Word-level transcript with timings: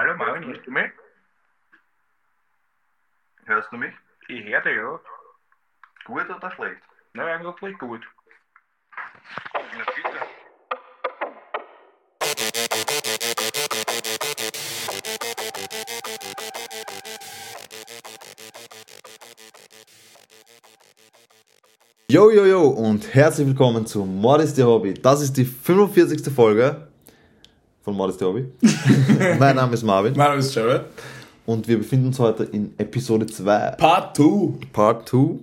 Hallo 0.00 0.16
Marvin, 0.16 0.44
hörst 0.46 0.66
du 0.66 0.70
mich? 0.70 0.90
Hörst 3.44 3.70
du 3.70 3.76
mich? 3.76 3.92
Ich 4.28 4.44
höre 4.46 4.62
dich, 4.62 4.74
ja. 4.74 4.98
Gut 6.06 6.24
oder 6.30 6.50
schlecht? 6.52 6.80
Na, 7.12 7.26
eigentlich 7.26 7.78
gut. 7.78 8.00
Na 9.44 9.84
bitte. 9.94 10.18
Yo, 22.08 22.30
yo, 22.30 22.46
yo 22.46 22.68
und 22.68 23.14
herzlich 23.14 23.48
willkommen 23.48 23.86
zu 23.86 24.06
Mord 24.06 24.40
ist 24.40 24.56
ihr 24.56 24.66
Hobby. 24.66 24.94
Das 24.94 25.20
ist 25.20 25.36
die 25.36 25.44
45. 25.44 26.32
Folge 26.34 26.89
von 27.96 28.10
ihr 28.10 28.26
Hobby. 28.26 28.44
mein 29.38 29.56
Name 29.56 29.74
ist 29.74 29.82
Marvin 29.82 30.14
Mein 30.16 30.28
Name 30.28 30.40
ist 30.40 30.54
Jared. 30.54 30.82
und 31.46 31.66
wir 31.68 31.78
befinden 31.78 32.08
uns 32.08 32.18
heute 32.18 32.44
in 32.44 32.72
Episode 32.78 33.26
2, 33.26 33.72
Part 33.72 34.16
2. 34.16 34.66
Part 34.72 35.08
2. 35.08 35.38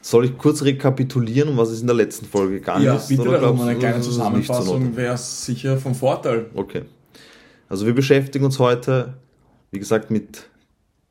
Soll 0.00 0.24
ich 0.24 0.38
kurz 0.38 0.62
rekapitulieren, 0.62 1.50
um 1.50 1.56
was 1.58 1.70
es 1.70 1.80
in 1.82 1.86
der 1.86 1.96
letzten 1.96 2.24
Folge 2.26 2.54
gegangen 2.60 2.84
Ja, 2.84 2.94
ist? 2.96 3.08
bitte, 3.08 3.28
oder 3.28 3.50
um 3.50 3.60
eine 3.60 3.78
kleine 3.78 4.00
Zusammenfassung 4.00 4.96
wäre 4.96 5.18
sicher 5.18 5.76
vom 5.76 5.94
Vorteil. 5.94 6.46
Okay. 6.54 6.82
Also 7.68 7.84
wir 7.84 7.94
beschäftigen 7.94 8.44
uns 8.46 8.58
heute, 8.58 9.14
wie 9.70 9.78
gesagt, 9.78 10.10
mit 10.10 10.46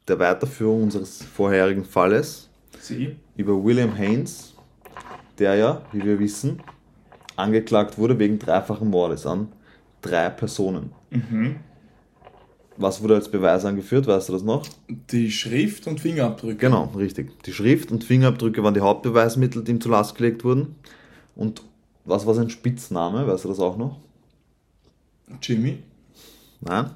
der 0.08 0.18
Weiterführung 0.18 0.84
unseres 0.84 1.22
vorherigen 1.22 1.86
Falles. 1.86 2.50
Sie? 2.80 3.16
über 3.36 3.64
William 3.64 3.96
Haynes, 3.96 4.54
der 5.38 5.56
ja, 5.56 5.82
wie 5.92 6.04
wir 6.04 6.18
wissen, 6.18 6.60
angeklagt 7.38 7.98
wurde 7.98 8.20
wegen 8.20 8.40
dreifachen 8.40 8.90
Mordes 8.90 9.26
an 9.26 9.48
drei 10.02 10.30
Personen. 10.30 10.92
Was 12.78 13.02
wurde 13.02 13.16
als 13.16 13.30
Beweis 13.30 13.66
angeführt, 13.66 14.06
weißt 14.06 14.30
du 14.30 14.34
das 14.34 14.44
noch? 14.44 14.68
Die 15.12 15.32
Schrift 15.32 15.88
und 15.88 16.00
Fingerabdrücke. 16.00 16.58
Genau, 16.58 16.92
richtig. 16.96 17.42
Die 17.44 17.54
Schrift 17.54 17.92
und 17.92 18.04
Fingerabdrücke 18.04 18.64
waren 18.64 18.74
die 18.76 18.82
Hauptbeweismittel, 18.82 19.64
die 19.64 19.72
ihm 19.72 19.82
zur 19.82 19.94
Last 19.94 20.16
gelegt 20.16 20.44
wurden. 20.44 20.76
Und 21.36 21.64
was 22.06 22.26
war 22.28 22.36
sein 22.36 22.50
Spitzname, 22.50 23.26
weißt 23.28 23.46
du 23.46 23.50
das 23.50 23.60
auch 23.60 23.78
noch? 23.78 24.00
Jimmy? 25.42 25.80
Nein? 26.62 26.92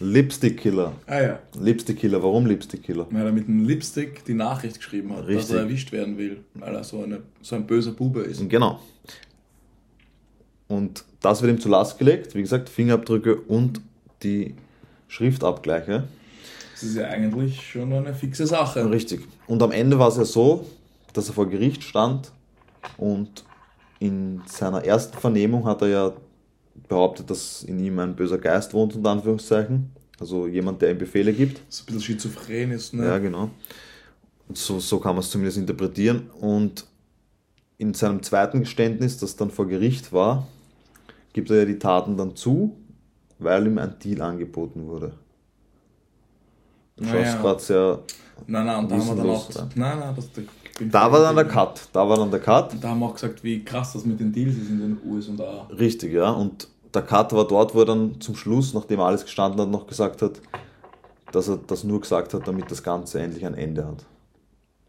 Lipstick 0.00 0.58
Killer. 0.58 0.92
Ah 1.06 1.20
ja, 1.20 1.38
Lipstick 1.60 1.98
Killer, 1.98 2.22
warum 2.22 2.46
Lipstick 2.46 2.82
Killer? 2.84 3.06
weil 3.10 3.26
er 3.26 3.32
mit 3.32 3.48
einem 3.48 3.64
Lipstick 3.66 4.24
die 4.24 4.34
Nachricht 4.34 4.76
geschrieben 4.76 5.10
hat, 5.10 5.20
dass 5.20 5.28
Richtig. 5.28 5.56
er 5.56 5.62
erwischt 5.62 5.92
werden 5.92 6.16
will, 6.16 6.44
weil 6.54 6.74
er 6.74 6.84
so, 6.84 7.02
eine, 7.02 7.22
so 7.42 7.56
ein 7.56 7.66
böser 7.66 7.92
Bube 7.92 8.20
ist. 8.20 8.48
Genau. 8.48 8.80
Und 10.68 11.04
das 11.20 11.42
wird 11.42 11.52
ihm 11.52 11.60
zur 11.60 11.72
Last 11.72 11.98
gelegt, 11.98 12.34
wie 12.34 12.42
gesagt, 12.42 12.68
Fingerabdrücke 12.68 13.36
und 13.36 13.80
die 14.22 14.54
Schriftabgleiche. 15.08 16.04
Das 16.72 16.82
ist 16.82 16.96
ja 16.96 17.08
eigentlich 17.08 17.60
schon 17.60 17.92
eine 17.92 18.14
fixe 18.14 18.46
Sache. 18.46 18.88
Richtig. 18.90 19.26
Und 19.46 19.62
am 19.62 19.72
Ende 19.72 19.98
war 19.98 20.08
es 20.08 20.16
ja 20.16 20.24
so, 20.24 20.66
dass 21.12 21.28
er 21.28 21.34
vor 21.34 21.48
Gericht 21.48 21.82
stand 21.82 22.30
und 22.96 23.44
in 23.98 24.42
seiner 24.46 24.84
ersten 24.84 25.18
Vernehmung 25.18 25.64
hat 25.64 25.82
er 25.82 25.88
ja 25.88 26.12
behauptet, 26.88 27.30
dass 27.30 27.64
in 27.64 27.80
ihm 27.80 27.98
ein 27.98 28.14
böser 28.14 28.38
Geist 28.38 28.72
wohnt, 28.74 28.94
unter 28.94 29.10
Anführungszeichen. 29.10 29.90
Also 30.20 30.46
jemand, 30.46 30.82
der 30.82 30.92
ihm 30.92 30.98
Befehle 30.98 31.32
gibt. 31.32 31.60
So 31.68 31.82
ein 31.82 31.86
bisschen 31.86 32.02
schizophren 32.02 32.70
ist, 32.72 32.94
ne? 32.94 33.06
Ja, 33.06 33.18
genau. 33.18 33.50
Und 34.48 34.56
so, 34.56 34.80
so 34.80 34.98
kann 34.98 35.14
man 35.14 35.20
es 35.20 35.30
zumindest 35.30 35.58
interpretieren. 35.58 36.30
Und 36.40 36.86
in 37.76 37.94
seinem 37.94 38.22
zweiten 38.22 38.60
Geständnis, 38.60 39.18
das 39.18 39.36
dann 39.36 39.50
vor 39.50 39.66
Gericht 39.68 40.12
war, 40.12 40.46
gibt 41.38 41.50
er 41.50 41.58
ja 41.58 41.64
die 41.66 41.78
Taten 41.78 42.16
dann 42.16 42.34
zu, 42.34 42.76
weil 43.38 43.64
ihm 43.68 43.78
ein 43.78 43.94
Deal 44.02 44.20
angeboten 44.22 44.84
wurde. 44.88 45.12
Du 46.96 47.04
Naja. 47.04 47.24
schaust 47.26 47.40
gerade 47.40 47.60
sehr. 47.60 47.98
Nein, 48.48 48.66
nein, 48.66 48.78
und 48.80 48.90
da 48.90 48.96
haben 48.96 49.06
wir 49.06 49.14
dann 49.14 49.30
auch. 49.30 49.48
Nein, 49.76 49.98
nein, 50.00 50.14
das, 50.16 50.28
Da 50.90 51.12
war 51.12 51.20
dann 51.20 51.36
der 51.36 51.44
Cut. 51.44 51.88
Da 51.92 52.08
war 52.08 52.16
dann 52.16 52.32
der 52.32 52.40
Cut. 52.40 52.74
Da 52.82 52.88
haben 52.88 52.98
wir 52.98 53.06
auch 53.06 53.14
gesagt, 53.14 53.44
wie 53.44 53.64
krass 53.64 53.92
das 53.92 54.04
mit 54.04 54.18
den 54.18 54.32
Deals 54.32 54.56
ist 54.56 54.68
in 54.68 54.80
den 54.80 54.98
USA. 55.06 55.68
Richtig, 55.78 56.12
ja. 56.12 56.28
Und 56.32 56.66
der 56.92 57.02
Cut 57.02 57.32
war 57.32 57.46
dort, 57.46 57.72
wo 57.72 57.78
er 57.82 57.86
dann 57.86 58.20
zum 58.20 58.34
Schluss, 58.34 58.74
nachdem 58.74 58.98
er 58.98 59.06
alles 59.06 59.22
gestanden 59.24 59.60
hat, 59.60 59.68
noch 59.68 59.86
gesagt 59.86 60.22
hat, 60.22 60.40
dass 61.30 61.46
er 61.46 61.58
das 61.68 61.84
nur 61.84 62.00
gesagt 62.00 62.34
hat, 62.34 62.48
damit 62.48 62.68
das 62.68 62.82
Ganze 62.82 63.20
endlich 63.20 63.46
ein 63.46 63.54
Ende 63.54 63.86
hat. 63.86 64.04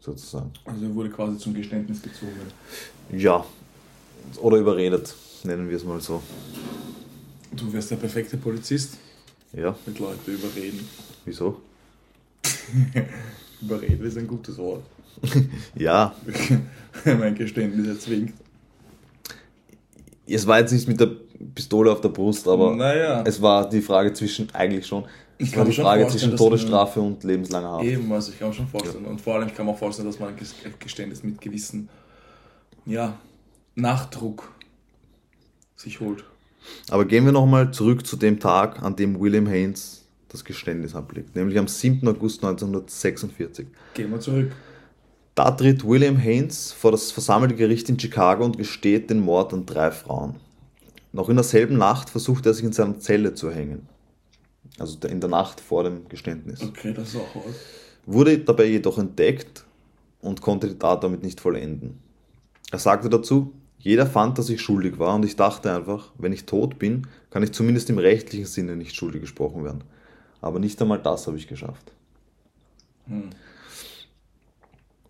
Sozusagen. 0.00 0.50
Also 0.64 0.84
er 0.84 0.94
wurde 0.96 1.10
quasi 1.10 1.38
zum 1.38 1.54
Geständnis 1.54 2.02
gezwungen. 2.02 2.40
Ja. 3.12 3.44
Oder 4.40 4.56
überredet, 4.56 5.14
nennen 5.44 5.68
wir 5.68 5.76
es 5.76 5.84
mal 5.84 6.00
so. 6.00 6.22
Du 7.52 7.72
wärst 7.72 7.90
der 7.90 7.96
perfekte 7.96 8.36
Polizist, 8.36 8.96
Ja, 9.52 9.74
mit 9.86 9.98
Leuten 9.98 10.30
überreden. 10.32 10.88
wieso? 11.24 11.60
Überreden 13.60 14.04
ist 14.06 14.16
ein 14.18 14.26
gutes 14.26 14.56
Wort. 14.58 14.82
Ja, 15.74 16.14
mein 17.04 17.34
Geständnis 17.34 17.86
erzwingt. 17.88 18.32
es 20.26 20.46
war 20.46 20.60
jetzt 20.60 20.72
nicht 20.72 20.88
mit 20.88 21.00
der 21.00 21.10
Pistole 21.54 21.90
auf 21.90 22.00
der 22.00 22.08
Brust, 22.10 22.46
aber 22.46 22.74
Naja. 22.76 23.22
es 23.26 23.40
war 23.42 23.68
die 23.68 23.82
Frage 23.82 24.12
zwischen, 24.12 24.48
eigentlich 24.54 24.86
schon, 24.86 25.04
Ich 25.38 25.50
kann 25.52 25.66
mir 25.66 25.74
die 25.74 25.80
Frage 25.80 26.06
zwischen 26.06 26.36
Todesstrafe 26.36 27.00
und 27.00 27.24
lebenslanger 27.24 27.70
Haft. 27.72 27.84
Eben, 27.84 28.10
also 28.12 28.30
ich 28.32 28.38
kann 28.38 28.48
mir 28.48 28.54
schon 28.54 28.68
vorstellen. 28.68 29.04
Und 29.06 29.20
vor 29.20 29.34
allem 29.34 29.52
kann 29.52 29.66
man 29.66 29.74
auch 29.74 29.78
vorstellen, 29.78 30.06
dass 30.08 30.18
man 30.18 30.30
ein 30.30 30.36
Ges- 30.38 30.54
Geständnis 30.78 31.22
mit 31.22 31.40
gewissen, 31.40 31.88
ja, 32.86 33.18
Nachdruck 33.74 34.52
sich 35.80 36.00
holt. 36.00 36.24
Aber 36.90 37.04
gehen 37.04 37.24
wir 37.24 37.32
nochmal 37.32 37.72
zurück 37.72 38.06
zu 38.06 38.16
dem 38.16 38.38
Tag, 38.38 38.82
an 38.82 38.96
dem 38.96 39.18
William 39.18 39.46
Haynes 39.46 40.04
das 40.28 40.44
Geständnis 40.44 40.94
ablegt, 40.94 41.34
nämlich 41.34 41.58
am 41.58 41.66
7. 41.66 42.06
August 42.06 42.44
1946. 42.44 43.66
Gehen 43.94 44.10
wir 44.10 44.20
zurück. 44.20 44.52
Da 45.34 45.50
tritt 45.50 45.84
William 45.84 46.16
Haynes 46.16 46.72
vor 46.72 46.92
das 46.92 47.10
versammelte 47.10 47.56
Gericht 47.56 47.88
in 47.88 47.98
Chicago 47.98 48.44
und 48.44 48.58
gesteht 48.58 49.10
den 49.10 49.20
Mord 49.20 49.52
an 49.52 49.66
drei 49.66 49.90
Frauen. 49.90 50.36
Noch 51.12 51.28
in 51.28 51.36
derselben 51.36 51.78
Nacht 51.78 52.10
versucht 52.10 52.46
er 52.46 52.54
sich 52.54 52.64
in 52.64 52.72
seiner 52.72 52.98
Zelle 53.00 53.34
zu 53.34 53.50
hängen. 53.50 53.88
Also 54.78 54.98
in 55.08 55.20
der 55.20 55.30
Nacht 55.30 55.60
vor 55.60 55.82
dem 55.82 56.08
Geständnis. 56.08 56.62
Okay, 56.62 56.92
das 56.92 57.08
ist 57.08 57.16
auch 57.16 57.34
was. 57.34 57.54
Wurde 58.06 58.38
dabei 58.38 58.66
jedoch 58.66 58.98
entdeckt 58.98 59.64
und 60.20 60.40
konnte 60.40 60.68
die 60.68 60.78
Tat 60.78 61.02
damit 61.02 61.22
nicht 61.22 61.40
vollenden. 61.40 61.98
Er 62.70 62.78
sagte 62.78 63.08
dazu, 63.08 63.52
jeder 63.80 64.06
fand, 64.06 64.38
dass 64.38 64.50
ich 64.50 64.60
schuldig 64.60 64.98
war 64.98 65.14
und 65.14 65.24
ich 65.24 65.36
dachte 65.36 65.74
einfach, 65.74 66.12
wenn 66.18 66.32
ich 66.32 66.44
tot 66.44 66.78
bin, 66.78 67.06
kann 67.30 67.42
ich 67.42 67.52
zumindest 67.52 67.88
im 67.90 67.98
rechtlichen 67.98 68.46
Sinne 68.46 68.76
nicht 68.76 68.94
schuldig 68.94 69.22
gesprochen 69.22 69.64
werden. 69.64 69.84
Aber 70.42 70.58
nicht 70.58 70.80
einmal 70.80 70.98
das 70.98 71.26
habe 71.26 71.38
ich 71.38 71.48
geschafft. 71.48 71.92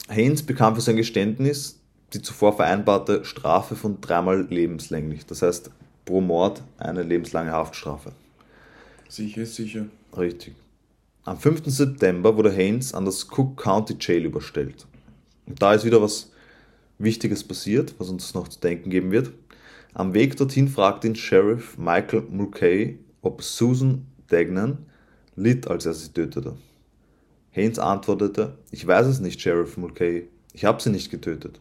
Haynes 0.08 0.44
bekam 0.44 0.75
für 0.75 0.81
sein 0.81 0.97
Geständnis 0.97 1.81
die 2.12 2.22
zuvor 2.22 2.56
vereinbarte 2.56 3.25
Strafe 3.25 3.76
von 3.76 4.00
dreimal 4.00 4.47
lebenslänglich. 4.50 5.26
Das 5.26 5.42
heißt, 5.42 5.70
pro 6.04 6.20
Mord 6.20 6.62
eine 6.78 7.02
lebenslange 7.02 7.52
Haftstrafe. 7.52 8.12
Sicher 9.08 9.47
sicher. 9.47 9.87
Richtig. 10.16 10.54
Am 11.25 11.38
5. 11.38 11.62
September 11.66 12.37
wurde 12.37 12.50
Haynes 12.50 12.94
an 12.94 13.04
das 13.04 13.26
Cook 13.31 13.56
County 13.62 13.97
Jail 14.00 14.25
überstellt. 14.25 14.87
Und 15.47 15.60
da 15.60 15.75
ist 15.75 15.84
wieder 15.84 16.00
was 16.00 16.29
Wichtiges 17.00 17.44
passiert, 17.44 17.94
was 17.99 18.09
uns 18.09 18.34
noch 18.34 18.49
zu 18.49 18.61
denken 18.61 18.91
geben 18.91 19.11
wird. 19.11 19.33
Am 19.94 20.15
Weg 20.15 20.37
dorthin 20.37 20.69
fragte 20.69 21.09
ihn 21.09 21.16
Sheriff 21.16 21.77
Michael 21.77 22.25
Mulcahy, 22.31 22.99
ob 23.22 23.43
Susan 23.43 24.06
Degnan 24.31 24.87
litt, 25.34 25.66
als 25.66 25.87
er 25.87 25.94
sie 25.94 26.12
tötete. 26.12 26.55
Haynes 27.50 27.78
antwortete, 27.78 28.59
ich 28.71 28.87
weiß 28.87 29.06
es 29.06 29.21
nicht, 29.21 29.41
Sheriff 29.41 29.77
Mulcahy, 29.77 30.28
ich 30.53 30.65
habe 30.65 30.81
sie 30.81 30.91
nicht 30.91 31.11
getötet. 31.11 31.61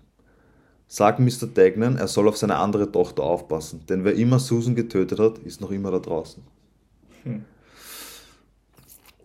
Sag 0.87 1.19
Mr. 1.19 1.47
Degnan, 1.47 1.97
er 1.97 2.07
soll 2.07 2.27
auf 2.27 2.37
seine 2.37 2.57
andere 2.57 2.91
Tochter 2.91 3.23
aufpassen, 3.23 3.85
denn 3.87 4.03
wer 4.03 4.13
immer 4.15 4.39
Susan 4.39 4.75
getötet 4.75 5.19
hat, 5.19 5.37
ist 5.39 5.61
noch 5.61 5.71
immer 5.71 5.91
da 5.91 5.99
draußen. 5.99 6.43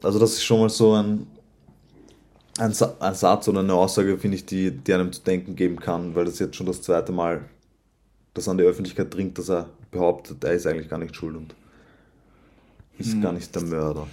Also 0.02 0.19
das 0.19 0.34
ist 0.34 0.44
schon 0.44 0.60
mal 0.60 0.69
so 0.69 0.93
ein, 0.93 1.26
ein, 2.58 2.72
Sa- 2.72 2.96
ein 3.00 3.14
Satz 3.14 3.48
oder 3.48 3.60
eine 3.60 3.74
Aussage, 3.74 4.16
finde 4.18 4.36
ich, 4.36 4.46
die, 4.46 4.70
die 4.70 4.94
einem 4.94 5.12
zu 5.12 5.22
denken 5.22 5.56
geben 5.56 5.76
kann, 5.80 6.14
weil 6.14 6.24
das 6.24 6.38
jetzt 6.38 6.56
schon 6.56 6.66
das 6.66 6.82
zweite 6.82 7.12
Mal 7.12 7.44
das 8.32 8.48
an 8.48 8.58
die 8.58 8.64
Öffentlichkeit 8.64 9.12
dringt, 9.14 9.38
dass 9.38 9.48
er 9.48 9.68
behauptet, 9.90 10.42
er 10.42 10.52
ist 10.52 10.66
eigentlich 10.66 10.88
gar 10.88 10.98
nicht 10.98 11.14
schuld 11.14 11.36
und 11.36 11.54
ist 12.98 13.20
gar 13.20 13.32
nicht 13.32 13.54
der 13.54 13.62
Mörder. 13.62 14.06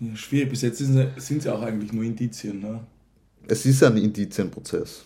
Ja, 0.00 0.16
schwierig. 0.16 0.50
Bis 0.50 0.62
jetzt 0.62 0.78
sind 0.78 0.94
sie, 0.94 1.08
sind 1.20 1.42
sie 1.42 1.50
auch 1.50 1.62
eigentlich 1.62 1.92
nur 1.92 2.04
Indizien. 2.04 2.60
Ne? 2.60 2.80
Es 3.46 3.64
ist 3.66 3.82
ein 3.84 3.96
Indizienprozess. 3.96 5.02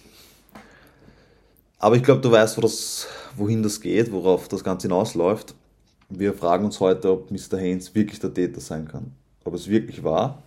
Aber 1.79 1.97
ich 1.97 2.03
glaube, 2.03 2.23
du 2.23 2.31
weißt, 2.31 2.57
wo 2.57 2.63
das, 2.63 3.07
wohin 3.37 3.63
das 3.63 3.81
geht, 3.81 4.11
worauf 4.11 4.49
das 4.49 4.65
Ganze 4.65 4.89
hinausläuft. 4.89 5.55
Wir 6.09 6.33
fragen 6.33 6.65
uns 6.65 6.81
heute, 6.81 7.13
ob 7.13 7.31
Mr. 7.31 7.59
Haynes 7.59 7.95
wirklich 7.95 8.21
der 8.21 8.33
Täter 8.33 8.61
sein 8.61 8.89
kann. 8.89 9.13
Ob 9.45 9.55
es 9.55 9.69
wirklich 9.69 10.03
war 10.03 10.43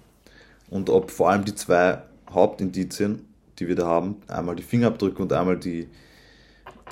und 0.69 0.89
ob 0.89 1.11
vor 1.11 1.29
allem 1.29 1.45
die 1.45 1.55
zwei 1.55 2.01
Hauptindizien, 2.29 3.25
die 3.57 3.67
wir 3.67 3.75
da 3.75 3.87
haben, 3.87 4.15
einmal 4.27 4.55
die 4.55 4.63
Fingerabdrücke 4.63 5.21
und 5.21 5.33
einmal 5.33 5.57
die, 5.57 5.87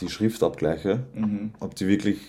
die 0.01 0.09
Schriftabgleiche, 0.09 1.03
ob 1.59 1.75
die 1.75 1.87
wirklich 1.87 2.19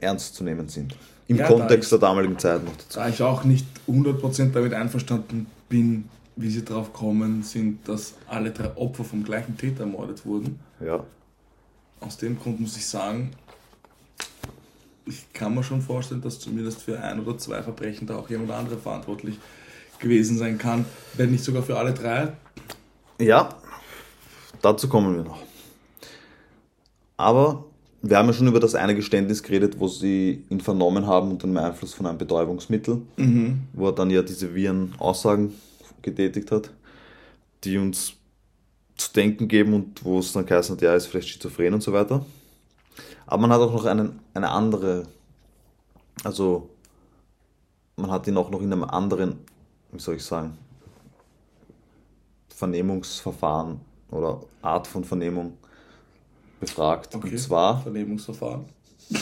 ernst 0.00 0.34
zu 0.34 0.44
nehmen 0.44 0.68
sind. 0.68 0.96
Im 1.28 1.38
Ja, 1.38 1.46
Kontext 1.46 1.84
ich- 1.92 1.98
der 1.98 2.08
damaligen 2.08 2.38
Zeit 2.38 2.62
noch 2.64 2.72
dazu. 2.76 2.98
Da 2.98 3.08
ich 3.08 3.22
auch 3.22 3.44
nicht 3.44 3.66
100% 3.88 4.54
damit 4.54 4.74
einverstanden 4.74 5.46
bin, 5.68 6.08
wie 6.36 6.50
sie 6.50 6.64
drauf 6.64 6.92
kommen, 6.92 7.42
sind, 7.42 7.88
dass 7.88 8.14
alle 8.28 8.50
drei 8.50 8.76
Opfer 8.76 9.04
vom 9.04 9.24
gleichen 9.24 9.56
Täter 9.56 9.80
ermordet 9.80 10.26
wurden. 10.26 10.58
Ja. 10.84 11.02
Aus 12.00 12.18
dem 12.18 12.38
Grund 12.38 12.60
muss 12.60 12.76
ich 12.76 12.86
sagen, 12.86 13.30
ich 15.06 15.32
kann 15.32 15.54
mir 15.54 15.62
schon 15.62 15.80
vorstellen, 15.82 16.22
dass 16.22 16.38
zumindest 16.38 16.82
für 16.82 16.98
ein 17.00 17.20
oder 17.20 17.36
zwei 17.38 17.62
Verbrechen 17.62 18.06
da 18.06 18.16
auch 18.16 18.28
jemand 18.30 18.50
andere 18.52 18.76
verantwortlich 18.78 19.38
gewesen 19.98 20.38
sein 20.38 20.58
kann, 20.58 20.84
wenn 21.14 21.30
nicht 21.30 21.44
sogar 21.44 21.62
für 21.62 21.78
alle 21.78 21.92
drei. 21.92 22.32
Ja, 23.20 23.48
dazu 24.62 24.88
kommen 24.88 25.16
wir 25.16 25.24
noch. 25.24 25.42
Aber 27.16 27.64
wir 28.02 28.18
haben 28.18 28.26
ja 28.26 28.32
schon 28.32 28.48
über 28.48 28.60
das 28.60 28.74
eine 28.74 28.94
Geständnis 28.94 29.42
geredet, 29.42 29.78
wo 29.78 29.88
sie 29.88 30.44
ihn 30.50 30.60
vernommen 30.60 31.06
haben 31.06 31.30
unter 31.30 31.46
dem 31.46 31.56
Einfluss 31.56 31.94
von 31.94 32.06
einem 32.06 32.18
Betäubungsmittel, 32.18 33.00
wo 33.72 33.86
er 33.86 33.92
dann 33.92 34.10
ja 34.10 34.22
diese 34.22 34.54
Viren 34.54 34.94
Aussagen 34.98 35.54
getätigt 36.02 36.50
hat, 36.50 36.70
die 37.64 37.78
uns 37.78 38.14
zu 38.96 39.12
denken 39.12 39.48
geben 39.48 39.74
und 39.74 40.04
wo 40.04 40.18
es 40.18 40.32
dann 40.32 40.46
geheißen 40.46 40.76
hat, 40.76 40.82
ja, 40.82 40.94
ist 40.94 41.06
vielleicht 41.06 41.28
schizophren 41.28 41.74
und 41.74 41.82
so 41.82 41.92
weiter. 41.92 42.24
Aber 43.26 43.40
man 43.40 43.50
hat 43.50 43.60
auch 43.60 43.72
noch 43.72 43.86
einen, 43.86 44.20
eine 44.34 44.50
andere, 44.50 45.06
also 46.22 46.68
man 47.96 48.10
hat 48.10 48.26
ihn 48.26 48.36
auch 48.36 48.50
noch 48.50 48.60
in 48.60 48.72
einem 48.72 48.84
anderen, 48.84 49.38
wie 49.94 50.00
soll 50.00 50.16
ich 50.16 50.24
sagen, 50.24 50.58
Vernehmungsverfahren 52.48 53.80
oder 54.10 54.40
Art 54.60 54.86
von 54.86 55.04
Vernehmung 55.04 55.56
befragt. 56.60 57.14
Und 57.14 57.38
zwar, 57.38 57.80
Vernehmungsverfahren. 57.82 58.64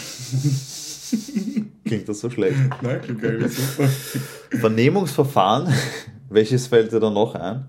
klingt 1.85 2.09
das 2.09 2.21
so 2.21 2.31
schlecht, 2.31 2.59
Nein, 2.83 3.01
klingt 3.03 3.25
eigentlich 3.25 3.55
super. 3.55 3.89
Vernehmungsverfahren, 4.59 5.73
welches 6.31 6.67
fällt 6.67 6.93
dir 6.93 7.01
da 7.01 7.11
noch 7.11 7.35
ein? 7.35 7.69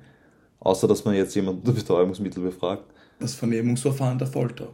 Außer, 0.59 0.88
dass 0.88 1.03
man 1.03 1.15
jetzt 1.15 1.35
jemanden 1.35 1.59
unter 1.59 1.73
Betäubungsmittel 1.73 2.41
befragt. 2.41 2.85
Das 3.19 3.35
Vernehmungsverfahren 3.35 4.17
der 4.17 4.27
Folter. 4.27 4.69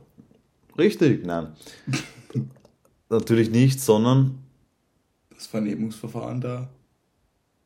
Richtig, 0.77 1.25
nein. 1.25 1.47
Natürlich 3.09 3.49
nicht, 3.49 3.81
sondern 3.81 4.37
Das 5.33 5.47
Vernehmungsverfahren 5.47 6.41
der. 6.41 6.69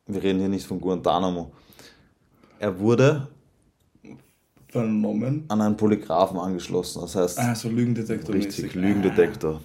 Wir 0.06 0.22
reden 0.22 0.38
hier 0.40 0.48
nicht 0.48 0.66
von 0.66 0.80
Guantanamo. 0.80 1.52
Er 2.58 2.78
wurde 2.78 3.28
Vernommen. 4.68 5.44
an 5.48 5.60
einen 5.60 5.76
Polygraphen 5.76 6.38
angeschlossen, 6.38 7.00
das 7.02 7.14
heißt, 7.14 7.38
Ah, 7.38 7.54
so 7.54 7.68
Lügendetektor. 7.68 8.34
Richtig, 8.34 8.74
Lügendetektor. 8.74 9.60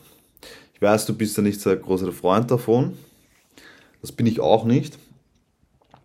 Ich 0.74 0.82
weiß, 0.82 1.06
du 1.08 1.14
bist 1.14 1.36
ja 1.36 1.44
nicht 1.44 1.60
so 1.60 1.70
ein 1.70 1.82
großer 1.82 2.12
Freund 2.12 2.50
davon. 2.52 2.98
Das 4.02 4.12
bin 4.12 4.26
ich 4.28 4.40
auch 4.40 4.64
nicht. 4.66 4.98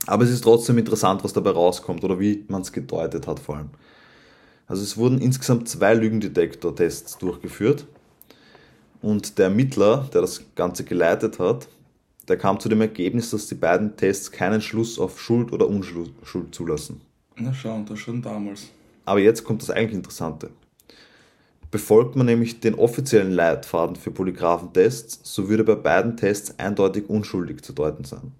Aber 0.06 0.24
es 0.24 0.30
ist 0.30 0.42
trotzdem 0.42 0.78
interessant, 0.78 1.22
was 1.24 1.32
dabei 1.32 1.50
rauskommt 1.50 2.02
oder 2.04 2.18
wie 2.18 2.44
man 2.48 2.62
es 2.62 2.72
gedeutet 2.72 3.26
hat 3.26 3.38
vor 3.38 3.56
allem. 3.56 3.70
Also 4.66 4.82
es 4.82 4.96
wurden 4.96 5.18
insgesamt 5.20 5.68
zwei 5.68 5.94
Lügendetektor-Tests 5.94 7.18
durchgeführt. 7.18 7.86
Und 9.00 9.38
der 9.38 9.46
Ermittler, 9.46 10.08
der 10.12 10.22
das 10.22 10.42
Ganze 10.54 10.84
geleitet 10.84 11.38
hat, 11.38 11.68
der 12.28 12.36
kam 12.36 12.58
zu 12.60 12.68
dem 12.68 12.80
Ergebnis, 12.80 13.30
dass 13.30 13.48
die 13.48 13.54
beiden 13.54 13.96
Tests 13.96 14.30
keinen 14.30 14.60
Schluss 14.60 14.98
auf 14.98 15.20
Schuld 15.20 15.52
oder 15.52 15.68
Unschuld 15.68 16.12
zulassen. 16.52 17.00
Na 17.36 17.52
schau, 17.52 17.82
das 17.88 17.98
schon 17.98 18.22
damals. 18.22 18.68
Aber 19.04 19.20
jetzt 19.20 19.44
kommt 19.44 19.62
das 19.62 19.70
eigentlich 19.70 19.94
Interessante. 19.94 20.50
Befolgt 21.70 22.14
man 22.14 22.26
nämlich 22.26 22.60
den 22.60 22.74
offiziellen 22.74 23.32
Leitfaden 23.32 23.96
für 23.96 24.12
Polygraphentests, 24.12 25.20
so 25.24 25.48
würde 25.48 25.64
bei 25.64 25.74
beiden 25.74 26.16
Tests 26.16 26.58
eindeutig 26.58 27.10
unschuldig 27.10 27.62
zu 27.62 27.72
deuten 27.72 28.04
sein. 28.04 28.32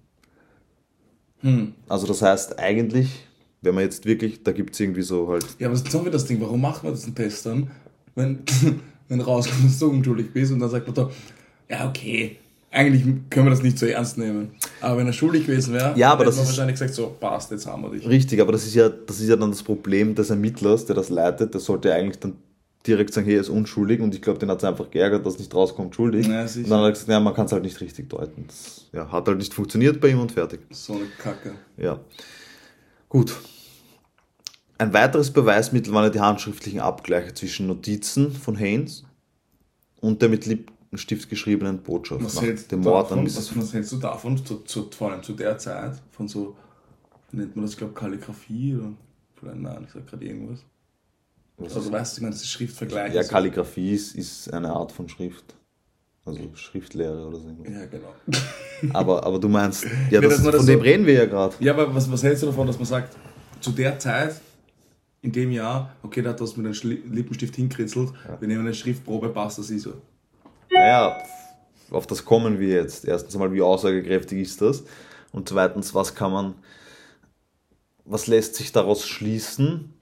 Hm. 1.41 1.73
Also 1.89 2.07
das 2.07 2.21
heißt 2.21 2.57
eigentlich, 2.59 3.27
wenn 3.61 3.75
man 3.75 3.83
jetzt 3.83 4.05
wirklich, 4.05 4.43
da 4.43 4.53
gibt 4.53 4.73
es 4.73 4.79
irgendwie 4.79 5.01
so 5.01 5.27
halt, 5.27 5.45
Ja, 5.59 5.67
aber 5.67 5.75
jetzt 5.75 5.93
haben 5.93 6.05
wir 6.05 6.11
das 6.11 6.25
Ding, 6.25 6.39
warum 6.39 6.61
machen 6.61 6.83
wir 6.83 6.91
das 6.91 7.03
einen 7.03 7.15
Test 7.15 7.45
dann, 7.45 7.69
wenn, 8.15 8.39
wenn 9.09 9.19
rauskommt, 9.19 9.65
dass 9.65 9.79
du 9.79 9.89
unschuldig 9.89 10.31
bist 10.31 10.53
und 10.53 10.59
dann 10.59 10.69
sagt 10.69 10.87
man 10.87 10.95
da, 10.95 11.11
ja, 11.69 11.89
okay, 11.89 12.37
eigentlich 12.75 13.03
können 13.29 13.45
wir 13.47 13.49
das 13.51 13.63
nicht 13.63 13.79
so 13.79 13.85
ernst 13.85 14.17
nehmen. 14.17 14.51
Aber 14.81 14.97
wenn 14.97 15.07
er 15.07 15.13
schuldig 15.13 15.45
gewesen 15.47 15.73
wäre, 15.73 15.97
Ja, 15.97 16.11
aber 16.11 16.19
hätte 16.19 16.25
das 16.27 16.35
man 16.35 16.43
ist- 16.43 16.49
wahrscheinlich 16.49 16.73
gesagt, 16.75 16.93
so, 16.93 17.15
passt, 17.19 17.51
jetzt 17.51 17.65
haben 17.65 17.81
wir 17.83 17.89
dich. 17.91 18.07
richtig, 18.07 18.41
aber 18.41 18.51
das 18.51 18.65
ist 18.65 18.75
ja, 18.75 18.89
das 18.89 19.19
ist 19.19 19.27
ja 19.29 19.35
dann 19.35 19.51
das 19.51 19.63
Problem 19.63 20.13
des 20.15 20.29
Ermittlers, 20.29 20.85
der 20.85 20.95
das 20.95 21.09
leitet, 21.09 21.53
der 21.53 21.61
sollte 21.61 21.93
eigentlich 21.93 22.19
dann 22.19 22.33
direkt 22.85 23.13
sagen, 23.13 23.25
hey, 23.25 23.35
er 23.35 23.41
ist 23.41 23.49
unschuldig 23.49 23.99
und 23.99 24.13
ich 24.13 24.21
glaube, 24.21 24.37
den 24.37 24.49
hat 24.51 24.59
es 24.59 24.63
einfach 24.63 24.91
geärgert, 24.91 25.25
dass 25.25 25.39
nicht 25.39 25.53
rauskommt, 25.55 25.95
schuldig. 25.95 26.27
Ja, 26.27 26.41
und 26.43 26.69
dann 26.69 26.79
hat 26.79 26.85
er 26.85 26.91
gesagt, 26.91 27.09
ja, 27.09 27.19
man 27.19 27.33
kann 27.33 27.47
es 27.47 27.51
halt 27.51 27.63
nicht 27.63 27.81
richtig 27.81 28.09
deuten. 28.09 28.45
Das 28.47 28.87
ja, 28.93 29.11
hat 29.11 29.27
halt 29.27 29.37
nicht 29.39 29.53
funktioniert 29.55 29.99
bei 29.99 30.09
ihm 30.09 30.19
und 30.19 30.31
fertig. 30.33 30.59
So 30.69 30.93
eine 30.93 31.05
Kacke. 31.17 31.53
Ja. 31.77 31.99
Gut. 33.09 33.35
Ein 34.77 34.93
weiteres 34.93 35.31
Beweismittel 35.31 35.93
waren 35.93 36.03
ja 36.03 36.09
die 36.09 36.19
handschriftlichen 36.19 36.81
Abgleiche 36.81 37.33
zwischen 37.33 37.65
Notizen 37.67 38.31
von 38.31 38.55
Haynes 38.57 39.03
und 40.01 40.21
der 40.21 40.29
mit 40.29 40.45
Lippenstift 40.95 41.29
geschriebenen 41.29 41.79
Botschaft 41.79 42.23
Was 42.23 42.35
nach 42.35 42.43
hältst, 42.43 42.71
dem 42.71 42.81
du 42.81 42.89
Mord 42.89 43.11
an 43.11 43.17
davon, 43.17 43.23
Mrs. 43.25 43.37
was, 43.37 43.57
was 43.57 43.73
hältst 43.73 43.91
du 43.91 43.97
davon, 43.97 44.45
zu, 44.45 44.57
zu, 44.59 44.89
vor 44.91 45.11
allem 45.11 45.21
zu 45.23 45.33
der 45.33 45.57
Zeit, 45.57 46.01
von 46.11 46.27
so, 46.27 46.55
nennt 47.31 47.55
man 47.55 47.65
das, 47.65 47.75
glaube 47.75 47.93
Kalligrafie 47.93 48.75
oder, 48.75 48.93
vielleicht, 49.39 49.57
nein, 49.59 49.83
ich 49.85 49.91
sag 49.93 50.07
gerade 50.07 50.25
irgendwas. 50.25 50.59
Was 51.57 51.67
Also 51.75 51.79
ist- 51.79 51.87
du 51.87 51.91
weißt, 51.93 52.17
ich 52.17 52.21
meine, 52.21 52.33
das 52.33 52.41
ist 52.43 52.49
Schriftvergleich. 52.49 53.13
ja, 53.13 53.19
also- 53.19 53.29
Kalligrafie 53.31 53.91
ist, 53.93 54.15
ist 54.15 54.53
eine 54.53 54.71
Art 54.73 54.91
von 54.91 55.09
Schrift. 55.09 55.55
Also 56.25 56.39
Schriftlehre 56.55 57.27
oder 57.27 57.37
so. 57.37 57.49
Ja, 57.69 57.85
genau. 57.85 58.13
Aber, 58.93 59.23
aber 59.23 59.37
du 59.39 59.47
meinst, 59.47 59.85
ja, 60.09 60.19
das, 60.21 60.41
das 60.41 60.55
von 60.55 60.65
dem 60.65 60.79
so- 60.79 60.83
reden 60.83 61.05
wir 61.05 61.13
ja 61.13 61.25
gerade. 61.25 61.55
Ja, 61.59 61.71
aber 61.73 61.93
was, 61.95 62.11
was 62.11 62.23
hältst 62.23 62.41
du 62.43 62.47
davon, 62.47 62.65
dass 62.67 62.77
man 62.77 62.85
sagt, 62.85 63.15
zu 63.61 63.71
der 63.71 63.97
Zeit, 63.99 64.41
in 65.21 65.31
dem 65.31 65.49
Jahr, 65.51 65.95
okay, 66.03 66.21
da 66.21 66.31
hat 66.31 66.41
das 66.41 66.57
mit 66.57 66.65
einem 66.65 66.99
Lippenstift 67.13 67.55
hinkritzelt, 67.55 68.11
wir 68.39 68.47
nehmen 68.47 68.61
eine 68.61 68.73
Schriftprobe, 68.73 69.29
passt 69.29 69.59
das 69.59 69.69
ISO. 69.69 69.93
Naja, 70.75 71.17
auf 71.91 72.07
das 72.07 72.25
kommen 72.25 72.59
wir 72.59 72.67
jetzt. 72.69 73.05
Erstens 73.05 73.33
einmal, 73.35 73.53
wie 73.53 73.61
aussagekräftig 73.61 74.39
ist 74.39 74.61
das? 74.61 74.83
Und 75.31 75.49
zweitens, 75.49 75.93
was 75.93 76.15
kann 76.15 76.31
man, 76.31 76.53
was 78.05 78.27
lässt 78.27 78.55
sich 78.55 78.71
daraus 78.71 79.05
schließen, 79.07 79.93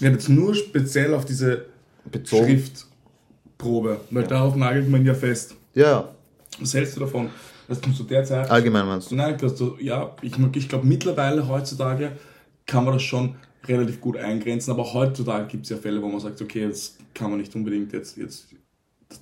Ja, 0.00 0.10
jetzt 0.10 0.28
nur 0.28 0.54
speziell 0.54 1.14
auf 1.14 1.24
diese 1.24 1.66
bezogen 2.10 2.46
Schriftprobe, 2.46 4.00
weil 4.10 4.24
darauf 4.24 4.56
nagelt 4.56 4.88
man 4.88 5.04
ja 5.04 5.14
fest. 5.14 5.54
Ja, 5.74 6.08
Was 6.60 6.74
hältst 6.74 6.96
du 6.96 7.00
davon, 7.00 7.30
dass 7.68 7.80
du 7.80 7.92
zu 7.92 8.04
der 8.04 8.24
Zeit 8.24 8.50
allgemein 8.50 8.86
meinst 8.86 9.10
du? 9.10 9.14
Nein, 9.14 9.38
dass 9.38 9.54
du, 9.54 9.76
ja, 9.80 10.14
ich, 10.20 10.32
ich 10.54 10.68
glaube 10.68 10.86
mittlerweile 10.86 11.46
heutzutage 11.48 12.12
kann 12.66 12.84
man 12.84 12.94
das 12.94 13.02
schon 13.02 13.36
relativ 13.64 14.00
gut 14.00 14.16
eingrenzen, 14.16 14.70
aber 14.72 14.92
heutzutage 14.92 15.46
gibt 15.46 15.64
es 15.64 15.70
ja 15.70 15.76
Fälle, 15.76 16.02
wo 16.02 16.08
man 16.08 16.20
sagt, 16.20 16.42
okay, 16.42 16.66
jetzt 16.66 16.98
kann 17.14 17.30
man 17.30 17.40
nicht 17.40 17.54
unbedingt 17.54 17.92
jetzt, 17.92 18.16
jetzt 18.16 18.48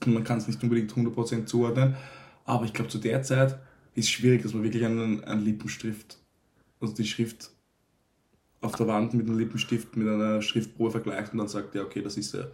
man 0.06 0.24
kann 0.24 0.38
es 0.38 0.48
nicht 0.48 0.62
unbedingt 0.62 0.92
100% 0.92 1.46
zuordnen, 1.46 1.96
aber 2.44 2.64
ich 2.64 2.72
glaube 2.72 2.90
zu 2.90 2.98
der 2.98 3.22
Zeit 3.22 3.58
ist 3.94 4.04
es 4.04 4.10
schwierig, 4.10 4.42
dass 4.42 4.54
man 4.54 4.62
wirklich 4.62 4.84
einen, 4.84 5.24
einen 5.24 5.44
Lippenstift, 5.44 6.18
also 6.80 6.94
die 6.94 7.06
Schrift 7.06 7.50
auf 8.60 8.76
der 8.76 8.86
Wand 8.86 9.14
mit 9.14 9.26
einem 9.26 9.38
Lippenstift 9.38 9.96
mit 9.96 10.08
einer 10.08 10.42
Schriftprobe 10.42 10.90
vergleicht 10.90 11.32
und 11.32 11.38
dann 11.38 11.48
sagt, 11.48 11.74
ja, 11.74 11.82
okay, 11.82 12.02
das 12.02 12.16
ist 12.16 12.34
er. 12.34 12.50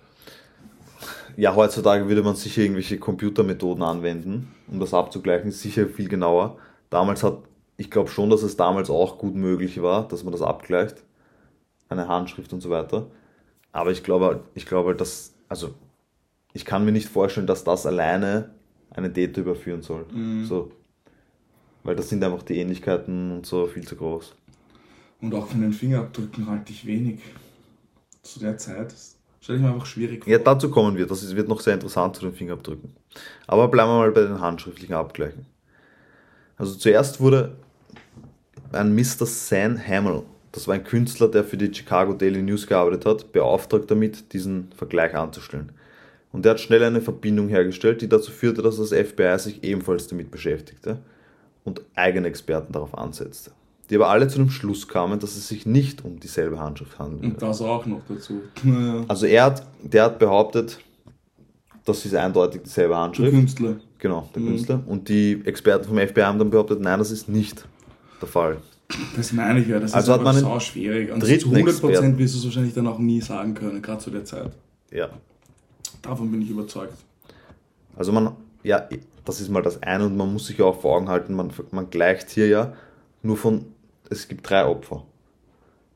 Ja, 1.37 1.55
heutzutage 1.55 2.09
würde 2.09 2.23
man 2.23 2.37
sicher 2.37 2.63
irgendwelche 2.63 2.99
Computermethoden 2.99 3.83
anwenden, 3.83 4.55
um 4.69 4.81
das 4.81 4.95
abzugleichen, 4.95 5.51
sicher 5.51 5.87
viel 5.87 6.09
genauer. 6.09 6.59
Damals 6.89 7.23
hat, 7.23 7.39
ich 7.77 7.91
glaube 7.91 8.09
schon, 8.09 8.31
dass 8.31 8.43
es 8.43 8.57
damals 8.57 8.89
auch 8.89 9.19
gut 9.19 9.35
möglich 9.35 9.83
war, 9.83 10.09
dass 10.09 10.25
man 10.25 10.33
das 10.33 10.43
abgleicht, 10.43 11.03
eine 11.89 12.09
Handschrift 12.09 12.53
und 12.53 12.61
so 12.61 12.71
weiter. 12.71 13.11
Aber 13.73 13.91
ich 13.91 14.03
glaube, 14.03 14.45
ich 14.55 14.65
glaube, 14.65 14.95
dass, 14.95 15.35
also, 15.49 15.75
ich 16.57 16.65
kann 16.65 16.87
mir 16.87 16.93
nicht 16.93 17.09
vorstellen, 17.09 17.47
dass 17.47 17.65
das 17.65 17.85
alleine 17.85 18.51
einen 18.91 19.13
Täter 19.13 19.43
überführen 19.43 19.83
soll. 19.83 20.07
So. 20.45 20.73
Weil 21.83 21.95
das 21.95 22.09
sind 22.09 22.25
einfach 22.25 22.43
die 22.43 22.57
Ähnlichkeiten 22.57 23.31
und 23.31 23.45
so 23.45 23.67
viel 23.67 23.87
zu 23.87 23.95
groß. 23.95 24.35
Und 25.21 25.35
auch 25.35 25.47
von 25.49 25.61
den 25.61 25.75
Fingerabdrücken 25.75 26.49
halte 26.49 26.73
ich 26.73 26.87
wenig. 26.87 27.21
Zu 28.23 28.41
der 28.41 28.57
Zeit 28.57 28.95
stelle 29.41 29.59
ich 29.59 29.65
mir 29.65 29.71
einfach 29.71 29.87
schwierig 29.87 30.25
vor. 30.25 30.33
Ja, 30.33 30.39
dazu 30.39 30.71
kommen 30.71 30.97
wir. 30.97 31.07
Das 31.07 31.37
wird 31.37 31.47
noch 31.47 31.61
sehr 31.61 31.75
interessant 31.75 32.17
zu 32.17 32.23
den 32.23 32.33
Fingerabdrücken. 32.33 32.91
Aber 33.47 33.69
bleiben 33.69 33.91
wir 33.91 33.99
mal 33.99 34.13
bei 34.13 34.23
den 34.23 34.41
handschriftlichen 34.41 34.95
Abgleichen. 34.95 35.45
Also 36.57 36.75
zuerst 36.75 37.21
wurde 37.21 37.55
ein 38.73 38.95
Mr. 38.95 39.27
Sam 39.27 39.79
Hamill, 39.79 40.23
das 40.53 40.67
war 40.67 40.75
ein 40.75 40.85
Künstler, 40.85 41.29
der 41.29 41.45
für 41.45 41.59
die 41.59 41.73
Chicago 41.73 42.15
Daily 42.15 42.41
News 42.41 42.67
gearbeitet 42.67 43.05
hat, 43.05 43.33
beauftragt 43.33 43.91
damit, 43.91 44.33
diesen 44.33 44.73
Vergleich 44.73 45.15
anzustellen. 45.15 45.73
Und 46.37 46.45
er 46.45 46.51
hat 46.51 46.61
schnell 46.61 46.83
eine 46.85 47.01
Verbindung 47.01 47.49
hergestellt, 47.49 48.03
die 48.03 48.09
dazu 48.09 48.31
führte, 48.31 48.61
dass 48.61 48.77
das 48.77 48.91
FBI 48.93 49.39
sich 49.39 49.65
ebenfalls 49.65 50.07
damit 50.07 50.31
beschäftigte 50.31 50.99
und 51.65 51.81
eigene 51.95 52.29
Experten 52.29 52.73
darauf 52.75 52.97
ansetzte. 52.97 53.53
Die 53.89 53.97
aber 53.97 54.09
alle 54.11 54.29
zu 54.29 54.37
dem 54.39 54.51
Schluss 54.51 54.87
kamen, 54.87 55.19
dass 55.19 55.35
es 55.37 55.49
sich 55.49 55.65
nicht 55.65 56.05
um 56.05 56.21
dieselbe 56.21 56.59
Handschrift 56.61 56.99
handelt. 56.99 57.25
Und 57.25 57.41
das 57.43 57.63
auch 57.63 57.87
noch 57.87 58.03
dazu. 58.09 58.43
Naja. 58.63 59.05
Also 59.09 59.25
er 59.27 59.45
hat, 59.45 59.67
der 59.83 60.05
hat 60.05 60.19
behauptet, 60.19 60.79
das 61.87 62.05
ist 62.05 62.15
eindeutig 62.15 62.63
dieselbe 62.65 62.91
Der 62.95 62.99
Handschrift. 63.01 63.33
Künstler. 63.33 63.77
Genau, 63.99 64.29
der 64.35 64.43
Mhm. 64.43 64.47
Künstler. 64.49 64.83
Und 64.87 65.09
die 65.09 65.41
Experten 65.47 65.87
vom 65.87 65.97
FBI 65.99 66.21
haben 66.21 66.39
dann 66.39 66.51
behauptet, 66.51 66.81
nein, 66.81 66.99
das 66.99 67.11
ist 67.13 67.29
nicht 67.31 67.65
der 68.21 68.29
Fall. 68.29 68.59
Das 69.17 69.33
meine 69.33 69.61
ich 69.61 69.69
ja, 69.69 69.81
das 69.81 69.95
Also 69.95 70.13
ist 70.13 70.19
hat 70.19 70.25
man 70.25 70.37
aber 70.37 70.45
sau 70.45 70.61
schwierig. 70.61 71.11
Und 71.13 71.21
zu 71.25 71.27
100% 71.29 71.57
Experten. 71.67 72.19
wirst 72.19 72.35
du 72.35 72.39
es 72.41 72.45
wahrscheinlich 72.45 72.75
dann 72.75 72.87
auch 72.89 72.99
nie 72.99 73.21
sagen 73.23 73.55
können, 73.55 73.81
gerade 73.81 74.01
zu 74.01 74.11
der 74.11 74.25
Zeit. 74.25 74.53
Ja. 74.93 75.09
Davon 76.07 76.31
bin 76.31 76.43
ich 76.43 76.51
überzeugt. 76.51 76.95
Also 77.97 78.13
man, 78.13 78.33
ja, 78.63 78.89
das 79.25 79.41
ist 79.41 79.51
mal 79.51 79.63
das 79.63 79.83
eine 79.83 80.07
und 80.07 80.17
man 80.17 80.33
muss 80.33 80.47
sich 80.47 80.59
ja 80.59 80.65
auch 80.67 80.81
vor 80.81 80.97
Augen 80.97 81.09
halten, 81.09 81.35
man, 81.35 81.51
man 81.71 81.91
gleicht 81.91 82.31
hier 82.31 82.49
ja 82.49 82.73
nur 83.23 83.37
von, 83.37 83.65
es 84.11 84.29
gibt 84.29 84.49
drei 84.49 84.67
Opfer. 84.67 85.05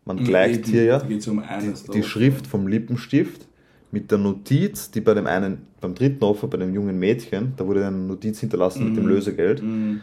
Man 0.04 0.24
gleicht 0.24 0.66
hier 0.66 0.84
ja 0.84 1.02
um 1.28 1.38
eines. 1.40 1.84
die 1.84 2.02
Schrift 2.02 2.46
vom 2.46 2.66
Lippenstift 2.66 3.46
mit 3.92 4.10
der 4.10 4.18
Notiz, 4.18 4.90
die 4.90 5.00
bei 5.00 5.14
dem 5.14 5.26
einen, 5.26 5.66
beim 5.80 5.94
dritten 5.94 6.24
Opfer, 6.24 6.48
bei 6.48 6.56
dem 6.56 6.74
jungen 6.74 6.98
Mädchen, 6.98 7.52
da 7.56 7.66
wurde 7.66 7.86
eine 7.86 7.96
Notiz 7.96 8.40
hinterlassen 8.40 8.88
mit 8.88 8.96
dem 8.96 9.06
Lösegeld, 9.06 9.62
Mhm. 9.62 10.00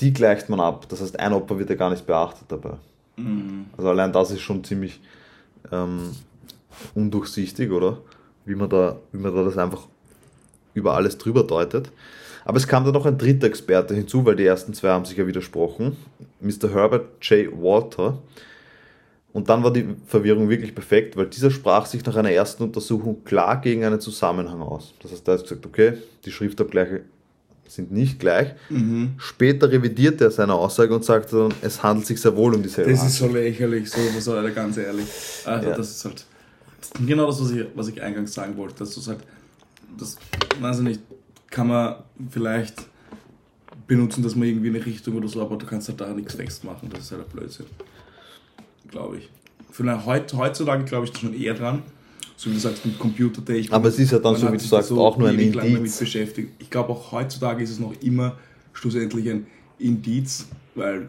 die 0.00 0.12
gleicht 0.12 0.48
man 0.48 0.60
ab. 0.60 0.86
Das 0.88 1.00
heißt, 1.00 1.18
ein 1.18 1.32
Opfer 1.32 1.58
wird 1.58 1.70
ja 1.70 1.76
gar 1.76 1.90
nicht 1.90 2.06
beachtet 2.06 2.44
dabei. 2.48 2.74
Mhm. 3.16 3.66
Also 3.76 3.88
allein 3.90 4.12
das 4.12 4.30
ist 4.30 4.40
schon 4.40 4.64
ziemlich 4.64 5.00
ähm, 5.72 6.10
undurchsichtig, 6.94 7.70
oder? 7.70 7.98
Wie 8.48 8.54
man, 8.54 8.70
da, 8.70 8.98
wie 9.12 9.18
man 9.18 9.34
da 9.34 9.42
das 9.44 9.58
einfach 9.58 9.86
über 10.74 10.94
alles 10.94 11.18
drüber 11.18 11.42
deutet. 11.42 11.90
Aber 12.46 12.56
es 12.56 12.66
kam 12.66 12.84
dann 12.84 12.94
noch 12.94 13.04
ein 13.04 13.18
dritter 13.18 13.46
Experte 13.46 13.94
hinzu, 13.94 14.24
weil 14.24 14.36
die 14.36 14.46
ersten 14.46 14.72
zwei 14.72 14.88
haben 14.88 15.04
sich 15.04 15.18
ja 15.18 15.26
widersprochen. 15.26 15.96
Mr. 16.40 16.70
Herbert 16.72 17.06
J. 17.20 17.52
Walter. 17.52 18.18
Und 19.34 19.50
dann 19.50 19.62
war 19.62 19.70
die 19.70 19.84
Verwirrung 20.06 20.48
wirklich 20.48 20.74
perfekt, 20.74 21.14
weil 21.16 21.26
dieser 21.26 21.50
sprach 21.50 21.84
sich 21.84 22.04
nach 22.06 22.16
einer 22.16 22.30
ersten 22.30 22.62
Untersuchung 22.62 23.22
klar 23.24 23.60
gegen 23.60 23.84
einen 23.84 24.00
Zusammenhang 24.00 24.62
aus. 24.62 24.94
Das 25.02 25.12
heißt, 25.12 25.28
er 25.28 25.34
hat 25.34 25.42
gesagt, 25.42 25.66
okay, 25.66 25.98
die 26.24 26.32
Schriftabgleiche 26.32 27.02
sind 27.66 27.92
nicht 27.92 28.18
gleich. 28.18 28.54
Mhm. 28.70 29.10
Später 29.18 29.70
revidierte 29.70 30.24
er 30.24 30.30
seine 30.30 30.54
Aussage 30.54 30.94
und 30.94 31.04
sagte 31.04 31.36
dann, 31.36 31.54
es 31.60 31.82
handelt 31.82 32.06
sich 32.06 32.18
sehr 32.18 32.34
wohl 32.34 32.54
um 32.54 32.62
dieselbe 32.62 32.90
Das 32.90 33.06
ist 33.06 33.18
so 33.18 33.28
lächerlich, 33.28 33.90
so 33.90 34.32
Alter, 34.32 34.50
ganz 34.52 34.78
ehrlich. 34.78 35.06
Also 35.44 35.68
Ja. 35.68 35.76
das 35.76 35.90
ist 35.90 36.04
halt 36.06 36.24
genau 37.06 37.26
das, 37.26 37.40
was 37.40 37.50
ich, 37.50 37.66
was 37.74 37.88
ich 37.88 38.02
eingangs 38.02 38.34
sagen 38.34 38.56
wollte, 38.56 38.76
dass 38.76 38.94
du 38.94 39.00
sagst, 39.00 39.24
das, 39.98 40.16
weiß 40.60 40.78
ich 40.78 40.84
nicht, 40.84 41.00
kann 41.50 41.68
man 41.68 41.96
vielleicht 42.30 42.74
benutzen, 43.86 44.22
dass 44.22 44.36
man 44.36 44.48
irgendwie 44.48 44.68
eine 44.68 44.84
Richtung 44.84 45.16
oder 45.16 45.28
so, 45.28 45.40
aber 45.40 45.56
du 45.56 45.66
kannst 45.66 45.88
halt 45.88 46.00
da 46.00 46.12
nichts 46.12 46.34
festmachen, 46.34 46.90
das 46.90 47.00
ist 47.00 47.12
halt 47.12 47.32
Blödsinn. 47.32 47.66
Glaube 48.88 49.18
ich. 49.18 49.28
Vielleicht 49.70 50.06
heut, 50.06 50.32
heutzutage 50.34 50.84
glaube 50.84 51.06
ich 51.06 51.12
da 51.12 51.18
schon 51.20 51.34
eher 51.34 51.54
dran, 51.54 51.82
so 52.36 52.50
wie 52.50 52.54
du 52.54 52.60
sagst, 52.60 52.84
mit 52.84 52.98
Computer 52.98 53.40
Day. 53.40 53.66
Aber 53.70 53.88
es 53.88 53.98
ist 53.98 54.12
ja 54.12 54.18
dann, 54.18 54.36
so 54.36 54.52
wie 54.52 54.56
du 54.56 54.64
sagst, 54.64 54.92
auch 54.92 55.16
nur 55.16 55.28
ein 55.28 55.38
lang 55.38 55.52
damit 55.52 55.76
Indiz. 55.78 55.98
beschäftigt. 55.98 56.52
Ich 56.58 56.70
glaube 56.70 56.90
auch 56.92 57.12
heutzutage 57.12 57.62
ist 57.62 57.70
es 57.70 57.78
noch 57.78 57.94
immer 58.02 58.36
schlussendlich 58.72 59.28
ein 59.30 59.46
Indiz, 59.78 60.46
weil 60.74 61.08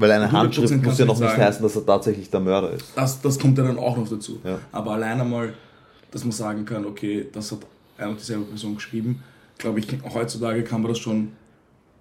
Weil 0.00 0.10
eine 0.12 0.26
100% 0.28 0.32
Handschrift 0.32 0.82
muss 0.84 0.98
ja 0.98 1.04
noch 1.06 1.18
nicht 1.18 1.28
sagen. 1.30 1.42
heißen, 1.42 1.62
dass 1.62 1.76
er 1.76 1.84
tatsächlich 1.86 2.30
der 2.30 2.40
Mörder 2.40 2.72
ist. 2.72 2.92
Das, 2.94 3.20
das 3.20 3.38
kommt 3.38 3.58
ja 3.58 3.64
dann 3.64 3.78
auch 3.78 3.96
noch 3.96 4.08
dazu. 4.08 4.38
Ja. 4.44 4.58
Aber 4.72 4.92
allein 4.92 5.20
einmal, 5.20 5.54
dass 6.10 6.24
man 6.24 6.32
sagen 6.32 6.64
kann, 6.64 6.84
okay, 6.86 7.26
das 7.32 7.52
hat 7.52 7.58
eine 7.98 8.10
und 8.10 8.20
dieselbe 8.20 8.44
Person 8.44 8.74
geschrieben, 8.76 9.22
glaube 9.58 9.80
ich, 9.80 9.88
heutzutage 10.14 10.62
kann 10.62 10.82
man 10.82 10.90
das 10.92 10.98
schon 10.98 11.32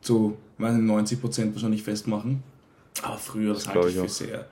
zu 0.01 0.37
weiß 0.59 0.73
nicht, 0.75 0.85
90 0.85 1.21
Prozent 1.21 1.53
wahrscheinlich 1.55 1.83
festmachen. 1.83 2.43
Aber 3.03 3.17
früher, 3.17 3.53
das, 3.53 3.65
Das 3.65 3.73
halte 3.75 3.89
ich 3.89 3.95
für 3.95 4.01
auch. 4.03 4.07
sehr, 4.09 4.45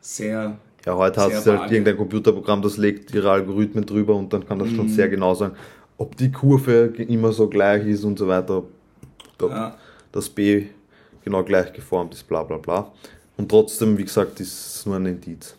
sehr. 0.00 0.58
Ja, 0.84 0.96
heute 0.96 1.20
hast 1.20 1.44
du 1.46 1.50
halt 1.50 1.60
vage. 1.62 1.74
irgendein 1.74 1.96
Computerprogramm, 1.96 2.62
das 2.62 2.76
legt 2.76 3.12
ihre 3.12 3.30
Algorithmen 3.30 3.84
drüber 3.84 4.14
und 4.14 4.32
dann 4.32 4.46
kann 4.46 4.58
das 4.60 4.68
Mhm. 4.70 4.76
schon 4.76 4.88
sehr 4.88 5.08
genau 5.08 5.34
sagen, 5.34 5.54
ob 5.98 6.16
die 6.16 6.30
Kurve 6.30 6.92
immer 6.96 7.32
so 7.32 7.48
gleich 7.48 7.86
ist 7.86 8.04
und 8.04 8.18
so 8.18 8.28
weiter, 8.28 8.62
ob 9.40 9.50
Ja, 9.50 9.76
das 10.12 10.28
B 10.28 10.66
genau 11.26 11.42
gleich 11.42 11.72
geformt 11.72 12.14
ist, 12.14 12.26
bla 12.26 12.42
bla 12.44 12.56
bla. 12.56 12.90
Und 13.36 13.50
trotzdem, 13.50 13.98
wie 13.98 14.04
gesagt, 14.04 14.40
ist 14.40 14.76
es 14.76 14.86
nur 14.86 14.96
ein 14.96 15.04
Indiz. 15.06 15.54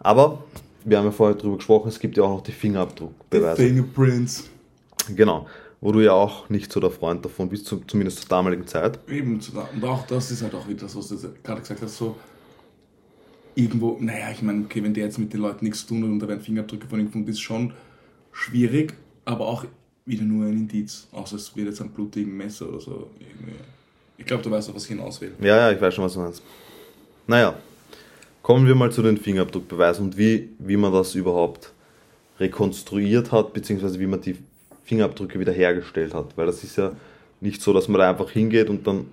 Aber, 0.00 0.42
wir 0.84 0.98
haben 0.98 1.06
ja 1.06 1.10
vorher 1.12 1.36
drüber 1.36 1.56
gesprochen, 1.56 1.88
es 1.88 1.98
gibt 1.98 2.16
ja 2.16 2.24
auch 2.24 2.30
noch 2.36 2.42
die 2.42 2.52
Fingerabdruckbeweise. 2.52 3.62
Fingerprints. 3.62 4.44
Genau, 5.14 5.46
wo 5.80 5.92
du 5.92 6.00
ja 6.00 6.12
auch 6.12 6.48
nicht 6.50 6.70
so 6.72 6.80
der 6.80 6.90
Freund 6.90 7.24
davon 7.24 7.48
bist, 7.48 7.66
zu- 7.66 7.80
zumindest 7.86 8.18
zur 8.20 8.28
damaligen 8.28 8.66
Zeit. 8.66 8.98
Eben, 9.08 9.34
und 9.34 9.84
auch 9.84 10.06
das 10.06 10.30
ist 10.30 10.42
halt 10.42 10.54
auch 10.54 10.68
wieder 10.68 10.80
das, 10.80 10.96
was 10.96 11.08
du 11.08 11.16
gerade 11.42 11.60
gesagt 11.60 11.80
hast, 11.80 11.96
so 11.96 12.16
irgendwo, 13.54 13.96
naja, 14.00 14.30
ich 14.32 14.42
meine, 14.42 14.64
okay, 14.64 14.82
wenn 14.82 14.92
der 14.94 15.04
jetzt 15.04 15.18
mit 15.18 15.32
den 15.32 15.40
Leuten 15.40 15.64
nichts 15.64 15.86
tun 15.86 16.02
und 16.04 16.18
da 16.18 16.28
werden 16.28 16.40
Fingerabdrücke 16.40 16.86
von 16.88 16.98
ihm 17.00 17.06
gefunden, 17.06 17.30
ist 17.30 17.40
schon 17.40 17.72
schwierig, 18.32 18.94
aber 19.24 19.46
auch 19.46 19.64
wieder 20.06 20.24
nur 20.24 20.46
ein 20.46 20.52
Indiz, 20.52 21.06
außer 21.12 21.36
es 21.36 21.54
wird 21.56 21.68
jetzt 21.68 21.80
ein 21.80 21.90
blutigen 21.90 22.36
Messer 22.36 22.68
oder 22.68 22.80
so. 22.80 23.10
Irgendwie. 23.18 23.56
Ich 24.20 24.26
glaube, 24.26 24.42
du 24.44 24.50
weißt 24.50 24.70
auch, 24.70 24.74
was 24.74 24.84
ich 24.84 24.90
hinaus 24.90 25.20
will. 25.20 25.32
Ja, 25.40 25.56
ja, 25.56 25.72
ich 25.72 25.80
weiß 25.80 25.94
schon, 25.94 26.04
was 26.04 26.12
du 26.12 26.20
meinst. 26.20 26.42
Naja, 27.26 27.54
kommen 28.42 28.66
wir 28.66 28.74
mal 28.74 28.92
zu 28.92 29.02
den 29.02 29.16
Fingerabdruckbeweisen 29.16 30.04
und 30.04 30.18
wie, 30.18 30.50
wie 30.58 30.76
man 30.76 30.92
das 30.92 31.14
überhaupt 31.14 31.72
rekonstruiert 32.38 33.32
hat, 33.32 33.52
beziehungsweise 33.52 33.98
wie 33.98 34.06
man 34.06 34.20
die 34.20 34.36
Fingerabdrücke 34.84 35.40
wiederhergestellt 35.40 36.14
hat. 36.14 36.36
Weil 36.36 36.46
das 36.46 36.62
ist 36.62 36.76
ja 36.76 36.92
nicht 37.40 37.60
so, 37.62 37.72
dass 37.72 37.88
man 37.88 37.98
da 37.98 38.10
einfach 38.10 38.30
hingeht 38.30 38.68
und 38.68 38.86
dann 38.86 39.06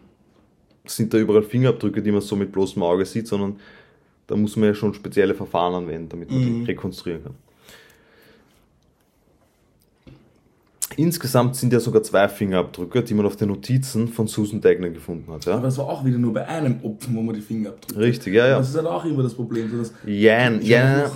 sind 0.85 1.13
da 1.13 1.17
überall 1.17 1.43
Fingerabdrücke, 1.43 2.01
die 2.01 2.11
man 2.11 2.21
so 2.21 2.35
mit 2.35 2.51
bloßem 2.51 2.81
Auge 2.83 3.05
sieht, 3.05 3.27
sondern 3.27 3.59
da 4.27 4.35
muss 4.35 4.55
man 4.57 4.69
ja 4.69 4.75
schon 4.75 4.93
spezielle 4.93 5.33
Verfahren 5.35 5.73
anwenden, 5.73 6.09
damit 6.09 6.29
man 6.29 6.39
Mhm. 6.39 6.65
die 6.65 6.71
rekonstruieren 6.71 7.23
kann. 7.23 7.35
Insgesamt 10.97 11.55
sind 11.55 11.71
ja 11.71 11.79
sogar 11.79 12.01
zwei 12.01 12.27
Fingerabdrücke, 12.27 13.03
die 13.03 13.13
man 13.13 13.27
auf 13.27 13.35
den 13.35 13.49
Notizen 13.49 14.07
von 14.07 14.25
Susan 14.25 14.59
Dagnan 14.59 14.95
gefunden 14.95 15.31
hat. 15.31 15.45
Ja? 15.45 15.53
Aber 15.53 15.61
das 15.61 15.77
war 15.77 15.85
auch 15.85 16.03
wieder 16.03 16.17
nur 16.17 16.33
bei 16.33 16.47
einem 16.47 16.79
Opfer, 16.81 17.09
wo 17.13 17.21
man 17.21 17.35
die 17.35 17.41
Fingerabdrücke. 17.41 17.99
Richtig, 18.01 18.33
ja, 18.33 18.47
ja. 18.47 18.57
Das 18.57 18.69
ist 18.69 18.75
halt 18.75 18.87
auch 18.87 19.05
immer 19.05 19.21
das 19.21 19.35
Problem. 19.35 19.69
So 19.69 19.77
dass 19.77 19.93
Ich 20.05 20.23
ja, 20.23 20.57
das 21.03 21.11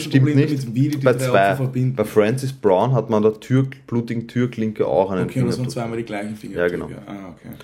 stimmt 0.00 0.28
Riesenproblem 0.28 0.36
nicht. 0.36 0.62
damit, 0.62 0.74
wie 0.76 0.88
die 0.88 0.98
bei 0.98 1.14
zwei. 1.14 1.56
Bei 1.96 2.04
Francis 2.04 2.52
Brown 2.52 2.92
hat 2.92 3.10
man 3.10 3.24
der 3.24 3.40
Tür, 3.40 3.66
blutigen 3.88 4.28
Türklinke 4.28 4.86
auch 4.86 5.10
einen 5.10 5.24
okay, 5.24 5.40
und 5.40 5.48
das 5.48 5.58
waren 5.58 5.68
Fingerabdruck. 5.68 5.72
zweimal 5.72 5.96
die 5.98 6.04
gleichen 6.04 6.36
Fingerabdrücke. 6.36 6.86
genau. 6.86 7.00
Ah, 7.06 7.34
okay. 7.36 7.54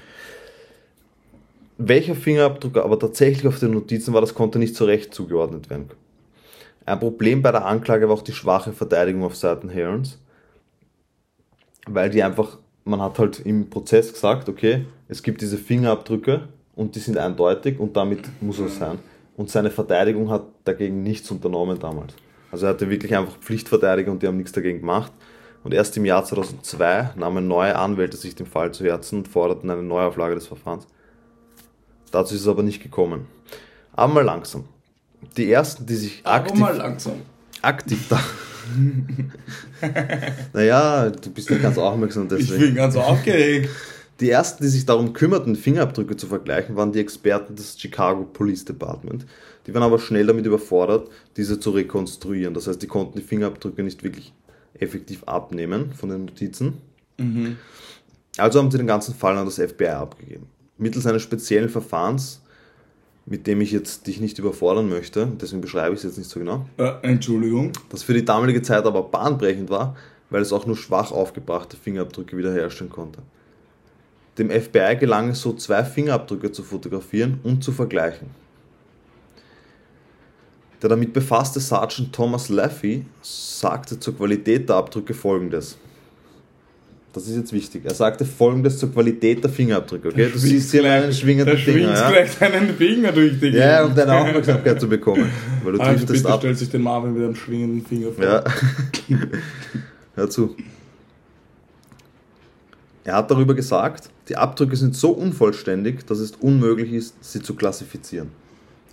Welcher 1.79 2.15
Fingerabdruck 2.17 2.77
aber 2.79 2.99
tatsächlich 2.99 3.47
auf 3.47 3.59
den 3.59 3.71
Notizen 3.71 4.13
war, 4.13 4.21
das 4.21 4.35
konnte 4.35 4.59
nicht 4.59 4.75
so 4.75 4.85
recht 4.85 5.15
zugeordnet 5.15 5.71
werden. 5.71 5.87
Ein 6.85 6.99
Problem 6.99 7.43
bei 7.43 7.53
der 7.53 7.65
Anklage 7.65 8.09
war 8.09 8.17
auch 8.17 8.23
die 8.23 8.33
schwache 8.33 8.73
Verteidigung 8.73 9.23
auf 9.23 9.37
Seiten 9.37 9.69
Herons, 9.69 10.19
weil 11.87 12.11
die 12.11 12.23
einfach, 12.23 12.59
man 12.85 13.01
hat 13.01 13.19
halt 13.19 13.41
im 13.41 13.71
Prozess 13.71 14.13
gesagt, 14.13 14.49
okay, 14.49 14.85
es 15.09 15.23
gibt 15.23 15.41
diese 15.41 15.59
Fingerabdrücke 15.59 16.49
und 16.75 16.95
die 16.95 17.01
sind 17.01 17.19
eindeutig 17.19 17.79
und 17.79 17.97
damit 17.97 18.23
muss 18.41 18.59
es 18.59 18.79
sein. 18.79 18.99
Und 19.37 19.51
seine 19.51 19.71
Verteidigung 19.71 20.31
hat 20.31 20.45
dagegen 20.65 21.03
nichts 21.03 21.31
unternommen 21.31 21.79
damals. 21.79 22.15
Also 22.53 22.67
er 22.67 22.71
hatte 22.71 22.91
wirklich 22.91 23.15
einfach 23.17 23.37
Pflichtverteidiger 23.39 24.11
und 24.11 24.23
die 24.23 24.27
haben 24.27 24.37
nichts 24.37 24.53
dagegen 24.53 24.81
gemacht. 24.81 25.13
Und 25.63 25.75
erst 25.75 25.97
im 25.97 26.05
Jahr 26.05 26.25
2002 26.25 27.11
nahmen 27.17 27.47
neue 27.47 27.77
Anwälte 27.77 28.17
sich 28.17 28.35
den 28.35 28.47
Fall 28.47 28.73
zu 28.73 28.85
Herzen 28.85 29.19
und 29.19 29.29
forderten 29.29 29.71
eine 29.71 29.83
Neuauflage 29.83 30.35
des 30.35 30.47
Verfahrens. 30.47 30.87
Dazu 32.11 32.35
ist 32.35 32.43
es 32.43 32.49
aber 32.49 32.63
nicht 32.63 32.83
gekommen. 32.83 33.27
Aber 33.93 34.15
mal 34.15 34.25
langsam. 34.25 34.65
Die 35.37 35.51
ersten, 35.53 35.87
die 35.87 35.95
sich 35.95 36.21
Aber 36.25 36.37
aktiv, 36.37 36.61
mal 36.61 36.77
langsam. 36.77 37.23
Aktiv 37.63 38.07
da. 38.09 38.21
naja, 40.53 41.11
du 41.11 41.31
bist 41.31 41.51
nicht 41.51 41.63
ganz 41.63 41.79
aufmerksam 41.79 42.25
Ich 42.25 42.29
deswegen. 42.49 42.61
bin 42.61 42.75
ganz 42.77 42.97
aufgeregt. 42.97 43.71
Die 44.21 44.31
ersten, 44.31 44.63
die 44.63 44.69
sich 44.69 44.85
darum 44.85 45.13
kümmerten, 45.15 45.57
Fingerabdrücke 45.57 46.17
zu 46.17 46.27
vergleichen, 46.27 46.77
waren 46.77 46.93
die 46.93 47.01
Experten 47.01 47.57
des 47.57 47.81
Chicago 47.81 48.25
Police 48.25 48.67
Department. 48.67 49.25
Die 49.67 49.75
waren 49.75 49.83
aber 49.83 49.99
schnell 49.99 50.27
damit 50.27 50.45
überfordert, 50.45 51.09
diese 51.37 51.59
zu 51.59 51.71
rekonstruieren. 51.71 52.53
Das 52.53 52.67
heißt, 52.67 52.83
die 52.83 52.87
konnten 52.87 53.19
die 53.19 53.25
Fingerabdrücke 53.25 53.83
nicht 53.83 54.03
wirklich 54.03 54.33
effektiv 54.79 55.25
abnehmen 55.25 55.93
von 55.95 56.11
den 56.11 56.27
Notizen. 56.27 56.75
Mhm. 57.19 57.57
Also 58.37 58.59
haben 58.59 58.71
sie 58.71 58.79
den 58.79 58.87
ganzen 58.87 59.15
Fall 59.15 59.37
an 59.37 59.47
das 59.47 59.57
FBI 59.57 59.87
abgegeben. 59.89 60.47
Mittels 60.79 61.07
eines 61.07 61.23
speziellen 61.23 61.69
Verfahrens, 61.69 62.43
mit 63.27 63.47
dem 63.47 63.61
ich 63.61 63.71
jetzt 63.71 64.07
dich 64.07 64.21
nicht 64.21 64.39
überfordern 64.39 64.89
möchte, 64.89 65.29
deswegen 65.41 65.61
beschreibe 65.61 65.95
ich 65.95 66.01
es 66.01 66.05
jetzt 66.05 66.19
nicht 66.19 66.31
so 66.31 66.41
genau, 66.41 66.67
Äh, 66.79 66.93
Entschuldigung. 67.03 67.73
das 67.91 68.03
für 68.03 68.15
die 68.15 68.25
damalige 68.25 68.63
Zeit 68.63 68.85
aber 68.85 69.03
bahnbrechend 69.03 69.71
war, 69.71 69.97
weil 70.31 70.43
es 70.43 70.53
auch 70.53 70.67
nur 70.67 70.77
schwach 70.77 71.13
aufgebrachte 71.13 71.77
Fingerabdrücke 71.77 72.37
wiederherstellen 72.37 72.91
konnte. 72.93 73.21
Dem 74.39 74.51
FBI 74.51 74.97
gelang 74.99 75.31
es 75.31 75.41
so, 75.43 75.53
zwei 75.55 75.85
Fingerabdrücke 75.85 76.51
zu 76.53 76.63
fotografieren 76.63 77.41
und 77.43 77.63
zu 77.63 77.73
vergleichen. 77.73 78.29
Der 80.81 80.89
damit 80.89 81.13
befasste 81.13 81.61
Sergeant 81.61 82.13
Thomas 82.15 82.49
Laffey 82.49 83.05
sagte 83.21 84.01
zur 84.01 84.17
Qualität 84.17 84.69
der 84.69 84.77
Abdrücke 84.77 85.13
folgendes. 85.13 85.77
Das 87.13 87.27
ist 87.27 87.35
jetzt 87.37 87.53
wichtig. 87.53 87.83
Er 87.85 87.95
sagte 87.95 88.25
folgendes 88.25 88.79
zur 88.79 88.93
Qualität 88.93 89.43
der 89.43 89.51
Fingerabdrücke. 89.51 90.09
Okay? 90.09 90.29
Du 90.33 90.39
siehst 90.39 90.71
hier 90.71 90.85
einen 90.85 91.13
schwingenden 91.13 91.59
Finger. 91.59 91.79
schwingst 91.89 92.03
Ja? 92.03 92.11
gleich 92.11 92.39
deinen 92.39 92.77
Finger 92.77 93.11
durch 93.13 93.41
die 93.41 93.49
ja, 93.49 93.85
um 93.85 93.95
deine 93.97 94.15
Aufmerksamkeit 94.15 94.81
zu 94.81 94.89
bekommen. 94.89 95.29
Weil 95.65 95.73
du 95.73 95.81
Also 95.81 96.07
bitte 96.07 96.29
ab. 96.29 96.39
stellt 96.39 96.59
sich 96.59 96.71
den 96.71 96.83
Marvin 96.83 97.13
mit 97.15 97.25
einem 97.25 97.35
schwingenden 97.35 97.85
Finger 97.85 98.13
vor. 98.13 98.25
Ja. 98.25 98.45
hör 100.15 100.31
zu. 100.31 100.55
Er 103.03 103.17
hat 103.17 103.31
darüber 103.31 103.55
gesagt, 103.55 104.09
die 104.29 104.37
Abdrücke 104.37 104.77
sind 104.77 104.95
so 104.95 105.11
unvollständig, 105.11 106.07
dass 106.07 106.19
es 106.21 106.33
unmöglich 106.41 106.93
ist, 106.93 107.15
sie 107.25 107.43
zu 107.43 107.55
klassifizieren. 107.55 108.29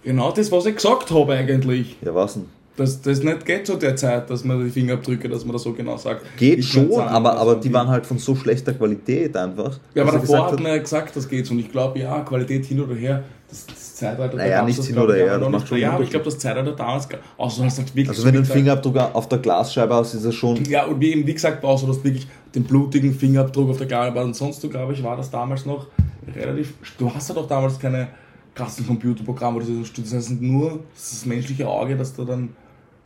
Genau 0.03 0.31
das, 0.31 0.51
was 0.51 0.65
ich 0.65 0.75
gesagt 0.75 1.11
habe 1.11 1.33
eigentlich. 1.33 1.97
Ja, 2.03 2.15
was 2.15 2.33
denn? 2.35 2.45
Dass 2.77 3.01
das 3.01 3.23
nicht 3.23 3.43
geht 3.43 3.65
zu 3.65 3.75
der 3.75 3.95
Zeit, 3.95 4.29
dass 4.29 4.43
man 4.43 4.63
die 4.63 4.69
Fingerabdrücke, 4.69 5.27
dass 5.27 5.43
man 5.43 5.53
das 5.53 5.63
so 5.63 5.73
genau 5.73 5.97
sagt. 5.97 6.21
Geht 6.37 6.59
Ich 6.59 6.69
schon, 6.69 6.91
sagen, 6.91 7.09
aber, 7.09 7.35
aber 7.35 7.55
die 7.55 7.73
waren 7.73 7.87
halt 7.87 8.05
von 8.05 8.19
so 8.19 8.35
schlechter 8.35 8.71
Qualität 8.73 9.35
einfach. 9.35 9.79
Ja, 9.95 10.03
aber 10.03 10.13
er 10.13 10.19
davor 10.19 10.51
hat 10.51 10.59
man 10.59 10.71
ja 10.71 10.77
gesagt, 10.77 11.15
das 11.15 11.27
geht 11.27 11.49
und 11.49 11.57
ich 11.57 11.71
glaube, 11.71 11.97
ja, 11.97 12.21
Qualität 12.21 12.65
hin 12.65 12.79
oder 12.79 12.93
her, 12.93 13.23
das, 13.49 13.65
das 13.65 13.95
Zeitalter. 13.95 14.37
Naja, 14.37 14.63
nicht 14.63 14.77
das, 14.77 14.85
hin 14.85 14.97
oder 14.99 15.15
her, 15.15 15.39
das 15.39 15.49
macht 15.49 15.67
schon 15.67 15.79
Ja, 15.79 15.93
aber 15.93 16.03
ich 16.03 16.11
glaube, 16.11 16.25
das 16.25 16.37
Zeitalter 16.37 16.73
damals, 16.73 17.09
außer 17.37 17.61
du 17.61 17.65
hast 17.65 17.79
halt 17.79 17.87
wirklich 17.89 18.09
Also 18.09 18.21
so 18.21 18.27
wenn 18.27 18.35
du 18.35 18.39
einen 18.41 18.47
Fingerabdruck 18.47 18.95
auf 18.95 19.27
der 19.27 19.39
Glasscheibe 19.39 19.95
hast, 19.95 20.13
ist 20.13 20.25
er 20.25 20.31
schon. 20.31 20.63
Ja, 20.65 20.85
und 20.85 21.01
wie 21.01 21.13
eben 21.13 21.25
wie 21.25 21.33
gesagt, 21.33 21.61
brauchst 21.61 21.83
du 21.83 21.87
das 21.87 22.03
wirklich 22.03 22.27
den 22.53 22.63
blutigen 22.63 23.11
Fingerabdruck 23.11 23.71
auf 23.71 23.77
der 23.77 23.87
Gabel, 23.87 24.11
aber 24.11 24.21
ansonsten, 24.21 24.69
glaube 24.69 24.93
ich, 24.93 25.01
war 25.01 25.17
das 25.17 25.31
damals 25.31 25.65
noch 25.65 25.87
relativ. 26.35 26.75
Du 26.99 27.11
hast 27.11 27.27
ja 27.29 27.33
doch 27.33 27.47
damals 27.47 27.79
keine 27.79 28.09
krassen 28.53 28.85
Computerprogramme 28.85 29.57
oder 29.57 29.65
so. 29.65 30.01
Das 30.01 30.13
heißt 30.13 30.41
nur 30.41 30.83
das 30.93 31.25
menschliche 31.25 31.67
Auge, 31.67 31.95
das 31.95 32.13
da 32.15 32.23
dann 32.23 32.49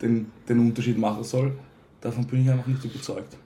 den, 0.02 0.30
den 0.48 0.58
Unterschied 0.60 0.98
machen 0.98 1.24
soll. 1.24 1.52
Davon 2.00 2.26
bin 2.26 2.40
ich 2.42 2.46
noch 2.46 2.66
nicht 2.66 2.84
überzeugt. 2.84 3.36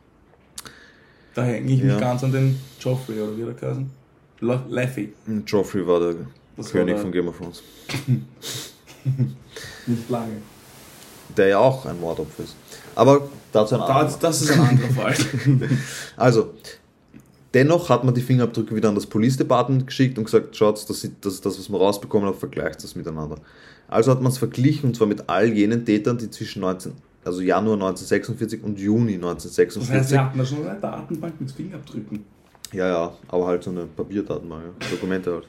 Da 1.35 1.45
hänge 1.45 1.71
ich 1.73 1.81
Ja. 1.81 1.87
mich 1.93 1.99
ganz 2.01 2.25
an 2.25 2.33
den 2.33 2.59
Joffrey, 2.81 3.21
oder 3.21 3.37
wie 3.37 3.43
der 3.43 3.53
geheißen? 3.55 3.91
Le- 4.41 4.63
Laffy. 4.69 5.13
Joffrey 5.47 5.87
war 5.87 6.01
der 6.01 6.15
Das 6.57 6.71
König 6.71 6.87
war 6.89 6.95
der- 6.95 7.03
von 7.03 7.13
Game 7.13 7.29
of 7.29 7.37
Thrones. 7.37 7.63
Nicht 9.87 10.11
lange. 10.11 10.33
Der 11.37 11.49
ja 11.49 11.59
auch 11.59 11.85
ein 11.87 12.01
Mordopfer 12.01 12.45
ist. 12.45 12.57
Aber 12.95 13.29
dazu 13.53 13.75
ein 13.77 13.81
anderes. 13.83 14.19
Das, 14.19 14.41
das 14.41 14.43
ist 14.43 14.51
ein 14.53 14.61
anderer 14.61 14.89
Fall. 14.91 15.15
Also, 16.17 16.55
dennoch 17.55 17.89
hat 17.89 18.05
man 18.05 18.15
die 18.15 18.21
Fingerabdrücke 18.21 18.75
wieder 18.75 18.89
an 18.89 18.95
das 18.95 19.07
Police 19.07 19.37
Department 19.37 19.87
geschickt 19.87 20.19
und 20.19 20.25
gesagt, 20.25 20.57
schaut, 20.57 20.77
das 20.89 21.05
ist 21.05 21.13
das, 21.21 21.41
das 21.41 21.59
was 21.59 21.69
man 21.69 21.81
rausbekommen 21.81 22.29
hat, 22.29 22.37
vergleicht 22.37 22.83
das 22.83 22.95
miteinander. 22.95 23.37
Also 23.89 24.11
hat 24.11 24.21
man 24.21 24.33
es 24.33 24.39
verglichen 24.39 24.91
und 24.91 24.97
zwar 24.97 25.07
mit 25.07 25.29
all 25.29 25.53
jenen 25.53 25.85
Tätern, 25.85 26.19
die 26.19 26.31
zwischen 26.31 26.61
19, 26.61 26.93
also 27.25 27.41
Januar 27.41 27.75
1946 27.75 28.63
und 28.63 28.79
Juni 28.79 29.19
Das 29.19 29.45
heißt, 29.45 29.59
1946. 29.59 30.13
wir 30.13 30.25
hatten 30.25 30.39
da 30.39 30.45
schon 30.45 30.67
eine 30.67 30.81
Datenbank 30.81 31.41
mit 31.41 31.51
Fingerabdrücken. 31.51 32.25
ja, 32.73 32.89
ja, 32.89 33.13
aber 33.29 33.47
halt 33.47 33.63
so 33.63 33.71
eine 33.71 33.87
Papierdatenbank, 33.87 34.63
ja. 34.65 34.89
Dokumente 34.91 35.33
halt. 35.33 35.49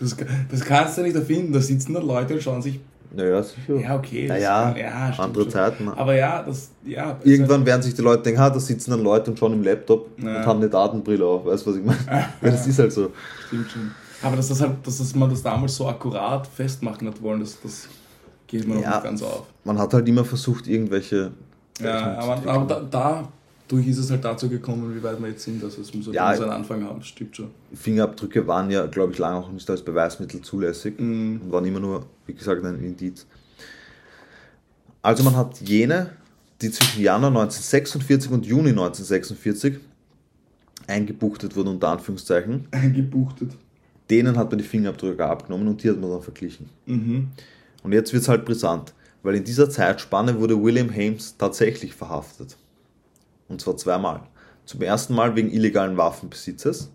Das, 0.00 0.16
das 0.50 0.60
kannst 0.64 0.96
du 0.96 1.02
nicht 1.02 1.14
erfinden. 1.14 1.52
Da 1.52 1.60
sitzen 1.60 1.92
da 1.92 2.00
Leute 2.00 2.34
und 2.34 2.42
schauen 2.42 2.62
sich. 2.62 2.80
Naja, 3.12 3.42
sicher. 3.42 3.76
Ja, 3.76 3.96
okay. 3.96 4.26
das 4.28 4.36
Naja, 4.38 4.76
ja, 4.76 5.14
andere 5.18 5.42
schon. 5.44 5.50
Zeiten. 5.50 5.84
ne? 5.86 5.96
Aber 5.96 6.14
ja, 6.14 6.42
das. 6.42 6.70
Ja, 6.84 7.12
ist 7.12 7.26
Irgendwann 7.26 7.66
werden 7.66 7.82
sich 7.82 7.94
die 7.94 8.02
Leute 8.02 8.22
denken, 8.22 8.40
ha, 8.40 8.50
da 8.50 8.60
sitzen 8.60 8.92
dann 8.92 9.02
Leute 9.02 9.30
und 9.30 9.38
schauen 9.38 9.52
im 9.54 9.62
Laptop 9.64 10.08
Ja. 10.22 10.36
und 10.38 10.46
haben 10.46 10.58
eine 10.60 10.68
Datenbrille 10.68 11.24
auf. 11.24 11.44
Weißt 11.44 11.66
du, 11.66 11.70
was 11.70 11.76
ich 11.76 11.84
meine? 11.84 11.98
Ja, 12.10 12.28
das 12.50 12.66
ist 12.66 12.78
halt 12.78 12.92
so. 12.92 13.10
Stimmt 13.48 13.70
schon. 13.70 13.90
Aber 14.22 14.36
dass, 14.36 14.48
das 14.48 14.60
halt, 14.60 14.72
dass 14.86 14.98
das 14.98 15.14
man 15.14 15.28
das 15.30 15.42
damals 15.42 15.74
so 15.76 15.88
akkurat 15.88 16.46
festmachen 16.46 17.08
hat 17.08 17.20
wollen, 17.22 17.40
das, 17.40 17.58
das 17.62 17.88
geht 18.46 18.66
mir 18.68 18.74
noch 18.76 18.82
Ja. 18.82 18.90
nicht 18.90 19.04
ganz 19.04 19.22
auf. 19.22 19.44
Man 19.64 19.78
hat 19.78 19.92
halt 19.94 20.06
immer 20.08 20.24
versucht, 20.24 20.66
irgendwelche. 20.68 21.32
Ja, 21.82 22.18
aber, 22.18 22.38
aber 22.48 22.64
da, 22.66 22.80
da 22.90 23.28
durch 23.70 23.86
ist 23.86 23.98
es 23.98 24.10
halt 24.10 24.24
dazu 24.24 24.48
gekommen, 24.48 24.94
wie 24.94 25.02
weit 25.02 25.20
wir 25.20 25.28
jetzt 25.28 25.44
sind. 25.44 25.62
Also 25.62 25.80
es 25.80 25.94
muss 25.94 26.06
halt 26.06 26.16
Ja. 26.16 26.28
einen 26.28 26.44
Anfang 26.50 26.82
haben, 26.84 27.02
stimmt 27.02 27.36
schon. 27.36 27.50
Fingerabdrücke 27.72 28.46
waren 28.46 28.70
ja, 28.70 28.86
glaube 28.86 29.12
ich, 29.12 29.18
lange 29.18 29.36
auch 29.36 29.50
nicht 29.52 29.68
als 29.70 29.82
Beweismittel 29.82 30.40
zulässig 30.40 30.98
Mhm. 30.98 31.40
und 31.44 31.52
waren 31.52 31.64
immer 31.64 31.80
nur, 31.80 32.06
wie 32.26 32.34
gesagt, 32.34 32.64
ein 32.64 32.82
Indiz. 32.82 33.26
Also 35.02 35.22
man 35.22 35.36
hat 35.36 35.60
jene, 35.60 36.10
die 36.60 36.70
zwischen 36.70 37.02
Januar 37.02 37.30
1946 37.30 38.30
und 38.30 38.44
Juni 38.44 38.70
1946 38.70 39.78
eingebuchtet 40.86 41.54
wurden, 41.56 41.68
unter 41.68 41.88
Anführungszeichen, 41.88 42.66
Gebuchtet. 42.94 43.52
denen 44.10 44.36
hat 44.36 44.50
man 44.50 44.58
die 44.58 44.64
Fingerabdrücke 44.64 45.24
abgenommen 45.24 45.68
und 45.68 45.82
die 45.82 45.88
hat 45.90 46.00
man 46.00 46.10
dann 46.10 46.22
verglichen. 46.22 46.68
Mhm. 46.86 47.28
Und 47.82 47.92
jetzt 47.92 48.12
wird 48.12 48.22
es 48.22 48.28
halt 48.28 48.44
brisant, 48.44 48.92
weil 49.22 49.36
in 49.36 49.44
dieser 49.44 49.70
Zeitspanne 49.70 50.38
wurde 50.38 50.60
William 50.60 50.90
Hames 50.92 51.36
tatsächlich 51.38 51.94
verhaftet. 51.94 52.56
Und 53.50 53.60
zwar 53.60 53.76
zweimal. 53.76 54.22
Zum 54.64 54.80
ersten 54.80 55.14
Mal 55.14 55.34
wegen 55.36 55.50
illegalen 55.50 55.96
Waffenbesitzes. 55.96 56.90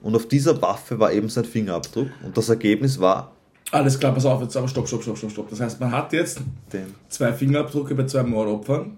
Und 0.00 0.16
auf 0.16 0.26
dieser 0.26 0.60
Waffe 0.62 0.98
war 0.98 1.12
eben 1.12 1.28
sein 1.28 1.44
Fingerabdruck. 1.44 2.08
Und 2.24 2.36
das 2.36 2.48
Ergebnis 2.48 2.98
war 2.98 3.32
Alles 3.70 3.98
klar, 3.98 4.12
pass 4.12 4.24
auf, 4.24 4.40
jetzt 4.42 4.56
aber 4.56 4.68
stopp, 4.68 4.88
stopp, 4.88 5.02
stopp, 5.02 5.18
stopp, 5.18 5.30
stopp. 5.30 5.50
Das 5.50 5.60
heißt, 5.60 5.78
man 5.78 5.92
hat 5.92 6.12
jetzt 6.12 6.40
den. 6.72 6.94
zwei 7.08 7.32
Fingerabdrücke 7.32 7.94
bei 7.94 8.06
zwei 8.06 8.22
Mordopfern, 8.22 8.96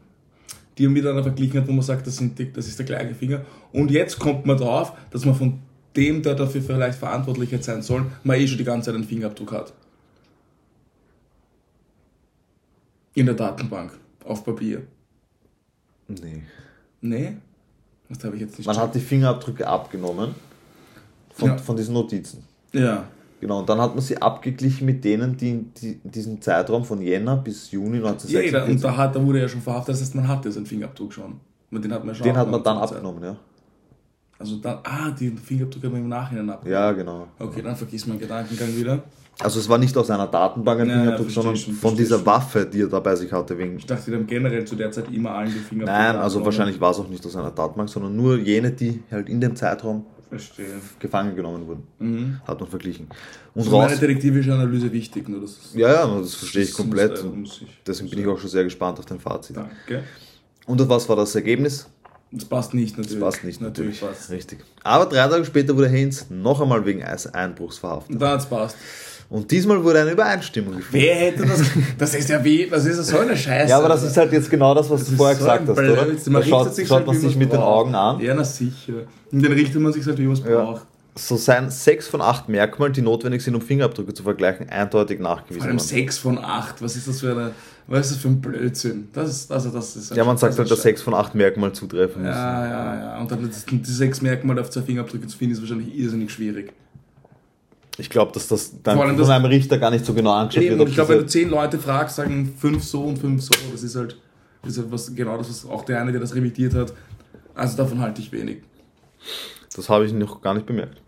die 0.77 0.85
man 0.85 0.93
miteinander 0.93 1.25
verglichen 1.25 1.61
hat, 1.61 1.69
wo 1.69 1.73
man 1.73 1.83
sagt, 1.83 2.07
das, 2.07 2.17
sind 2.17 2.39
die, 2.39 2.53
das 2.53 2.69
ist 2.69 2.79
der 2.79 2.87
gleiche 2.87 3.15
Finger. 3.15 3.45
Und 3.73 3.91
jetzt 3.91 4.19
kommt 4.19 4.47
man 4.47 4.57
drauf, 4.57 4.93
dass 5.11 5.25
man 5.25 5.35
von 5.35 5.59
dem, 5.97 6.23
der 6.23 6.35
dafür 6.35 6.63
vielleicht 6.63 6.99
verantwortlich 6.99 7.51
hätte 7.51 7.65
sein 7.65 7.83
soll, 7.83 8.07
man 8.23 8.39
eh 8.39 8.47
schon 8.47 8.59
die 8.59 8.65
ganze 8.65 8.87
Zeit 8.87 8.95
einen 8.95 9.05
Fingerabdruck 9.05 9.51
hat. 9.51 9.73
In 13.15 13.27
der 13.27 13.35
Datenbank, 13.35 13.99
auf 14.25 14.45
Papier. 14.45 14.87
Nee. 16.07 16.43
Nee? 17.01 17.37
Das 18.09 18.25
habe 18.25 18.37
ich 18.37 18.43
jetzt 18.43 18.59
nicht 18.59 18.67
Man 18.67 18.77
hat 18.77 18.95
die 18.95 19.01
Fingerabdrücke 19.01 19.67
abgenommen 19.67 20.35
von, 21.35 21.49
Ja. 21.49 21.59
von 21.59 21.77
diesen 21.77 21.95
Notizen. 21.95 22.43
Ja. 22.73 23.05
Genau, 23.41 23.61
und 23.61 23.69
dann 23.69 23.81
hat 23.81 23.95
man 23.95 24.03
sie 24.03 24.21
abgeglichen 24.21 24.85
mit 24.87 25.05
denen, 25.05 25.37
die, 25.37 25.63
die 25.81 26.01
diesen 26.03 26.43
Zeitraum 26.43 26.85
von 26.85 27.01
Jänner 27.01 27.37
bis 27.37 27.71
Juni 27.71 27.99
Jeder, 27.99 28.09
1946. 28.09 28.71
und 28.75 28.83
da, 28.85 28.97
hat, 28.97 29.15
da 29.15 29.25
wurde 29.25 29.41
er 29.41 29.49
schon 29.49 29.61
verhaftet, 29.61 29.95
das 29.95 30.01
heißt, 30.01 30.15
man 30.17 30.27
hatte 30.27 30.51
seinen 30.51 30.67
Fingerabdruck 30.67 31.13
schon. 31.13 31.39
Den 31.71 31.93
hat 31.93 32.05
man 32.05 32.15
schon 32.15 32.25
den 32.25 32.37
hat 32.37 32.51
man 32.51 32.63
dann 32.65 32.79
abgenommen, 32.79 33.23
ja. 33.23 33.37
Also 34.39 34.57
dann, 34.57 34.79
ah, 34.85 35.11
den 35.11 35.37
Fingerabdruck 35.37 35.83
hat 35.85 35.93
man 35.93 36.01
im 36.03 36.09
Nachhinein 36.09 36.49
abgenommen. 36.51 36.73
Ja, 36.73 36.93
genau. 36.93 37.27
Okay, 37.39 37.61
dann 37.63 37.75
vergiss 37.77 38.07
meinen 38.07 38.21
Gedankengang 38.21 38.77
wieder. 38.77 39.03
Also 39.41 39.61
es 39.61 39.69
war 39.69 39.79
nicht 39.79 39.97
aus 39.97 40.11
einer 40.11 40.27
Datenbank 40.27 40.81
ein 40.81 40.89
Ja, 40.89 40.93
ja, 40.95 41.01
Fingerabdruck, 41.01 41.27
verstehe 41.27 41.43
sondern 41.43 41.57
schon, 41.61 41.75
von 41.75 41.97
dieser 41.97 42.17
schon. 42.19 42.27
Waffe, 42.27 42.67
die 42.67 42.81
er 42.83 42.89
da 42.89 43.01
bei 43.01 43.15
sich 43.17 43.33
hatte, 43.33 43.57
wegen 43.59 43.77
Ich 43.79 43.87
dachte, 43.87 44.11
die 44.11 44.17
haben 44.17 44.27
generell 44.27 44.65
zu 44.65 44.75
der 44.77 44.91
Zeit 44.91 45.13
immer 45.13 45.31
allen 45.33 45.53
die 45.53 45.59
Finger 45.59 45.85
Nein, 45.85 46.17
also 46.17 46.45
wahrscheinlich 46.45 46.81
war 46.81 46.91
es 46.91 46.99
auch 46.99 47.09
nicht 47.09 47.25
aus 47.25 47.37
einer 47.37 47.51
Datenbank, 47.51 47.89
sondern 47.89 48.17
nur 48.17 48.37
jene, 48.39 48.71
die 48.73 49.01
halt 49.11 49.29
in 49.29 49.41
dem 49.41 49.55
Zeitraum 49.55 50.05
Verstehe. 50.29 50.67
gefangen 50.99 51.35
genommen 51.37 51.67
wurden. 51.67 51.83
Mhm. 52.01 52.41
Hat 52.47 52.61
man 52.61 52.69
verglichen. 52.69 53.07
Und 53.55 53.71
meine 53.71 53.91
raus. 53.93 53.99
detektivische 54.01 54.53
Analyse 54.53 54.93
wichtig, 54.93 55.29
nur 55.29 55.41
das. 55.41 55.71
Ja, 55.75 55.89
ja, 56.07 56.19
das 56.21 56.35
verstehe 56.35 56.63
ich 56.63 56.69
das 56.71 56.77
komplett. 56.77 57.25
muss- 57.25 57.35
muss 57.35 57.63
ich- 57.63 57.79
Deswegen 57.87 58.11
bin 58.11 58.19
ich 58.21 58.27
auch 58.27 58.39
schon 58.39 58.51
sehr 58.51 58.65
gespannt 58.65 58.99
auf 58.99 59.07
dein 59.07 59.21
Fazit. 59.21 59.57
Danke. 59.57 60.03
Und 60.67 60.87
was 60.89 61.09
war 61.09 61.17
das 61.17 61.35
Ergebnis? 61.35 61.89
Das 62.31 62.45
passt 62.45 62.75
nicht, 62.75 62.97
natürlich. 62.99 63.19
Das 63.19 63.31
passt 63.33 63.45
nicht, 63.45 63.61
Natürlich 63.61 64.01
natürlich. 64.01 64.19
passt. 64.19 64.31
Richtig. 64.31 64.59
Aber 64.85 65.07
drei 65.07 65.27
Tage 65.29 65.45
später 65.45 65.75
wurde 65.77 65.89
Haynes 65.89 66.27
noch 66.29 66.61
einmal 66.61 66.85
wegen 66.85 67.03
eines 67.03 67.27
Einbruchs 67.33 67.79
verhaftet. 67.79 68.21
Da 68.21 68.33
hat's 68.33 68.47
passt. 68.47 68.77
Und 69.31 69.51
diesmal 69.51 69.83
wurde 69.85 70.01
eine 70.01 70.13
Übereinstimmung 70.13 70.77
gefunden. 70.77 70.89
Wer 70.93 71.15
hätte 71.15 71.45
das? 71.47 71.61
Das 71.99 72.15
ist 72.15 72.29
ja 72.31 72.43
wie, 72.43 72.67
das 72.67 72.87
ist 72.87 72.97
ja 72.97 73.03
so 73.03 73.19
eine 73.19 73.37
Scheiße. 73.37 73.69
Ja, 73.71 73.79
aber 73.79 73.89
das 73.89 74.03
ist 74.03 74.17
halt 74.17 74.33
jetzt 74.33 74.49
genau 74.51 74.75
das, 74.75 74.89
was 74.89 75.01
Das 75.01 75.11
du 75.11 75.17
vorher 75.17 75.37
so 75.37 75.41
gesagt 75.45 75.69
hast, 75.69 75.79
oder? 75.79 76.05
Blödsinn. 76.05 76.33
Da 76.33 76.39
Man 76.39 76.49
schaut, 76.49 76.61
richtet 76.61 76.75
sich 76.77 76.89
schaut 76.89 76.97
halt, 76.99 77.07
man 77.09 77.19
sich 77.19 77.37
mit 77.37 77.53
den 77.53 77.59
braucht. 77.61 77.87
Augen 77.87 77.95
an. 77.95 78.21
Ja, 78.21 78.35
na 78.35 78.45
sicher. 78.45 78.93
Und 79.31 79.43
dann 79.45 79.53
richtet 79.53 79.81
man 79.83 79.93
sich 79.93 80.07
halt, 80.07 80.19
wie 80.19 80.23
man 80.25 80.33
es 80.33 80.41
Ja. 80.41 80.65
braucht. 80.65 80.87
So 81.19 81.37
seien 81.37 81.71
sechs 81.71 82.07
von 82.07 82.21
acht 82.21 82.49
Merkmalen, 82.49 82.93
die 82.93 83.03
notwendig 83.03 83.43
sind, 83.43 83.55
um 83.55 83.61
Fingerabdrücke 83.61 84.15
zu 84.15 84.23
vergleichen, 84.23 84.69
eindeutig 84.69 85.19
Vor 85.19 85.25
nachgewiesen 85.25 85.63
allem 85.63 85.79
worden. 85.79 85.87
6 85.87 86.19
von 86.19 86.39
8. 86.39 86.81
Was 86.81 86.97
ist 86.97 87.09
das 87.09 87.21
für 87.21 87.33
eine. 87.33 87.53
Was 87.89 88.07
ist 88.07 88.17
das 88.17 88.19
für 88.23 88.29
ein 88.29 88.41
Blödsinn? 88.41 89.09
Das 89.15 89.31
ist, 89.31 89.51
also 89.51 89.71
das 89.71 89.97
ist 89.97 90.15
Ja, 90.15 90.23
man 90.23 90.37
sagt 90.37 90.59
halt, 90.59 90.71
dass 90.71 90.83
sechs 90.83 91.01
von 91.01 91.15
acht 91.15 91.35
Merkmalen 91.35 91.75
zutreffen 91.75 92.21
müssen. 92.21 92.35
Ja, 92.35 92.67
ja, 92.67 93.01
ja. 93.01 93.19
Und 93.19 93.31
dann 93.31 93.51
die 93.51 93.91
sechs 93.91 94.21
Merkmale 94.21 94.61
auf 94.61 94.69
zwei 94.69 94.83
Fingerabdrücke 94.83 95.27
zu 95.27 95.39
finden, 95.39 95.55
ist 95.55 95.63
wahrscheinlich 95.63 95.99
irrsinnig 95.99 96.31
schwierig. 96.31 96.75
Ich 97.97 98.11
glaube, 98.11 98.31
dass 98.33 98.47
das 98.47 98.83
dann 98.83 98.97
Vor 98.97 99.07
allem 99.07 99.17
von 99.17 99.31
einem 99.31 99.47
Richter 99.47 99.79
gar 99.79 99.91
nicht 99.91 100.05
so 100.05 100.13
genau 100.13 100.33
angeschaut 100.33 100.65
Eben, 100.65 100.79
wird. 100.79 100.89
ich 100.91 100.95
glaube, 100.95 101.15
wenn 101.15 101.19
du 101.21 101.27
zehn 101.27 101.49
Leute 101.49 101.79
fragst, 101.79 102.17
sagen 102.17 102.55
fünf 102.59 102.85
so 102.85 103.05
und 103.05 103.19
fünf 103.19 103.43
so. 103.43 103.55
Das 103.73 103.83
ist 103.83 103.97
halt, 103.97 104.19
das 104.63 104.73
ist 104.73 104.79
halt 104.79 104.93
was, 104.93 105.15
genau 105.15 105.39
das, 105.39 105.49
was 105.49 105.67
auch 105.67 105.85
der 105.85 106.01
eine, 106.01 106.13
der 106.13 106.21
das 106.21 106.35
revidiert 106.35 106.75
hat. 106.75 106.93
Also 107.55 107.77
davon 107.77 108.01
halte 108.01 108.21
ich 108.21 108.31
wenig. 108.31 108.59
das 109.75 109.89
habe 109.89 110.05
ich 110.05 110.13
noch 110.13 110.43
gar 110.43 110.53
nicht 110.53 110.67
bemerkt. 110.67 111.01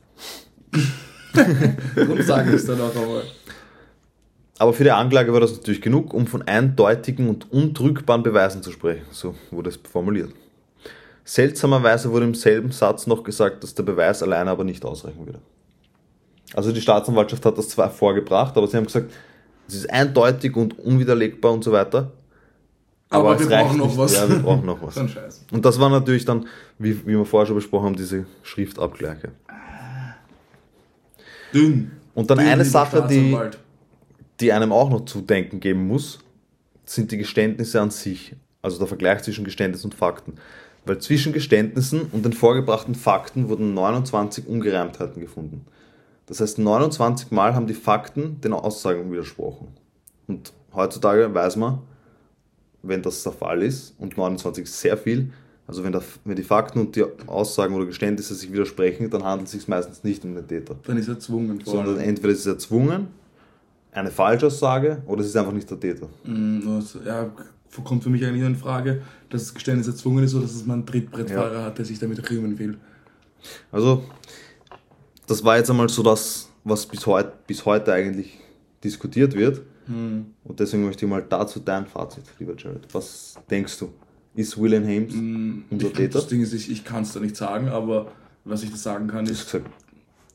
Darum 1.97 2.23
sage 2.23 2.51
ich 2.51 2.57
es 2.57 2.67
dann 2.67 2.81
auch 2.81 2.95
einmal. 2.95 3.23
Aber 4.59 4.73
für 4.75 4.85
die 4.85 4.91
Anklage 4.91 5.33
war 5.33 5.41
das 5.41 5.53
natürlich 5.53 5.81
genug, 5.81 6.13
um 6.13 6.27
von 6.27 6.43
eindeutigen 6.43 7.29
und 7.29 7.51
undrückbaren 7.51 8.23
Beweisen 8.23 8.63
zu 8.63 8.71
sprechen. 8.71 9.07
So 9.11 9.35
wurde 9.51 9.71
es 9.71 9.77
formuliert. 9.91 10.33
Seltsamerweise 11.25 12.11
wurde 12.11 12.27
im 12.27 12.35
selben 12.35 12.71
Satz 12.73 13.07
noch 13.07 13.23
gesagt, 13.23 13.63
dass 13.63 13.75
der 13.75 13.85
Beweis 13.85 14.23
alleine 14.23 14.51
aber 14.51 14.65
nicht 14.65 14.85
ausreichen 14.85 15.25
würde. 15.27 15.39
Also 16.55 16.73
die 16.73 16.81
Staatsanwaltschaft 16.81 17.47
hat 17.47 17.57
das 17.57 17.69
zwar 17.69 17.91
vorgebracht, 17.91 18.57
aber 18.57 18.67
sie 18.67 18.77
haben 18.77 18.85
gesagt, 18.85 19.13
es 19.69 19.75
ist 19.77 19.91
eindeutig 19.91 20.57
und 20.57 20.79
unwiderlegbar 20.79 21.53
und 21.53 21.63
so 21.63 21.73
weiter. 21.73 22.13
Aber 23.11 23.35
es 23.35 23.41
wir 23.41 23.49
brauchen 23.49 23.79
noch 23.79 23.87
nicht. 23.87 23.99
was. 23.99 24.15
Ja, 24.15 24.29
wir 24.29 24.39
brauchen 24.39 24.67
noch 24.67 24.83
was. 24.83 24.97
Und 25.53 25.65
das 25.65 25.81
war 25.81 25.91
natürlich 25.91 26.25
dann, 26.25 26.47
wie, 26.79 26.97
wie 27.07 27.17
wir 27.17 27.25
vorher 27.25 27.47
schon 27.47 27.57
besprochen 27.57 27.87
haben, 27.87 27.97
diese 27.97 28.25
Schriftabgleiche. 28.45 29.31
Dünn. 31.53 31.93
Und 32.15 32.31
dann 32.31 32.39
Dünn 32.39 32.49
eine 32.49 32.65
Sache, 32.65 33.07
die, 33.09 33.37
die 34.41 34.53
einem 34.53 34.73
auch 34.73 34.91
noch 34.91 35.05
zu 35.05 35.21
denken 35.21 35.61
geben 35.61 35.87
muss, 35.87 36.19
sind 36.85 37.13
die 37.13 37.19
Geständnisse 37.19 37.81
an 37.81 37.91
sich. 37.91 38.35
Also 38.63 38.79
der 38.79 38.87
Vergleich 38.87 39.23
zwischen 39.23 39.45
Geständnis 39.45 39.85
und 39.85 39.95
Fakten. 39.95 40.35
Weil 40.85 40.99
zwischen 40.99 41.33
Geständnissen 41.33 42.03
und 42.13 42.25
den 42.25 42.33
vorgebrachten 42.33 42.95
Fakten 42.95 43.49
wurden 43.49 43.75
29 43.75 44.47
Ungereimtheiten 44.47 45.21
gefunden. 45.21 45.67
Das 46.27 46.41
heißt, 46.41 46.59
29 46.59 47.31
Mal 47.33 47.55
haben 47.55 47.67
die 47.67 47.75
Fakten 47.75 48.41
den 48.41 48.53
Aussagen 48.53 49.11
widersprochen. 49.11 49.69
Und 50.27 50.53
heutzutage 50.73 51.35
weiß 51.35 51.57
man, 51.57 51.81
wenn 52.83 53.03
das 53.03 53.23
der 53.23 53.33
Fall 53.33 53.63
ist, 53.63 53.95
und 53.99 54.17
29 54.17 54.65
ist 54.65 54.81
sehr 54.81 54.97
viel, 54.97 55.33
also 55.71 55.85
wenn, 55.85 55.93
der, 55.93 56.03
wenn 56.25 56.35
die 56.35 56.43
Fakten 56.43 56.81
und 56.81 56.97
die 56.97 57.05
Aussagen 57.29 57.77
oder 57.77 57.87
Geständnisse 57.87 58.35
sich 58.35 58.53
widersprechen, 58.53 59.09
dann 59.09 59.23
handelt 59.23 59.47
es 59.47 59.53
sich 59.53 59.69
meistens 59.69 60.03
nicht 60.03 60.25
um 60.25 60.35
den 60.35 60.49
Täter. 60.49 60.75
Dann 60.83 60.97
ist 60.97 61.07
er 61.07 61.15
erzwungen. 61.15 61.61
vor 61.61 61.75
Sondern 61.75 61.99
entweder 61.99 62.33
ist 62.33 62.41
es 62.41 62.47
erzwungen, 62.47 63.07
eine 63.93 64.11
Falschaussage, 64.11 65.01
oder 65.07 65.21
es 65.21 65.29
ist 65.29 65.37
einfach 65.37 65.53
nicht 65.53 65.71
der 65.71 65.79
Täter. 65.79 66.09
Mm, 66.25 66.59
ja, 67.07 67.31
kommt 67.85 68.03
für 68.03 68.11
mich 68.11 68.27
eigentlich 68.27 68.45
in 68.45 68.57
Frage, 68.57 69.03
dass 69.29 69.43
das 69.43 69.55
Geständnis 69.55 69.87
erzwungen 69.87 70.25
ist 70.25 70.35
oder 70.35 70.43
dass 70.43 70.57
es 70.57 70.67
mal 70.67 70.75
einen 70.75 70.87
Trittbrettfahrer 70.87 71.63
hat, 71.63 71.79
der 71.79 71.85
sich 71.85 72.01
damit 72.01 72.29
rühmen 72.29 72.59
will. 72.59 72.77
Also, 73.71 74.03
das 75.29 75.45
war 75.45 75.57
jetzt 75.57 75.71
einmal 75.71 75.89
so 75.89 76.03
das, 76.03 76.49
was 76.65 76.85
bis, 76.85 77.07
heut, 77.07 77.47
bis 77.47 77.65
heute 77.65 77.93
eigentlich 77.93 78.41
diskutiert 78.83 79.37
wird. 79.37 79.63
Hm. 79.87 80.27
Und 80.43 80.59
deswegen 80.59 80.85
möchte 80.85 81.05
ich 81.05 81.11
mal 81.11 81.25
dazu 81.29 81.61
dein 81.61 81.87
Fazit, 81.87 82.25
lieber 82.41 82.55
Jared. 82.59 82.93
Was 82.93 83.37
denkst 83.49 83.79
du? 83.79 83.91
Ist 84.41 84.59
William 84.61 84.85
Hames 84.85 85.15
Mm, 85.15 85.63
unser 85.71 85.87
ich, 85.89 85.93
Täter? 85.93 86.19
das 86.19 86.29
Ding 86.29 86.41
ist, 86.43 86.53
ich, 86.53 86.71
ich 86.71 86.85
kann 86.85 87.03
es 87.03 87.13
da 87.13 87.21
nicht 87.21 87.37
sagen, 87.37 87.69
aber 87.69 88.11
was 88.45 88.63
ich 88.63 88.71
da 88.71 88.77
sagen 88.77 89.07
kann, 89.09 89.27
ist, 89.27 89.45
gesagt, 89.45 89.67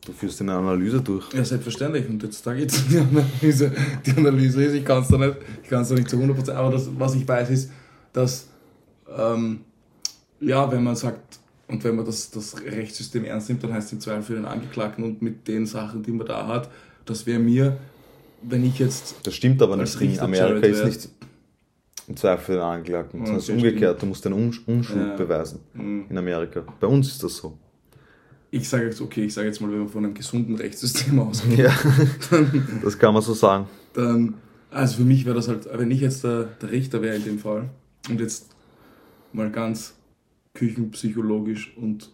du 0.05 0.11
führst 0.13 0.39
eine 0.41 0.53
Analyse 0.53 1.01
durch. 1.01 1.31
ja, 1.33 1.43
selbstverständlich. 1.43 2.07
Und 2.07 2.21
jetzt 2.23 2.45
da 2.45 2.53
geht's 2.53 2.85
die 2.89 2.99
Analyse. 2.99 3.71
Die 4.05 4.11
Analyse 4.11 4.63
ist, 4.63 4.73
ich 4.73 4.85
kann 4.85 5.01
es 5.01 5.07
da 5.07 5.17
nicht, 5.17 5.35
ich 5.63 5.69
kann 5.69 5.81
es 5.81 5.89
da 5.89 5.95
nicht 5.95 6.09
zu 6.09 6.17
100%, 6.17 6.51
aber 6.51 6.71
das, 6.71 6.89
was 6.97 7.15
ich 7.15 7.27
weiß, 7.27 7.49
ist, 7.49 7.71
dass, 8.13 8.47
ähm, 9.17 9.61
ja, 10.39 10.71
wenn 10.71 10.83
man 10.83 10.95
sagt, 10.95 11.39
und 11.67 11.83
wenn 11.83 11.95
man 11.95 12.05
das, 12.05 12.29
das 12.29 12.55
Rechtssystem 12.63 13.25
ernst 13.25 13.49
nimmt, 13.49 13.63
dann 13.63 13.73
heißt 13.73 13.87
es 13.87 13.93
im 13.93 13.99
Zweifel 13.99 14.21
für 14.23 14.33
den 14.35 14.45
Angeklagten 14.45 15.03
und 15.03 15.21
mit 15.23 15.47
den 15.47 15.65
Sachen, 15.65 16.03
die 16.03 16.11
man 16.11 16.27
da 16.27 16.45
hat, 16.47 16.69
das 17.05 17.25
wäre 17.25 17.39
mir, 17.39 17.77
wenn 18.43 18.63
ich 18.63 18.77
jetzt 18.77 19.15
Das 19.23 19.33
stimmt 19.33 19.59
aber 19.63 19.75
nicht. 19.75 19.99
In 19.99 20.19
Amerika 20.19 20.67
ist 20.67 20.85
nicht 20.85 21.09
im 22.07 22.15
Zweifel 22.17 22.55
den 22.55 22.63
es 23.37 23.43
ist 23.43 23.49
Okay, 23.49 23.57
umgekehrt. 23.57 24.01
Du 24.01 24.05
musst 24.05 24.25
deine 24.25 24.35
Unsch- 24.35 24.61
Unschuld 24.67 25.07
Ja. 25.07 25.15
beweisen 25.15 25.59
Mhm. 25.73 26.05
in 26.09 26.17
Amerika. 26.17 26.63
Bei 26.79 26.87
uns 26.87 27.07
ist 27.07 27.23
das 27.23 27.37
so. 27.37 27.57
Ich 28.51 28.69
sage 28.69 28.85
jetzt, 28.85 29.01
okay, 29.01 29.25
ich 29.25 29.33
sage 29.33 29.47
jetzt 29.47 29.59
mal, 29.59 29.69
wenn 29.71 29.79
man 29.79 29.89
von 29.89 30.05
einem 30.05 30.13
gesunden 30.13 30.55
Rechtssystem 30.55 31.19
ausgeht, 31.19 31.57
Ja, 31.59 31.73
das 32.83 32.97
kann 32.97 33.13
man 33.13 33.21
so 33.23 33.33
sagen. 33.33 33.67
dann, 33.93 34.35
also 34.71 34.97
für 34.97 35.03
mich 35.03 35.25
wäre 35.25 35.35
das 35.35 35.47
halt, 35.47 35.67
wenn 35.73 35.91
ich 35.91 36.01
jetzt 36.01 36.23
der, 36.23 36.43
der 36.61 36.71
Richter 36.71 37.01
wäre 37.01 37.15
in 37.15 37.23
dem 37.23 37.39
Fall 37.39 37.69
und 38.09 38.19
jetzt 38.21 38.55
mal 39.33 39.49
ganz 39.51 39.95
küchenpsychologisch 40.53 41.75
und 41.77 42.11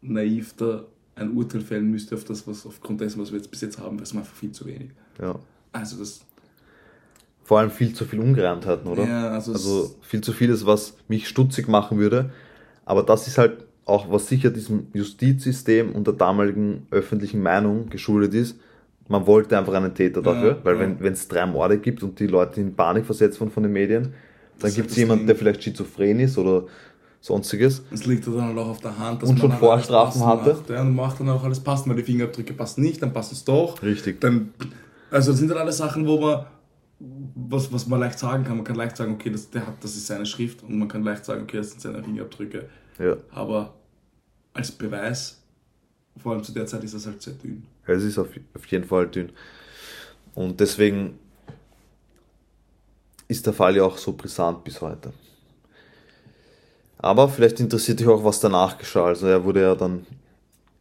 naiv 0.00 0.54
da 0.56 0.84
ein 1.14 1.32
Urteil 1.36 1.60
fällen 1.60 1.90
müsste 1.90 2.14
auf 2.14 2.24
das, 2.24 2.46
was 2.46 2.66
aufgrund 2.66 3.00
dessen, 3.00 3.20
was 3.20 3.30
wir 3.30 3.38
jetzt 3.38 3.50
bis 3.50 3.60
jetzt 3.60 3.78
haben, 3.78 3.96
wäre 3.96 4.04
es 4.04 4.14
einfach 4.14 4.32
viel 4.34 4.52
zu 4.52 4.64
wenig. 4.66 4.90
Ja. 5.20 5.38
Also 5.72 5.98
das, 5.98 6.20
Vor 7.50 7.58
allem 7.58 7.72
viel 7.72 7.92
zu 7.92 8.04
viel 8.04 8.20
Ungereimtheiten, 8.20 8.88
oder? 8.88 9.04
ja, 9.04 9.30
also, 9.30 9.52
Also 9.54 9.94
viel 10.02 10.20
zu 10.20 10.32
vieles, 10.32 10.66
was 10.66 10.94
mich 11.08 11.26
stutzig 11.26 11.66
machen 11.66 11.98
würde. 11.98 12.30
Aber 12.84 13.02
das 13.02 13.26
ist 13.26 13.38
halt 13.38 13.64
auch, 13.84 14.08
was 14.08 14.28
sicher 14.28 14.50
diesem 14.50 14.86
Justizsystem 14.92 15.90
und 15.90 16.06
der 16.06 16.14
damaligen 16.14 16.86
öffentlichen 16.92 17.42
Meinung 17.42 17.88
geschuldet 17.90 18.34
ist. 18.34 18.54
Man 19.08 19.26
wollte 19.26 19.58
einfach 19.58 19.74
einen 19.74 19.92
Täter 19.92 20.22
Ja, 20.22 20.32
dafür, 20.32 20.60
weil 20.62 20.80
ja. 20.80 20.96
wenn 21.00 21.12
es 21.12 21.26
drei 21.26 21.44
Morde 21.44 21.78
gibt 21.78 22.04
und 22.04 22.20
die 22.20 22.28
Leute 22.28 22.60
in 22.60 22.76
Panik 22.76 23.04
versetzt 23.04 23.40
wurden 23.40 23.50
von 23.50 23.64
den 23.64 23.72
Medien, 23.72 24.14
dann 24.60 24.72
gibt 24.72 24.92
es 24.92 24.96
jemanden, 24.96 25.22
Ding. 25.22 25.26
der 25.26 25.34
vielleicht 25.34 25.64
schizophren 25.64 26.20
ist 26.20 26.38
oder 26.38 26.66
sonstiges. 27.20 27.82
Es 27.90 28.06
liegt 28.06 28.28
ja 28.28 28.32
dann 28.32 28.44
halt 28.44 28.58
auch 28.58 28.68
auf 28.68 28.80
der 28.80 28.96
Hand, 28.96 29.22
dass 29.24 29.28
Und 29.28 29.40
man 29.40 29.50
schon 29.50 29.58
Vorstrafen 29.58 30.24
hatte. 30.24 30.50
Macht, 30.54 30.70
ja, 30.70 30.82
und 30.82 30.94
macht 30.94 31.18
dann 31.18 31.28
auch 31.30 31.42
alles 31.42 31.58
passen, 31.58 31.90
weil 31.90 31.96
die 31.96 32.04
Fingerabdrücke 32.04 32.52
passen 32.54 32.82
nicht, 32.82 33.02
dann 33.02 33.12
passt 33.12 33.32
es 33.32 33.42
doch. 33.44 33.82
Richtig. 33.82 34.20
Dann, 34.20 34.54
also 35.10 35.32
das 35.32 35.40
sind 35.40 35.48
dann 35.50 35.58
alles 35.58 35.78
Sachen, 35.78 36.06
wo 36.06 36.20
man, 36.20 36.46
was, 37.00 37.72
was 37.72 37.86
man 37.86 38.00
leicht 38.00 38.18
sagen 38.18 38.44
kann. 38.44 38.56
Man 38.56 38.64
kann 38.64 38.76
leicht 38.76 38.96
sagen, 38.96 39.14
okay, 39.14 39.30
das, 39.30 39.50
der 39.50 39.66
hat, 39.66 39.82
das 39.82 39.96
ist 39.96 40.06
seine 40.06 40.26
Schrift 40.26 40.62
und 40.62 40.78
man 40.78 40.86
kann 40.88 41.02
leicht 41.02 41.24
sagen, 41.24 41.42
okay, 41.42 41.56
das 41.56 41.70
sind 41.70 41.80
seine 41.80 42.02
Fingerabdrücke. 42.02 42.68
Ja. 42.98 43.16
Aber 43.32 43.74
als 44.52 44.70
Beweis, 44.70 45.40
vor 46.18 46.32
allem 46.32 46.44
zu 46.44 46.52
der 46.52 46.66
Zeit, 46.66 46.84
ist 46.84 46.94
das 46.94 47.06
halt 47.06 47.22
sehr 47.22 47.34
dünn. 47.34 47.64
Ja, 47.86 47.94
Es 47.94 48.04
ist 48.04 48.18
auf, 48.18 48.28
auf 48.54 48.66
jeden 48.66 48.84
Fall 48.84 49.08
dünn. 49.08 49.32
Und 50.34 50.60
deswegen 50.60 51.18
ist 53.28 53.46
der 53.46 53.54
Fall 53.54 53.76
ja 53.76 53.84
auch 53.84 53.96
so 53.96 54.12
brisant 54.12 54.62
bis 54.64 54.80
heute. 54.80 55.12
Aber 56.98 57.28
vielleicht 57.30 57.60
interessiert 57.60 58.00
dich 58.00 58.08
auch, 58.08 58.22
was 58.22 58.40
danach 58.40 58.76
geschah. 58.76 59.06
Also 59.06 59.26
er 59.26 59.42
wurde 59.42 59.62
ja 59.62 59.74
dann 59.74 60.06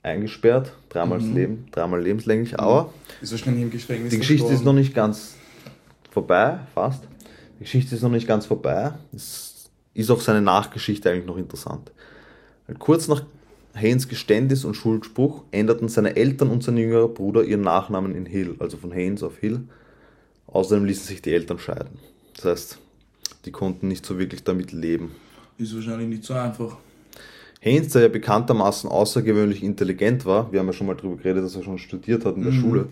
eingesperrt, 0.03 0.73
dreimal, 0.89 1.19
das 1.19 1.27
Leben, 1.29 1.67
dreimal 1.71 2.01
lebenslänglich. 2.01 2.60
Aber 2.60 2.93
Ist 3.21 3.32
wahrscheinlich 3.32 3.63
im 3.63 3.71
Gefängnis 3.71 4.12
die 4.12 4.17
Geschichte 4.17 4.51
ist 4.51 4.65
noch 4.65 4.73
nicht 4.73 4.93
ganz 4.93 5.36
vorbei, 6.19 6.60
fast. 6.73 7.03
Die 7.55 7.63
Geschichte 7.63 7.95
ist 7.95 8.01
noch 8.01 8.12
nicht 8.12 8.27
ganz 8.27 8.45
vorbei. 8.45 8.93
Es 9.13 9.69
ist 9.93 10.12
auch 10.12 10.21
seine 10.21 10.41
Nachgeschichte 10.41 11.10
eigentlich 11.10 11.25
noch 11.25 11.38
interessant. 11.38 11.91
Kurz 12.77 13.08
nach 13.08 13.23
Haynes 13.73 14.08
Geständnis 14.08 14.65
und 14.65 14.75
Schuldspruch 14.75 15.43
änderten 15.51 15.88
seine 15.88 16.15
Eltern 16.15 16.49
und 16.49 16.63
sein 16.63 16.77
jüngerer 16.77 17.08
Bruder 17.08 17.43
ihren 17.43 17.62
Nachnamen 17.62 18.15
in 18.15 18.25
Hill, 18.25 18.55
also 18.60 18.77
von 18.77 18.91
Haynes 18.91 19.23
auf 19.23 19.38
Hill. 19.38 19.62
Außerdem 20.47 20.86
ließen 20.86 21.05
sich 21.05 21.21
die 21.21 21.34
Eltern 21.34 21.60
scheiden. 21.60 21.99
Das 22.36 22.45
heißt, 22.45 22.79
die 23.45 23.51
konnten 23.51 23.88
nicht 23.88 24.05
so 24.05 24.19
wirklich 24.19 24.43
damit 24.43 24.71
leben. 24.71 25.15
Ist 25.58 25.73
wahrscheinlich 25.75 26.10
nicht 26.10 26.23
so 26.25 26.34
einfach. 26.34 26.77
Haynes, 27.62 27.93
der 27.93 28.03
ja 28.03 28.08
bekanntermaßen 28.08 28.89
außergewöhnlich 28.89 29.63
intelligent 29.63 30.25
war, 30.25 30.51
wir 30.51 30.60
haben 30.60 30.67
ja 30.67 30.73
schon 30.73 30.88
mal 30.88 30.95
darüber 30.95 31.17
geredet, 31.17 31.43
dass 31.43 31.55
er 31.55 31.63
schon 31.63 31.77
studiert 31.77 32.25
hat 32.25 32.36
in 32.36 32.43
der 32.43 32.53
Schule, 32.53 32.88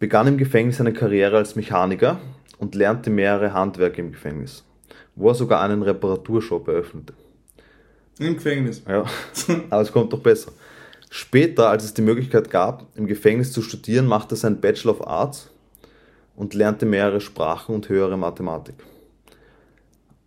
begann 0.00 0.26
im 0.26 0.38
Gefängnis 0.38 0.80
eine 0.80 0.92
Karriere 0.92 1.36
als 1.36 1.54
Mechaniker 1.54 2.18
und 2.58 2.74
lernte 2.74 3.10
mehrere 3.10 3.52
Handwerke 3.52 4.00
im 4.00 4.10
Gefängnis, 4.10 4.64
wo 5.14 5.28
er 5.28 5.34
sogar 5.34 5.60
einen 5.62 5.82
Reparaturshop 5.82 6.66
eröffnete. 6.66 7.12
Im 8.18 8.34
Gefängnis. 8.34 8.82
Ja, 8.88 9.04
aber 9.70 9.82
es 9.82 9.92
kommt 9.92 10.12
doch 10.12 10.20
besser. 10.20 10.50
Später, 11.10 11.68
als 11.68 11.84
es 11.84 11.94
die 11.94 12.02
Möglichkeit 12.02 12.50
gab, 12.50 12.86
im 12.96 13.06
Gefängnis 13.06 13.52
zu 13.52 13.62
studieren, 13.62 14.06
machte 14.06 14.34
er 14.34 14.38
seinen 14.38 14.60
Bachelor 14.60 14.92
of 14.92 15.06
Arts 15.06 15.50
und 16.34 16.54
lernte 16.54 16.86
mehrere 16.86 17.20
Sprachen 17.20 17.74
und 17.74 17.88
höhere 17.88 18.16
Mathematik. 18.16 18.76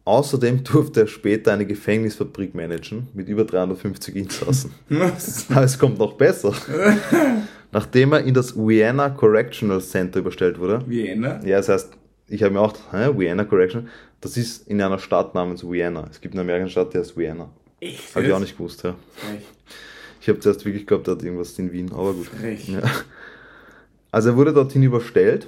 Außerdem 0.05 0.63
durfte 0.63 1.01
er 1.01 1.07
später 1.07 1.53
eine 1.53 1.65
Gefängnisfabrik 1.65 2.53
managen 2.53 3.07
mit 3.13 3.29
über 3.29 3.45
350 3.45 4.15
Insassen. 4.15 4.71
Aber 5.49 5.63
es 5.63 5.79
kommt 5.79 5.97
noch 5.97 6.13
besser. 6.13 6.53
Nachdem 7.71 8.13
er 8.13 8.23
in 8.23 8.33
das 8.33 8.55
Vienna 8.55 9.09
Correctional 9.09 9.81
Center 9.81 10.19
überstellt 10.19 10.59
wurde, 10.59 10.83
Vienna? 10.85 11.43
ja, 11.43 11.57
das 11.57 11.69
heißt, 11.69 11.89
ich 12.27 12.43
habe 12.43 12.53
mir 12.53 12.59
auch 12.61 12.73
gedacht, 12.73 12.91
hä, 12.91 13.17
Vienna 13.17 13.45
Correctional, 13.45 13.89
das 14.21 14.37
ist 14.37 14.67
in 14.67 14.81
einer 14.81 14.99
Stadt 14.99 15.33
namens 15.33 15.63
Vienna. 15.63 16.07
Es 16.11 16.21
gibt 16.21 16.35
eine 16.35 16.41
amerikanische 16.41 16.73
Stadt, 16.73 16.93
die 16.93 16.99
heißt 16.99 17.17
Vienna. 17.17 17.49
Echt? 17.79 18.15
Habe 18.15 18.27
ich 18.27 18.33
auch 18.33 18.39
nicht 18.39 18.57
gewusst, 18.57 18.83
ja. 18.83 18.95
Frech. 19.15 19.43
Ich 20.21 20.29
habe 20.29 20.39
zuerst 20.39 20.63
wirklich 20.65 20.83
geglaubt, 20.83 21.07
er 21.07 21.15
hat 21.15 21.23
irgendwas 21.23 21.57
in 21.57 21.71
Wien, 21.71 21.91
aber 21.91 22.13
gut. 22.13 22.27
Frech. 22.27 22.69
Ja. 22.69 22.81
Also 24.11 24.29
er 24.29 24.37
wurde 24.37 24.53
dorthin 24.53 24.83
überstellt 24.83 25.47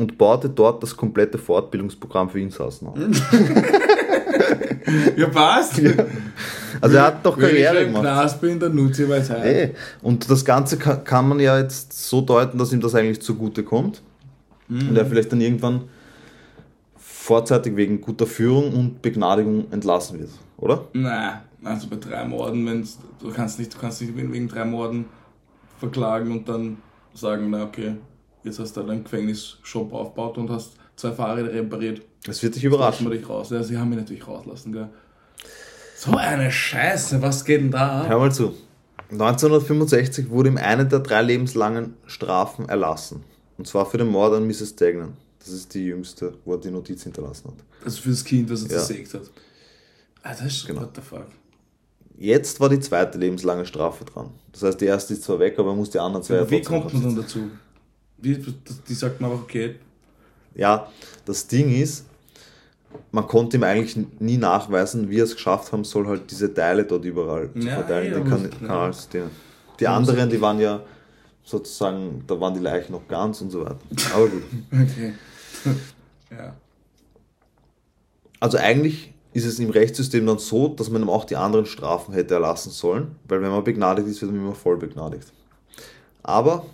und 0.00 0.16
baute 0.16 0.48
dort 0.48 0.82
das 0.82 0.96
komplette 0.96 1.36
Fortbildungsprogramm 1.36 2.30
für 2.30 2.40
Insassen 2.40 2.88
auf. 2.88 2.96
Ja, 5.16 5.28
passt. 5.28 5.80
Also 6.80 6.96
er 6.96 7.04
hat 7.04 7.24
doch 7.24 7.36
Wenn 7.36 7.44
ich 7.44 7.62
Karriere 7.62 7.80
im 7.82 7.86
gemacht. 7.88 8.02
Knast 8.02 8.40
bin, 8.40 8.58
dann 8.58 8.74
nutze 8.74 9.04
ich 9.04 9.08
meine 9.08 9.22
Zeit. 9.22 9.44
Ey. 9.44 9.74
Und 10.02 10.28
das 10.28 10.44
Ganze 10.44 10.78
kann, 10.78 11.04
kann 11.04 11.28
man 11.28 11.38
ja 11.38 11.58
jetzt 11.60 11.92
so 11.92 12.22
deuten, 12.22 12.58
dass 12.58 12.72
ihm 12.72 12.80
das 12.80 12.94
eigentlich 12.94 13.20
zugute 13.20 13.62
kommt. 13.62 14.02
Und 14.68 14.96
er 14.96 15.06
vielleicht 15.06 15.30
dann 15.30 15.40
irgendwann 15.40 15.82
vorzeitig 16.96 17.76
wegen 17.76 18.00
guter 18.00 18.26
Führung 18.26 18.72
und 18.72 19.02
Begnadigung 19.02 19.70
entlassen 19.70 20.18
wird, 20.18 20.30
oder? 20.56 20.86
Nein, 20.92 21.40
also 21.62 21.86
bei 21.88 21.96
drei 21.96 22.24
Morden, 22.24 22.66
wenn's, 22.66 22.98
du 23.20 23.30
kannst 23.30 23.58
nicht, 23.58 23.74
du 23.74 23.78
kannst 23.78 24.00
nicht 24.00 24.16
wegen 24.16 24.48
drei 24.48 24.64
Morden 24.64 25.04
verklagen 25.78 26.32
und 26.32 26.48
dann 26.48 26.78
sagen, 27.14 27.50
na 27.50 27.64
okay, 27.64 27.94
jetzt 28.44 28.58
hast 28.58 28.76
du 28.76 28.82
deinen 28.82 29.04
Gefängnisshop 29.04 29.92
aufgebaut 29.92 30.38
und 30.38 30.50
hast 30.50 30.72
zwei 30.96 31.12
Fahrräder 31.12 31.52
repariert. 31.52 32.02
Das 32.24 32.42
wird 32.42 32.54
dich 32.56 32.64
überraschen. 32.64 33.08
wir 33.10 33.16
dich 33.16 33.28
raus. 33.28 33.50
Ja, 33.50 33.62
sie 33.62 33.78
haben 33.78 33.88
mich 33.90 33.98
natürlich 33.98 34.26
rauslassen, 34.26 34.72
gell. 34.72 34.88
So 35.96 36.16
eine 36.16 36.50
Scheiße, 36.50 37.20
was 37.22 37.44
geht 37.44 37.60
denn 37.60 37.70
da 37.70 38.06
Hör 38.06 38.18
mal 38.18 38.32
zu. 38.32 38.54
1965 39.10 40.30
wurde 40.30 40.50
ihm 40.50 40.56
eine 40.56 40.86
der 40.86 41.00
drei 41.00 41.22
lebenslangen 41.22 41.94
Strafen 42.06 42.68
erlassen. 42.68 43.22
Und 43.58 43.66
zwar 43.66 43.84
für 43.86 43.98
den 43.98 44.08
Mord 44.08 44.34
an 44.34 44.46
Mrs. 44.46 44.76
Dagnan. 44.76 45.16
Das 45.40 45.48
ist 45.48 45.74
die 45.74 45.86
jüngste, 45.86 46.34
wo 46.44 46.54
er 46.54 46.60
die 46.60 46.70
Notiz 46.70 47.02
hinterlassen 47.02 47.48
hat. 47.48 47.56
Also 47.84 48.02
fürs 48.02 48.24
Kind, 48.24 48.50
das 48.50 48.62
er 48.64 48.70
Ja. 48.72 48.78
zersägt 48.78 49.14
hat. 49.14 49.22
Ah, 50.22 50.30
das 50.30 50.42
ist 50.46 50.66
Genau. 50.66 50.82
what 50.82 50.90
the 50.94 51.00
fuck. 51.02 51.26
Jetzt 52.16 52.60
war 52.60 52.68
die 52.68 52.80
zweite 52.80 53.16
lebenslange 53.18 53.64
Strafe 53.64 54.04
dran. 54.04 54.30
Das 54.52 54.62
heißt, 54.62 54.80
die 54.80 54.84
erste 54.84 55.14
ist 55.14 55.22
zwar 55.24 55.38
weg, 55.38 55.58
aber 55.58 55.70
er 55.70 55.76
muss 55.76 55.90
die 55.90 55.98
anderen 55.98 56.22
zwei 56.22 56.34
ja 56.36 56.50
Wie 56.50 56.60
kommt 56.62 56.92
man 56.92 57.02
dann 57.02 57.16
dazu? 57.16 57.50
Die 58.22 58.94
sagt 58.94 59.20
man 59.20 59.30
einfach, 59.30 59.44
okay, 59.44 59.76
Ja, 60.54 60.88
das 61.24 61.46
Ding 61.46 61.70
ist, 61.74 62.06
man 63.12 63.26
konnte 63.26 63.56
ihm 63.56 63.62
eigentlich 63.64 63.96
nie 64.18 64.36
nachweisen, 64.36 65.08
wie 65.10 65.18
er 65.20 65.24
es 65.24 65.34
geschafft 65.34 65.72
haben 65.72 65.84
soll, 65.84 66.06
halt 66.06 66.30
diese 66.30 66.52
Teile 66.52 66.84
dort 66.84 67.04
überall 67.04 67.50
zu 67.52 67.66
Ja, 67.66 67.76
verteilen, 67.76 68.12
ja, 68.12 68.18
die 68.18 68.20
aber- 68.20 68.30
kan 68.30 68.42
ja. 68.42 68.66
Kanalsysteme. 68.66 69.30
Die 69.78 69.86
anderen, 69.88 70.28
die 70.28 70.40
waren 70.40 70.60
ja 70.60 70.82
sozusagen, 71.42 72.22
da 72.26 72.38
waren 72.40 72.52
die 72.54 72.60
Leichen 72.60 72.92
noch 72.92 73.06
ganz 73.08 73.40
und 73.40 73.50
so 73.50 73.60
weiter. 73.64 73.78
Aber 74.14 74.26
gut. 74.28 74.42
Okay. 74.72 75.12
ja. 76.30 76.54
Also 78.40 78.58
eigentlich 78.58 79.12
ist 79.32 79.44
es 79.44 79.58
im 79.58 79.70
Rechtssystem 79.70 80.26
dann 80.26 80.38
so, 80.38 80.68
dass 80.68 80.90
man 80.90 81.02
ihm 81.02 81.08
auch 81.10 81.24
die 81.24 81.36
anderen 81.36 81.66
Strafen 81.66 82.12
hätte 82.14 82.34
erlassen 82.34 82.70
sollen, 82.70 83.14
weil 83.28 83.40
wenn 83.42 83.50
man 83.50 83.62
begnadigt 83.64 84.08
ist, 84.08 84.20
wird 84.20 84.32
man 84.32 84.40
immer 84.40 84.54
voll 84.54 84.76
begnadigt. 84.76 85.32
Aber 86.22 86.66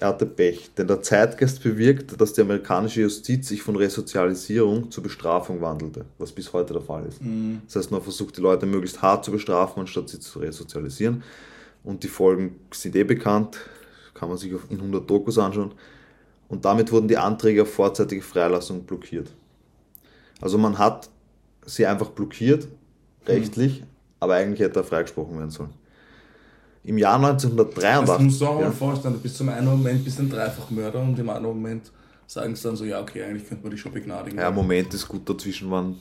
er 0.00 0.08
hatte 0.08 0.26
Pech, 0.26 0.70
denn 0.76 0.86
der 0.86 1.02
Zeitgeist 1.02 1.62
bewirkt, 1.62 2.20
dass 2.20 2.32
die 2.32 2.40
amerikanische 2.40 3.00
Justiz 3.02 3.48
sich 3.48 3.62
von 3.62 3.74
Resozialisierung 3.74 4.90
zur 4.90 5.02
Bestrafung 5.02 5.60
wandelte, 5.60 6.04
was 6.18 6.30
bis 6.30 6.52
heute 6.52 6.72
der 6.72 6.82
Fall 6.82 7.06
ist. 7.06 7.22
Mhm. 7.22 7.62
Das 7.66 7.76
heißt, 7.76 7.90
man 7.90 8.00
versucht 8.00 8.36
die 8.36 8.40
Leute 8.40 8.66
möglichst 8.66 9.02
hart 9.02 9.24
zu 9.24 9.32
bestrafen, 9.32 9.80
anstatt 9.80 10.08
sie 10.08 10.20
zu 10.20 10.38
resozialisieren. 10.38 11.24
Und 11.82 12.04
die 12.04 12.08
Folgen 12.08 12.60
sind 12.72 12.94
eh 12.94 13.02
bekannt, 13.04 13.58
kann 14.14 14.28
man 14.28 14.38
sich 14.38 14.52
in 14.52 14.78
100 14.78 15.08
Dokus 15.08 15.38
anschauen. 15.38 15.72
Und 16.48 16.64
damit 16.64 16.92
wurden 16.92 17.08
die 17.08 17.18
Anträge 17.18 17.62
auf 17.62 17.72
vorzeitige 17.72 18.22
Freilassung 18.22 18.84
blockiert. 18.84 19.28
Also 20.40 20.58
man 20.58 20.78
hat 20.78 21.10
sie 21.66 21.86
einfach 21.86 22.10
blockiert, 22.10 22.68
rechtlich, 23.26 23.82
aber 24.20 24.34
eigentlich 24.34 24.60
hätte 24.60 24.80
er 24.80 24.84
freigesprochen 24.84 25.36
werden 25.38 25.50
sollen. 25.50 25.74
Im 26.88 26.96
Jahr 26.96 27.20
Das 27.20 27.44
1983. 27.44 28.24
musst 28.24 28.40
du 28.40 28.46
auch 28.46 28.54
mal 28.54 28.62
ja, 28.62 28.70
vorstellen, 28.70 29.14
du 29.14 29.20
bist 29.20 29.36
zum 29.36 29.50
einen 29.50 29.66
Moment 29.66 30.02
bist 30.02 30.18
ein 30.20 30.30
Dreifachmörder 30.30 31.00
und 31.00 31.18
im 31.18 31.28
anderen 31.28 31.56
Moment 31.56 31.90
sagen 32.26 32.56
sie 32.56 32.62
dann 32.62 32.76
so, 32.76 32.84
ja 32.86 33.02
okay, 33.02 33.24
eigentlich 33.24 33.46
könnte 33.46 33.62
man 33.62 33.72
dich 33.72 33.80
schon 33.80 33.92
begnadigen. 33.92 34.38
ja, 34.38 34.50
Moment 34.50 34.94
ist 34.94 35.06
gut, 35.06 35.28
dazwischen 35.28 35.70
waren 35.70 35.96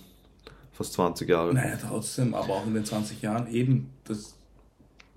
fast 0.72 0.94
20 0.94 1.28
Jahre. 1.28 1.54
Naja, 1.54 1.78
trotzdem, 1.90 2.34
aber 2.34 2.54
auch 2.54 2.66
in 2.66 2.74
den 2.74 2.86
20 2.86 3.22
Jahren 3.22 3.52
eben, 3.52 3.90
das 4.06 4.34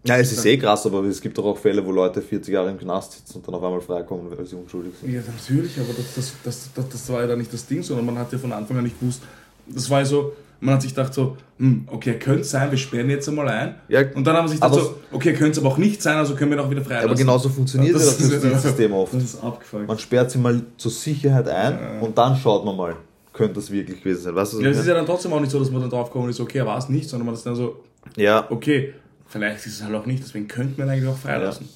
Ja, 0.04 0.16
es 0.18 0.33
ist 0.33 0.44
eh 0.44 0.59
krass, 0.59 0.85
aber 0.87 1.04
es 1.04 1.20
gibt 1.20 1.38
doch 1.38 1.44
auch 1.44 1.59
Fälle, 1.59 1.87
wo 1.87 1.92
Leute 1.92 2.20
40 2.20 2.52
Jahre 2.52 2.70
im 2.70 2.78
Knast 2.78 3.12
sitzen 3.12 3.37
und 3.38 3.46
dann 3.46 3.54
auf 3.54 3.62
einmal 3.62 3.80
freikommen, 3.80 4.26
weil 4.37 4.44
sie 4.46 4.56
unschuldig 4.56 4.94
sind. 5.00 5.12
Ja, 5.12 5.20
natürlich, 5.20 5.78
aber 5.78 5.92
das, 5.96 6.14
das, 6.16 6.33
das, 6.42 6.70
das, 6.74 6.88
das 6.88 7.09
war 7.11 7.20
ja 7.20 7.28
da 7.28 7.37
nicht 7.37 7.52
das 7.52 7.64
Ding, 7.64 7.85
sondern 7.85 8.06
man 8.06 8.18
hat 8.18 8.33
ja 8.33 8.38
von 8.38 8.52
Anfang 8.52 8.78
an 8.78 8.83
nicht 8.83 8.98
gewusst. 8.98 9.22
Das 9.68 9.88
war 9.88 10.00
ja 10.00 10.04
so, 10.04 10.33
man 10.61 10.75
hat 10.75 10.83
sich 10.83 10.94
gedacht 10.94 11.14
so, 11.14 11.37
hm, 11.59 11.88
okay, 11.90 12.18
könnte 12.18 12.44
sein, 12.44 12.70
wir 12.70 12.79
sperren 12.79 13.09
jetzt 13.11 13.29
einmal 13.29 13.49
ein. 13.49 13.75
Ja, 13.88 14.03
Und 14.14 14.27
dann 14.27 14.37
haben 14.37 14.46
sie 14.49 14.53
sich 14.55 14.61
gedacht 14.61 14.79
so, 14.81 14.96
okay, 15.12 15.33
könnte 15.33 15.53
es 15.53 15.59
aber 15.59 15.68
auch 15.68 15.79
nicht 15.79 16.03
sein, 16.03 16.16
also 16.16 16.35
können 16.35 16.51
wir 16.51 16.62
auch 16.62 16.70
wieder 16.70 16.83
freilassen. 16.85 17.09
aber 17.11 17.18
genauso 17.18 17.49
funktioniert 17.49 17.92
ja 17.92 17.99
das, 17.99 18.20
ist- 18.20 18.31
Justizsystem 18.44 18.92
oft. 18.92 19.14
Das 19.14 19.23
ist 19.25 19.42
abgefuckt. 19.42 19.87
Man 19.88 19.99
sperrt 19.99 20.31
sie 20.31 20.38
mal 20.38 20.62
zur 20.77 20.90
Sicherheit 20.90 21.49
ein 21.49 22.01
und 22.01 22.16
dann 22.18 22.37
schaut 22.37 22.64
man 22.64 22.77
mal, 22.77 22.96
könnte 23.33 23.55
das 23.55 23.70
wirklich 23.70 23.99
gewesen 24.03 24.23
sein. 24.23 24.35
Weißt 24.35 24.53
du, 24.55 24.61
Ja, 24.61 24.70
es 24.70 24.79
ist 24.79 24.87
ja 24.87 24.94
dann 24.94 25.07
trotzdem 25.07 25.33
auch 25.33 25.40
nicht 25.40 25.51
so, 25.51 25.59
dass 25.59 25.70
man 25.70 25.81
dann 25.81 25.90
drauf 25.90 26.09
gekommen 26.11 26.29
ist, 26.31 26.40
okay, 26.40 26.59
er 26.59 26.66
war 26.66 26.79
es 26.79 26.88
nicht, 26.88 27.09
sondern 27.09 27.27
man 27.27 27.35
ist 27.35 27.46
dann 27.46 27.57
so, 27.57 27.83
ja, 28.16 28.46
okay, 28.51 28.94
vielleicht 29.27 29.64
ist 29.66 29.75
es 29.81 29.83
halt 29.85 29.94
auch 29.94 30.07
nicht, 30.07 30.23
deswegen 30.23 30.46
könnte 30.49 30.79
man 30.79 30.88
ihn 30.88 30.92
eigentlich 30.94 31.09
auch 31.11 31.16
freilassen. 31.18 31.68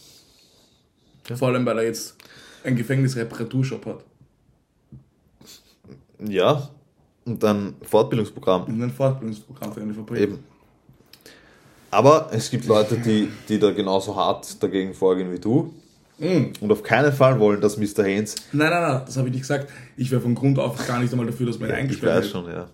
Vor 1.37 1.49
allem, 1.49 1.65
weil 1.65 1.79
er 1.79 1.85
jetzt 1.85 2.17
einen 2.65 2.77
Gefängnisreparaturshop 2.77 3.87
hat 3.87 3.99
ja. 6.27 6.69
Und 7.27 7.43
dann 7.43 7.75
Fortbildungsprogramm. 7.83 8.65
und 8.65 8.83
ein 8.83 8.91
Fortbildungsprogramm 8.91 9.73
für 9.73 9.81
eine 9.81 9.95
Fabrik. 9.95 10.21
Eben. 10.21 10.39
Aber 11.91 12.29
es 12.33 12.51
gibt 12.51 12.67
Leute, 12.67 12.97
die, 12.99 13.29
die 13.49 13.59
da 13.59 13.71
genauso 13.71 14.15
hart 14.17 14.63
dagegen 14.63 14.95
vorgehen 14.95 15.33
wie 15.33 15.39
du 15.39 15.73
Mhm. 16.19 16.53
und 16.61 16.71
auf 16.71 16.83
keinen 16.85 17.13
Fall 17.13 17.39
wollen, 17.41 17.61
dass 17.61 17.77
Mr. 17.77 18.05
Haynes. 18.05 18.37
Nein, 18.53 18.71
nein, 18.71 18.83
nein, 18.83 19.03
das 19.05 19.17
habe 19.17 19.27
ich 19.29 19.33
nicht 19.35 19.41
gesagt. 19.43 19.69
Ich 19.97 20.11
wäre 20.13 20.21
von 20.21 20.35
Grund 20.35 20.59
auf 20.61 20.87
gar 20.87 21.01
nicht 21.01 21.13
einmal 21.13 21.27
dafür, 21.27 21.47
dass 21.47 21.59
man 21.59 21.71
Ich 21.71 21.75
eingesperrt 21.75 22.17
weiß 22.19 22.25
wird. 22.25 22.33
schon, 22.33 22.47
ja. 22.53 22.69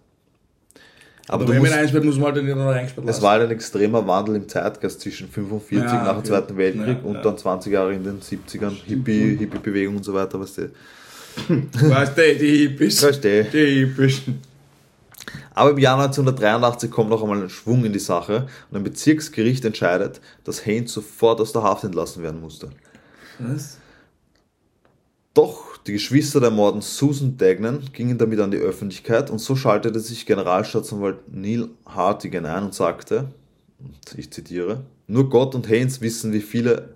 Aber 1.28 1.34
Aber 1.34 1.44
du 1.46 1.52
wenn 1.52 1.62
man 1.62 1.72
einsperrt, 1.72 2.04
muss 2.04 2.16
man 2.16 2.24
halt 2.26 2.36
den 2.36 2.50
anderen 2.50 2.74
eingesperrt 2.74 3.04
es 3.06 3.12
lassen. 3.16 3.22
war 3.22 3.30
halt 3.32 3.42
ein 3.44 3.50
extremer 3.52 4.06
Wandel 4.06 4.36
im 4.36 4.48
Zeitgeist 4.48 5.00
zwischen 5.00 5.28
45 5.28 5.78
Ja, 5.78 6.02
nach 6.02 6.10
dem 6.12 6.18
okay. 6.18 6.28
Zweiten 6.28 6.56
Weltkrieg 6.56 6.98
Ja, 6.98 7.08
und 7.08 7.14
ja. 7.14 7.22
dann 7.22 7.38
20 7.38 7.72
Jahre 7.72 7.94
in 7.94 8.04
den 8.04 8.20
70ern, 8.20 8.72
Hippie, 8.84 9.36
Hippie-Bewegung 9.36 9.96
und 9.96 10.04
so 10.04 10.12
weiter, 10.12 10.38
weißt 10.40 10.58
du. 10.58 10.70
Weißt 11.48 12.16
du, 12.16 12.36
die 12.36 12.68
Hippies. 12.68 13.00
Verstehe. 13.00 13.44
Die 13.44 13.86
Hippies. 13.86 14.22
Aber 15.54 15.70
im 15.70 15.78
Jahr 15.78 15.98
1983 15.98 16.90
kommt 16.90 17.10
noch 17.10 17.22
einmal 17.22 17.42
ein 17.42 17.50
Schwung 17.50 17.84
in 17.84 17.92
die 17.92 17.98
Sache 17.98 18.48
und 18.70 18.76
ein 18.76 18.84
Bezirksgericht 18.84 19.64
entscheidet, 19.64 20.20
dass 20.44 20.64
Haynes 20.64 20.92
sofort 20.92 21.40
aus 21.40 21.52
der 21.52 21.62
Haft 21.62 21.84
entlassen 21.84 22.22
werden 22.22 22.40
musste. 22.40 22.70
Was? 23.38 23.78
Doch 25.34 25.76
die 25.86 25.92
Geschwister 25.92 26.40
der 26.40 26.50
Morden 26.50 26.80
Susan 26.80 27.36
Dagnan 27.36 27.84
gingen 27.92 28.18
damit 28.18 28.40
an 28.40 28.50
die 28.50 28.58
Öffentlichkeit 28.58 29.30
und 29.30 29.38
so 29.38 29.56
schaltete 29.56 30.00
sich 30.00 30.26
Generalstaatsanwalt 30.26 31.32
Neil 31.32 31.68
Hartigan 31.86 32.46
ein 32.46 32.64
und 32.64 32.74
sagte, 32.74 33.28
und 33.78 34.18
ich 34.18 34.32
zitiere, 34.32 34.82
nur 35.06 35.30
Gott 35.30 35.54
und 35.54 35.68
Haynes 35.68 36.00
wissen, 36.00 36.32
wie 36.32 36.40
viele 36.40 36.90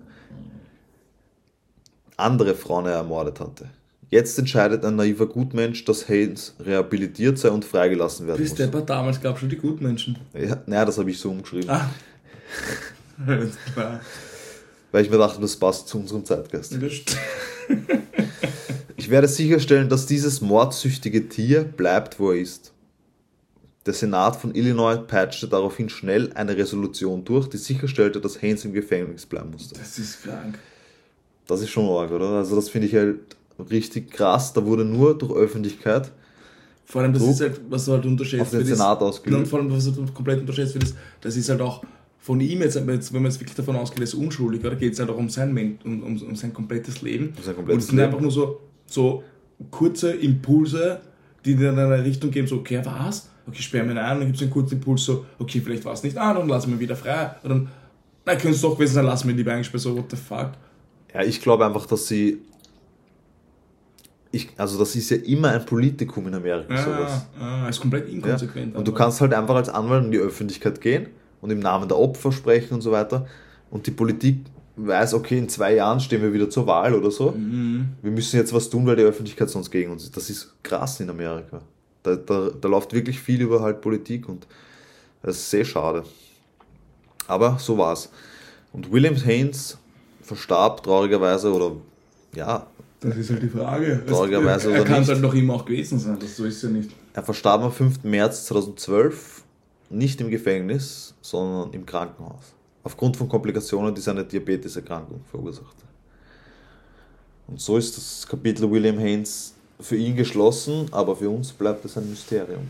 andere 2.17 2.55
Frauen 2.55 2.85
er 2.85 2.93
ermordet 2.93 3.39
hatte. 3.39 3.69
Jetzt 4.15 4.39
entscheidet 4.39 4.85
ein 4.85 4.95
naiver 4.95 5.25
Gutmensch, 5.25 5.83
dass 5.83 6.07
Haynes 6.07 6.53
rehabilitiert 6.57 7.37
sei 7.37 7.49
und 7.49 7.65
freigelassen 7.65 8.27
werden 8.27 8.37
Bis 8.37 8.51
muss. 8.51 8.59
Depper, 8.59 8.79
damals 8.79 9.19
gab 9.19 9.33
es 9.33 9.41
schon 9.41 9.49
die 9.49 9.57
Gutmenschen. 9.57 10.17
Ja, 10.33 10.63
naja, 10.67 10.85
das 10.85 10.97
habe 10.97 11.11
ich 11.11 11.19
so 11.19 11.31
umgeschrieben, 11.31 11.69
Ah. 11.69 11.89
Weil 14.93 15.03
ich 15.03 15.09
mir 15.09 15.17
dachte, 15.17 15.41
das 15.41 15.57
passt 15.57 15.89
zu 15.89 15.97
unserem 15.97 16.23
Zeitgeist. 16.23 16.77
Ich 18.97 19.09
werde 19.09 19.27
sicherstellen, 19.27 19.89
dass 19.89 20.05
dieses 20.05 20.39
mordsüchtige 20.39 21.27
Tier 21.27 21.65
bleibt, 21.65 22.17
wo 22.17 22.31
er 22.31 22.39
ist. 22.39 22.71
Der 23.85 23.93
Senat 23.93 24.37
von 24.37 24.55
Illinois 24.55 24.95
patchte 24.95 25.49
daraufhin 25.49 25.89
schnell 25.89 26.31
eine 26.33 26.55
Resolution 26.55 27.25
durch, 27.25 27.47
die 27.47 27.57
sicherstellte, 27.57 28.21
dass 28.21 28.41
Haynes 28.41 28.63
im 28.63 28.71
Gefängnis 28.71 29.25
bleiben 29.25 29.51
musste. 29.51 29.75
Das 29.77 29.99
ist 29.99 30.23
krank. 30.23 30.57
Das 31.45 31.61
ist 31.61 31.69
schon 31.69 31.87
arg, 31.89 32.09
oder? 32.11 32.29
Also 32.29 32.55
das 32.55 32.69
finde 32.69 32.87
ich 32.87 32.95
halt 32.95 33.35
richtig 33.59 34.11
krass. 34.11 34.53
Da 34.53 34.65
wurde 34.65 34.85
nur 34.85 35.17
durch 35.17 35.31
Öffentlichkeit 35.31 36.11
Vor 36.85 37.01
allem, 37.01 37.13
das 37.13 37.21
Druck 37.21 37.31
ist 37.31 37.41
halt, 37.41 37.61
was 37.69 37.85
du 37.85 37.91
halt 37.93 38.05
unterschätzt 38.05 38.41
auf 38.43 38.49
den 38.51 38.65
Senat 38.65 39.01
Und 39.01 39.07
ausgeübt. 39.07 39.47
vor 39.47 39.59
allem, 39.59 39.71
was 39.71 39.85
du 39.91 40.05
komplett 40.13 40.39
unterschätzt 40.41 40.73
wird, 40.75 40.93
das 41.21 41.35
ist 41.35 41.49
halt 41.49 41.61
auch 41.61 41.83
von 42.19 42.39
ihm 42.41 42.61
jetzt, 42.61 42.75
wenn 42.75 42.85
man 42.85 42.95
jetzt 42.95 43.39
wirklich 43.39 43.55
davon 43.55 43.75
ausgeht, 43.75 43.99
er 43.99 44.03
ist 44.05 44.15
unschuldig, 44.15 44.65
oder 44.65 44.75
geht 44.75 44.93
es 44.93 44.99
halt 44.99 45.09
auch 45.11 45.17
um 45.17 45.29
sein, 45.29 45.77
um, 45.83 46.03
um, 46.03 46.21
um 46.21 46.35
sein 46.35 46.53
komplettes 46.53 47.01
Leben. 47.03 47.33
Um 47.37 47.43
sein 47.43 47.51
Und 47.51 47.55
komplettes 47.55 47.83
es 47.83 47.89
sind 47.89 47.97
Leben. 47.97 48.07
einfach 48.07 48.21
nur 48.21 48.31
so, 48.31 48.59
so 48.87 49.23
kurze 49.69 50.11
Impulse, 50.11 51.01
die 51.45 51.55
dir 51.55 51.69
in 51.69 51.77
eine 51.77 52.03
Richtung 52.03 52.31
geben, 52.31 52.47
so, 52.47 52.55
okay, 52.57 52.81
was? 52.83 53.29
Okay, 53.47 53.61
sperren 53.61 53.87
wir 53.87 53.93
ihn 53.93 53.99
ein, 53.99 54.13
und 54.13 54.19
dann 54.21 54.27
gibt 54.29 54.37
es 54.37 54.41
einen 54.41 54.51
kurzen 54.51 54.73
Impuls, 54.75 55.03
so, 55.05 55.25
okay, 55.37 55.61
vielleicht 55.63 55.85
war 55.85 55.93
es 55.93 56.01
nicht, 56.01 56.17
dann 56.17 56.47
lassen 56.47 56.69
wir 56.69 56.77
ihn 56.77 56.79
wieder 56.79 56.95
frei. 56.95 57.35
Und 57.43 57.49
dann, 57.49 57.67
na, 58.25 58.31
könnte 58.33 58.55
es 58.55 58.61
doch 58.61 58.73
gewesen 58.75 58.95
sein, 58.95 59.05
lassen 59.05 59.27
wir 59.27 59.33
ihn 59.35 59.37
lieber 59.37 59.51
eingesperrt, 59.51 59.83
so, 59.83 59.95
what 59.95 60.09
the 60.09 60.17
fuck? 60.17 60.53
Ja, 61.13 61.21
ich 61.21 61.39
glaube 61.41 61.63
einfach, 61.65 61.85
dass 61.85 62.07
sie. 62.07 62.39
Ich, 64.35 64.49
also 64.57 64.77
das 64.77 64.95
ist 64.95 65.09
ja 65.11 65.17
immer 65.17 65.49
ein 65.51 65.65
Politikum 65.65 66.27
in 66.27 66.33
Amerika, 66.33 66.75
sowas. 66.75 67.25
Ja, 67.39 67.63
ja, 67.63 67.69
ist 67.69 67.79
komplett 67.79 68.07
Ja? 68.09 68.13
inkonsequent. 68.15 68.75
Und 68.75 68.85
du 68.85 68.91
kannst 68.91 69.21
halt 69.21 69.33
einfach 69.33 69.55
als 69.55 69.69
Anwalt 69.69 70.03
in 70.03 70.11
die 70.11 70.17
Öffentlichkeit 70.17 70.81
gehen 70.81 71.07
und 71.41 71.51
im 71.51 71.59
Namen 71.59 71.87
der 71.87 71.97
Opfer 71.97 72.31
sprechen 72.33 72.73
und 72.73 72.81
so 72.81 72.91
weiter. 72.91 73.27
Und 73.71 73.87
die 73.87 73.91
Politik 73.91 74.39
weiß, 74.75 75.13
okay, 75.13 75.37
in 75.37 75.47
zwei 75.47 75.75
Jahren 75.75 76.01
stehen 76.01 76.21
wir 76.21 76.33
wieder 76.33 76.49
zur 76.49 76.67
Wahl 76.67 76.93
oder 76.93 77.11
so. 77.11 77.31
Mhm. 77.31 77.93
Wir 78.01 78.11
müssen 78.11 78.35
jetzt 78.35 78.53
was 78.53 78.69
tun, 78.69 78.85
weil 78.85 78.97
die 78.97 79.03
Öffentlichkeit 79.03 79.49
sonst 79.49 79.71
gegen 79.71 79.91
uns 79.91 80.03
ist. 80.03 80.17
Das 80.17 80.29
ist 80.29 80.53
krass 80.63 80.99
in 80.99 81.09
Amerika. 81.09 81.61
Da, 82.03 82.17
da, 82.17 82.49
da 82.49 82.67
läuft 82.67 82.91
wirklich 82.93 83.19
viel 83.19 83.41
über 83.41 83.61
halt 83.61 83.79
Politik 83.79 84.27
und 84.27 84.47
das 85.23 85.37
ist 85.37 85.49
sehr 85.49 85.63
schade. 85.63 86.03
Aber 87.27 87.57
so 87.57 87.77
war's. 87.77 88.09
Und 88.73 88.91
William 88.91 89.15
Haynes 89.15 89.77
verstarb 90.21 90.83
traurigerweise 90.83 91.53
oder 91.53 91.71
ja, 92.35 92.67
Das 92.99 93.17
ist 93.17 93.29
halt 93.29 93.43
die 93.43 93.49
Frage. 93.49 94.03
Traurigerweise 94.05 94.71
er 94.71 94.81
oder 94.81 94.89
kann 94.89 95.03
es 95.03 95.09
halt 95.09 95.21
noch 95.21 95.33
immer 95.33 95.55
auch 95.55 95.65
gewesen 95.65 95.99
sein, 95.99 96.17
das 96.19 96.37
so 96.37 96.45
ist 96.45 96.63
ja 96.63 96.69
nicht. 96.69 96.91
Er 97.13 97.23
verstarb 97.23 97.61
am 97.61 97.71
5. 97.71 98.03
März 98.03 98.45
2012, 98.45 99.43
nicht 99.89 100.19
im 100.21 100.29
Gefängnis, 100.29 101.13
sondern 101.21 101.73
im 101.73 101.85
Krankenhaus. 101.85 102.53
Aufgrund 102.83 103.17
von 103.17 103.27
Komplikationen, 103.29 103.93
die 103.93 104.01
seine 104.01 104.23
Diabeteserkrankung 104.23 105.21
verursachte. 105.29 105.83
Und 107.47 107.59
so 107.59 107.77
ist 107.77 107.95
das 107.97 108.25
Kapitel 108.27 108.69
William 108.69 108.97
Haynes 108.97 109.53
für 109.79 109.95
ihn 109.95 110.15
geschlossen, 110.15 110.87
aber 110.91 111.15
für 111.15 111.29
uns 111.29 111.51
bleibt 111.51 111.85
es 111.85 111.97
ein 111.97 112.09
Mysterium. 112.09 112.67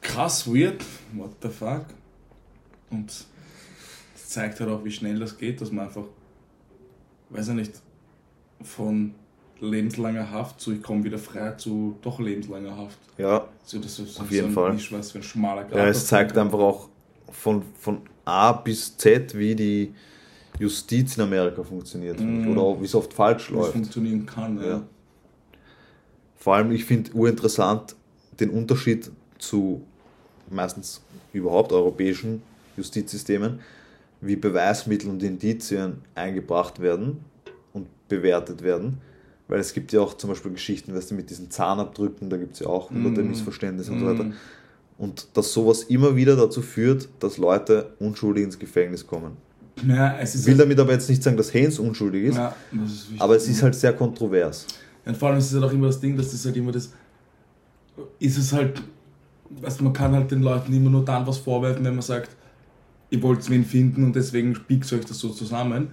Krass 0.00 0.46
weird, 0.46 0.84
what 1.12 1.30
the 1.42 1.48
fuck. 1.48 1.84
Und 2.90 3.08
das 4.14 4.28
zeigt 4.28 4.58
halt 4.60 4.70
auch, 4.70 4.84
wie 4.84 4.90
schnell 4.90 5.18
das 5.18 5.36
geht, 5.36 5.60
dass 5.60 5.70
man 5.70 5.86
einfach, 5.86 6.04
weiß 7.30 7.48
ich 7.48 7.54
nicht, 7.54 7.72
von 8.62 9.14
lebenslanger 9.60 10.30
Haft 10.30 10.60
zu 10.60 10.72
ich 10.72 10.82
komme 10.82 11.04
wieder 11.04 11.18
frei 11.18 11.52
zu 11.52 11.96
doch 12.02 12.18
lebenslanger 12.18 12.76
Haft. 12.76 12.98
Ja, 13.18 13.46
So, 13.64 13.78
das 13.78 13.98
ist 13.98 14.18
Auf 14.20 14.28
so 14.28 14.34
jeden 14.34 14.48
ein, 14.48 14.52
Fall. 14.52 14.74
Ich 14.74 14.90
weiß, 14.90 15.14
ein 15.14 15.22
schmaler 15.22 15.64
Grad. 15.64 15.76
ja 15.76 15.86
es 15.86 16.06
zeigt 16.06 16.36
einfach 16.38 16.58
auch 16.58 16.88
von, 17.30 17.62
von 17.78 17.98
A 18.24 18.52
bis 18.52 18.96
Z, 18.96 19.36
wie 19.36 19.54
die 19.54 19.94
Justiz 20.58 21.16
in 21.16 21.22
Amerika 21.22 21.62
funktioniert. 21.62 22.20
Mhm. 22.20 22.48
Oder 22.52 22.60
auch, 22.60 22.80
wie 22.80 22.84
es 22.84 22.94
oft 22.94 23.12
falsch 23.12 23.50
wie 23.50 23.54
es 23.54 23.58
läuft. 23.60 23.72
funktionieren 23.72 24.26
kann. 24.26 24.58
Ja. 24.58 24.66
Ja. 24.66 24.82
Vor 26.36 26.54
allem, 26.54 26.72
ich 26.72 26.84
finde 26.84 27.12
urinteressant 27.12 27.94
den 28.38 28.50
Unterschied 28.50 29.10
zu 29.38 29.82
meistens 30.48 31.02
überhaupt 31.32 31.72
europäischen 31.72 32.42
Justizsystemen, 32.76 33.60
wie 34.22 34.36
Beweismittel 34.36 35.10
und 35.10 35.22
Indizien 35.22 35.98
eingebracht 36.14 36.80
werden 36.80 37.24
bewertet 38.10 38.62
werden. 38.62 38.98
Weil 39.48 39.58
es 39.58 39.72
gibt 39.72 39.92
ja 39.92 40.00
auch 40.00 40.14
zum 40.14 40.30
Beispiel 40.30 40.52
Geschichten, 40.52 40.94
weißt 40.94 41.10
du, 41.10 41.14
mit 41.14 41.30
diesen 41.30 41.50
Zahnabdrücken, 41.50 42.28
da 42.30 42.36
gibt 42.36 42.54
es 42.54 42.60
ja 42.60 42.66
auch 42.66 42.90
Mm. 42.90 43.14
Missverständnisse 43.28 43.90
und 43.90 44.00
so 44.00 44.06
weiter. 44.06 44.26
Und 44.98 45.28
dass 45.32 45.52
sowas 45.52 45.84
immer 45.84 46.14
wieder 46.14 46.36
dazu 46.36 46.60
führt, 46.60 47.08
dass 47.20 47.38
Leute 47.38 47.94
unschuldig 47.98 48.44
ins 48.44 48.58
Gefängnis 48.58 49.06
kommen. 49.06 49.38
Ja, 49.86 50.20
Ich 50.22 50.46
will 50.46 50.56
damit 50.56 50.78
aber 50.78 50.92
jetzt 50.92 51.08
nicht 51.08 51.22
sagen, 51.22 51.36
dass 51.38 51.54
Haynes 51.54 51.78
unschuldig 51.78 52.24
ist, 52.24 52.36
ja, 52.36 52.54
ist 52.84 53.06
aber 53.18 53.36
es 53.36 53.48
ist 53.48 53.62
halt 53.62 53.74
sehr 53.74 53.94
kontrovers. 53.94 54.66
Und 55.06 55.16
vor 55.16 55.30
allem 55.30 55.38
ist 55.38 55.46
es 55.46 55.54
halt 55.54 55.64
auch 55.64 55.72
immer 55.72 55.86
das 55.86 55.98
Ding, 56.00 56.16
dass 56.16 56.30
das 56.30 56.44
halt 56.44 56.56
immer 56.56 56.72
das. 56.72 56.92
Ist 58.18 58.38
es 58.38 58.52
halt. 58.52 58.82
Weißt, 59.48 59.80
man 59.80 59.92
kann 59.92 60.12
halt 60.12 60.30
den 60.30 60.42
Leuten 60.42 60.72
immer 60.72 60.90
nur 60.90 61.04
dann 61.04 61.26
was 61.26 61.38
vorwerfen, 61.38 61.84
wenn 61.84 61.94
man 61.94 62.02
sagt, 62.02 62.36
ihr 63.10 63.20
wollt 63.22 63.48
wen 63.50 63.64
finden 63.64 64.04
und 64.04 64.14
deswegen 64.14 64.56
biegt 64.68 64.92
euch 64.92 65.04
das 65.04 65.18
so 65.18 65.30
zusammen. 65.30 65.88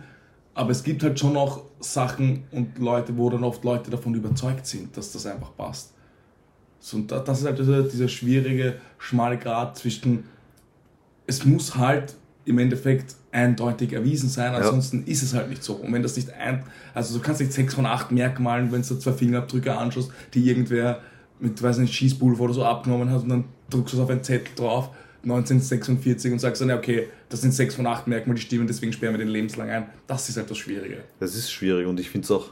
Aber 0.57 0.71
es 0.71 0.83
gibt 0.83 1.03
halt 1.03 1.19
schon 1.19 1.37
auch 1.37 1.61
Sachen 1.79 2.43
und 2.51 2.79
Leute, 2.79 3.15
wo 3.15 3.29
dann 3.29 3.43
oft 3.43 3.63
Leute 3.63 3.91
davon 3.91 4.15
überzeugt 4.15 4.65
sind, 4.65 4.97
dass 4.97 5.11
das 5.11 5.25
einfach 5.27 5.55
passt. 5.55 5.93
So, 6.79 6.97
und 6.97 7.11
da- 7.11 7.19
das 7.19 7.39
ist 7.41 7.45
halt 7.45 7.59
dieser, 7.59 7.83
dieser 7.83 8.07
schwierige, 8.07 8.77
schmale 8.97 9.37
Grad 9.37 9.77
zwischen. 9.77 10.23
Es 11.27 11.45
muss 11.45 11.75
halt 11.75 12.15
im 12.45 12.57
Endeffekt 12.59 13.15
eindeutig 13.31 13.93
erwiesen 13.93 14.29
sein, 14.29 14.53
ansonsten 14.65 15.03
ist 15.05 15.21
es 15.21 15.33
halt 15.33 15.49
nicht 15.49 15.61
so. 15.63 15.73
Und 15.75 15.93
wenn 15.93 16.01
das 16.01 16.15
nicht 16.15 16.31
ein. 16.33 16.63
Also, 16.93 17.17
du 17.17 17.23
kannst 17.23 17.41
nicht 17.41 17.53
sechs 17.53 17.75
von 17.75 17.85
acht 17.85 18.11
Merkmalen, 18.11 18.71
wenn 18.71 18.81
du 18.81 18.95
zwei 18.97 19.11
Fingerabdrücke 19.11 19.75
anschaust, 19.77 20.11
die 20.33 20.47
irgendwer 20.49 21.01
mit, 21.39 21.61
weiß 21.61 21.77
nicht, 21.79 21.93
Schießpulver 21.93 22.45
oder 22.45 22.53
so 22.53 22.65
abgenommen 22.65 23.11
hat 23.11 23.21
und 23.23 23.29
dann 23.29 23.43
druckst 23.69 23.93
du 23.93 23.97
es 23.97 24.03
auf 24.03 24.09
einen 24.09 24.23
Zettel 24.23 24.55
drauf, 24.55 24.89
1946 25.23 26.31
und 26.31 26.39
sagst 26.39 26.61
dann, 26.61 26.69
ja, 26.69 26.77
okay, 26.77 27.07
das 27.29 27.41
sind 27.41 27.53
sechs 27.53 27.75
von 27.75 27.85
acht 27.87 28.07
Merkmale, 28.07 28.35
die 28.39 28.45
stimmen, 28.45 28.67
deswegen 28.67 28.93
sperren 28.93 29.13
wir 29.13 29.19
den 29.19 29.27
lebenslang 29.27 29.69
ein. 29.69 29.87
Das 30.07 30.29
ist 30.29 30.37
halt 30.37 30.49
das 30.49 30.57
Schwierige. 30.57 30.99
Das 31.19 31.35
ist 31.35 31.51
schwierig 31.51 31.85
und 31.87 31.99
ich 31.99 32.09
finde 32.09 32.25
es 32.25 32.31
auch. 32.31 32.49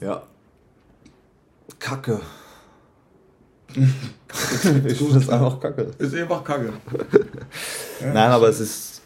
Ja. 0.00 0.22
Kacke. 1.78 2.20
ich 3.74 4.96
finde 4.96 5.14
das 5.14 5.28
einfach 5.28 5.60
kacke. 5.60 5.90
Ist 5.98 6.14
einfach 6.14 6.42
kacke. 6.44 6.72
Nein, 8.00 8.16
aber 8.30 8.48
es 8.48 8.60
ist. 8.60 9.02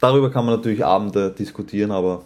Darüber 0.00 0.30
kann 0.30 0.44
man 0.44 0.56
natürlich 0.56 0.84
Abende 0.84 1.30
diskutieren, 1.30 1.90
aber 1.90 2.22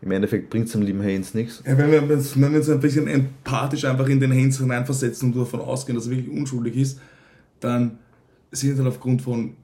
im 0.00 0.10
Endeffekt 0.12 0.48
bringt 0.48 0.66
es 0.66 0.72
dem 0.72 0.80
lieben 0.82 1.02
Haynes 1.02 1.34
nichts. 1.34 1.62
Ja, 1.66 1.76
wenn 1.76 1.90
wir, 1.90 2.02
uns- 2.16 2.34
wenn 2.40 2.50
wir 2.52 2.58
uns 2.60 2.70
ein 2.70 2.80
bisschen 2.80 3.06
empathisch 3.06 3.84
einfach 3.84 4.08
in 4.08 4.18
den 4.20 4.32
Heinz 4.32 4.56
hineinversetzen 4.58 5.30
und 5.32 5.38
davon 5.38 5.60
ausgehen, 5.60 5.96
dass 5.96 6.06
er 6.06 6.12
wirklich 6.16 6.30
unschuldig 6.34 6.76
ist, 6.76 6.98
dann 7.60 7.98
sind 8.52 8.78
halt 8.78 8.88
aufgrund 8.88 9.22
von 9.22 9.54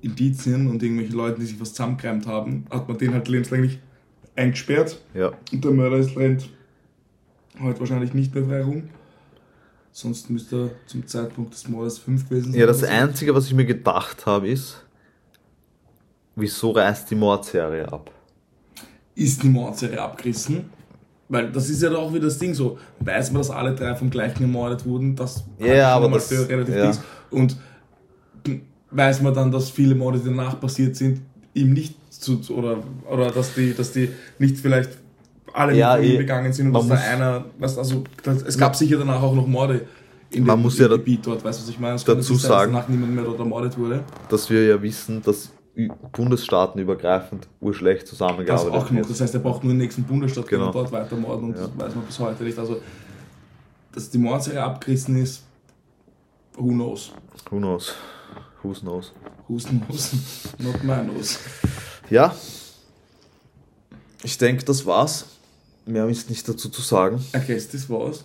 Indizien 0.00 0.68
und 0.68 0.82
irgendwelchen 0.82 1.16
Leuten, 1.16 1.40
die 1.40 1.46
sich 1.46 1.60
was 1.60 1.70
zusammengereimt 1.70 2.26
haben, 2.26 2.66
hat 2.70 2.88
man 2.88 2.98
den 2.98 3.12
halt 3.14 3.28
lebenslänglich 3.28 3.78
eingesperrt 4.34 5.00
Ja. 5.14 5.32
und 5.52 5.64
der 5.64 5.70
Mörder 5.70 5.96
ist 5.96 6.16
rennt 6.16 6.48
heute 7.60 7.80
wahrscheinlich 7.80 8.12
nicht 8.14 8.34
mehr 8.34 8.44
frei 8.44 8.62
rum. 8.62 8.88
Sonst 9.92 10.28
müsste 10.28 10.56
er 10.66 10.70
zum 10.86 11.06
Zeitpunkt 11.06 11.54
des 11.54 11.66
Mordes 11.68 11.96
fünf 11.98 12.28
gewesen 12.28 12.52
sein. 12.52 12.60
Ja, 12.60 12.66
das. 12.66 12.84
Einzige, 12.84 13.34
was 13.34 13.46
ich 13.46 13.54
mir 13.54 13.64
gedacht 13.64 14.26
habe, 14.26 14.46
ist, 14.48 14.84
wieso 16.34 16.70
reißt 16.72 17.10
die 17.10 17.14
Mordserie 17.14 17.90
ab? 17.90 18.10
ist 19.14 19.42
die 19.42 19.48
Mordserie 19.48 19.98
abgerissen. 20.02 20.68
Weil 21.30 21.50
das 21.50 21.70
ist 21.70 21.82
ja 21.82 21.88
doch 21.88 22.02
auch 22.02 22.12
wieder 22.12 22.26
das 22.26 22.36
Ding 22.38 22.52
so. 22.52 22.78
Weiß 23.00 23.32
man, 23.32 23.40
dass 23.40 23.50
alle 23.50 23.74
drei 23.74 23.94
vom 23.96 24.10
gleichen 24.10 24.42
ermordet 24.42 24.84
wurden, 24.84 25.16
das 25.16 25.42
Ja, 25.58 25.94
aber 25.96 26.10
das- 26.10 26.28
für 26.28 26.46
relativ 26.46 26.74
ja. 26.74 26.82
Dings. 26.82 27.00
Und 27.30 27.56
weiß 28.90 29.22
man 29.22 29.34
dann, 29.34 29.50
dass 29.50 29.70
viele 29.70 29.94
Morde, 29.94 30.18
die 30.18 30.26
danach 30.26 30.60
passiert 30.60 30.96
sind, 30.96 31.20
ihm 31.54 31.72
nicht 31.72 31.94
zu, 32.12 32.40
oder, 32.54 32.78
oder 33.10 33.30
dass 33.30 33.54
die, 33.54 33.74
dass 33.74 33.92
die 33.92 34.10
nicht 34.38 34.58
vielleicht 34.58 34.90
alle 35.52 35.74
Ja, 35.74 35.96
mit 35.96 36.06
ihm 36.06 36.12
eh. 36.14 36.16
begangen 36.18 36.52
sind 36.52 36.68
und 36.68 36.74
dass 36.74 36.88
da 36.88 36.94
einer, 36.96 37.44
was, 37.58 37.78
also 37.78 38.04
das, 38.22 38.42
es 38.42 38.58
gab 38.58 38.76
sicher 38.76 38.98
danach 38.98 39.22
auch 39.22 39.34
noch 39.34 39.46
Morde 39.46 39.86
in 40.30 40.44
Man 40.44 40.58
dem 40.58 40.62
muss 40.64 40.78
ja 40.78 40.88
Gebiet 40.88 41.24
dort, 41.26 41.42
weißt 41.44 41.60
du, 41.60 41.62
was 41.62 41.70
ich 41.70 41.78
meine? 41.78 41.94
Es 41.94 42.04
dazu 42.04 42.16
nicht 42.18 42.26
sein, 42.26 42.36
dass 42.36 42.42
sagen- 42.60 42.72
danach 42.72 42.88
niemand 42.88 43.14
mehr 43.14 43.24
dort 43.24 43.38
ermordet 43.38 43.78
wurde. 43.78 44.02
Dass 44.28 44.50
wir 44.50 44.66
ja 44.66 44.82
wissen, 44.82 45.22
dass 45.22 45.50
bundesstaatenübergreifend 46.12 47.48
urschlecht 47.60 48.02
Das 48.02 48.10
zusammengearbeitet 48.10 48.72
auch 48.72 48.84
noch. 48.90 48.96
wird. 48.96 49.10
Das 49.10 49.20
heißt, 49.20 49.34
er 49.34 49.40
braucht 49.40 49.62
nur 49.62 49.72
den 49.72 49.78
nächsten 49.78 50.02
Bundesstaat 50.04 50.48
Genau. 50.48 50.66
und 50.66 50.74
dort 50.74 50.92
weiter 50.92 51.16
morden 51.16 51.44
und 51.50 51.56
Ja. 51.56 51.62
das 51.68 51.70
weiß 51.78 51.94
man 51.94 52.04
bis 52.06 52.18
heute 52.18 52.44
nicht. 52.44 52.58
Also, 52.58 52.80
dass 53.92 54.10
die 54.10 54.18
Mordserie 54.18 54.62
abgerissen 54.62 55.16
ist, 55.16 55.42
who 56.56 56.68
knows? 56.68 57.12
Who 57.50 57.58
knows? 57.58 57.94
Who 58.66 58.74
knows? 58.80 59.12
Who's 59.48 59.64
knows? 59.66 60.12
Not 60.58 60.82
my 60.82 61.02
knows. 61.08 61.38
Ja, 62.10 62.34
ich 64.24 64.36
denke, 64.38 64.64
das 64.64 64.84
war's. 64.84 65.26
Mehr 65.84 66.08
ist 66.08 66.28
nicht 66.30 66.48
dazu 66.48 66.68
zu 66.68 66.82
sagen. 66.82 67.24
Okay, 67.32 67.54
das 67.72 67.88
war's. 67.88 68.24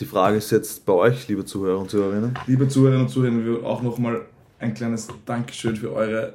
Die 0.00 0.04
Frage 0.04 0.36
ist 0.36 0.50
jetzt 0.50 0.84
bei 0.84 0.92
euch, 0.92 1.26
liebe 1.28 1.46
Zuhörer 1.46 1.78
und 1.78 1.90
Zuhörerinnen. 1.90 2.38
Liebe 2.46 2.68
Zuhörerinnen 2.68 3.06
und 3.06 3.12
Zuhörer, 3.12 3.32
wir 3.44 3.64
auch 3.64 3.80
nochmal 3.80 4.26
ein 4.58 4.74
kleines 4.74 5.08
Dankeschön 5.24 5.76
für 5.76 5.92
eure 5.94 6.34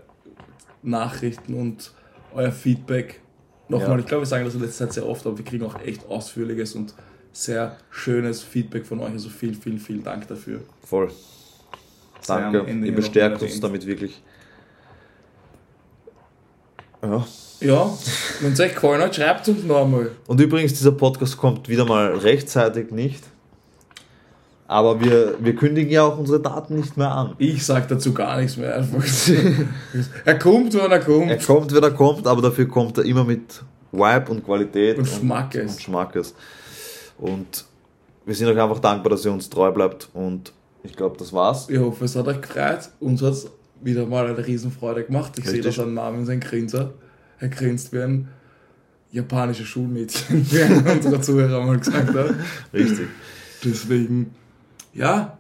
Nachrichten 0.81 1.53
und 1.53 1.91
euer 2.33 2.51
Feedback. 2.51 3.21
Nochmal, 3.69 3.91
Ja. 3.91 3.99
ich 3.99 4.05
glaube, 4.07 4.23
wir 4.23 4.27
sagen 4.27 4.45
das 4.45 4.55
in 4.55 4.61
letzter 4.61 4.85
Zeit 4.85 4.93
sehr 4.93 5.07
oft, 5.07 5.25
aber 5.27 5.37
wir 5.37 5.45
kriegen 5.45 5.63
auch 5.65 5.79
echt 5.81 6.07
ausführliches 6.09 6.73
und 6.73 6.95
sehr 7.31 7.77
schönes 7.91 8.41
Feedback 8.41 8.87
von 8.87 8.99
euch. 9.01 9.11
Also 9.11 9.29
vielen, 9.29 9.53
vielen, 9.55 9.77
vielen 9.79 10.03
Dank 10.03 10.27
dafür. 10.27 10.61
Voll. 10.83 11.11
Danke. 12.27 12.65
Ihr 12.71 12.95
bestärkt 12.95 13.41
uns 13.41 13.59
damit 13.59 13.85
wirklich. 13.85 14.21
Ja. 17.01 17.25
Ja, 17.59 17.89
wenn 18.41 18.51
es 18.51 18.59
euch 18.59 18.73
gefallen 18.73 19.01
hat, 19.01 19.15
schreibt 19.15 19.47
uns 19.47 19.63
noch 19.63 19.83
einmal. 19.83 20.11
Und 20.27 20.39
übrigens, 20.41 20.73
dieser 20.73 20.91
Podcast 20.91 21.37
kommt 21.37 21.69
wieder 21.69 21.85
mal 21.85 22.13
rechtzeitig 22.13 22.91
nicht. 22.91 23.23
Aber 24.67 24.99
wir, 24.99 25.35
wir 25.39 25.55
kündigen 25.55 25.91
ja 25.91 26.03
auch 26.03 26.17
unsere 26.17 26.41
Daten 26.41 26.75
nicht 26.75 26.97
mehr 26.97 27.11
an. 27.11 27.35
Ich 27.37 27.65
sag 27.65 27.87
dazu 27.87 28.13
gar 28.13 28.37
nichts 28.37 28.57
mehr. 28.57 28.75
Einfach. 28.75 29.03
er 30.25 30.39
kommt, 30.39 30.73
wann 30.73 30.91
er 30.91 30.99
kommt. 30.99 31.29
Er 31.29 31.37
kommt, 31.37 31.73
wenn 31.73 31.83
er 31.83 31.91
kommt, 31.91 32.27
aber 32.27 32.41
dafür 32.41 32.67
kommt 32.67 32.97
er 32.97 33.05
immer 33.05 33.23
mit 33.23 33.61
Vibe 33.91 34.31
und 34.31 34.43
Qualität 34.43 34.97
Und 34.97 35.07
Schmackes. 35.07 35.73
Und, 35.73 35.81
Schmackes. 35.81 36.35
Und 37.17 37.65
wir 38.25 38.35
sind 38.35 38.47
euch 38.47 38.59
einfach 38.59 38.79
dankbar, 38.79 39.11
dass 39.11 39.23
ihr 39.25 39.31
uns 39.31 39.49
treu 39.49 39.71
bleibt. 39.71 40.09
Und 40.13 40.51
ich 40.83 40.95
glaube, 40.95 41.17
das 41.17 41.31
war's. 41.33 41.69
Ich 41.69 41.79
hoffe, 41.79 42.05
es 42.05 42.15
hat 42.15 42.27
euch 42.27 42.41
gefreut. 42.41 42.89
Uns 42.99 43.21
hat 43.21 43.33
es 43.33 43.47
wieder 43.81 44.05
mal 44.05 44.27
eine 44.27 44.45
Riesenfreude 44.45 45.05
gemacht. 45.05 45.33
Ich 45.37 45.45
sehe 45.45 45.61
das 45.61 45.79
an 45.79 45.93
Namen 45.93 46.25
sein 46.25 46.39
Grinser. 46.39 46.93
Er 47.39 47.49
grinst 47.49 47.91
wie 47.93 47.99
ein 47.99 48.29
japanisches 49.11 49.67
Schulmädchen, 49.67 50.45
wie 50.51 50.61
einer 50.61 50.91
unserer 50.91 51.21
Zuhörer 51.21 51.65
mal 51.65 51.77
gesagt 51.77 52.13
hat. 52.13 52.35
Richtig. 52.73 53.07
Deswegen, 53.63 54.33
ja, 54.93 55.37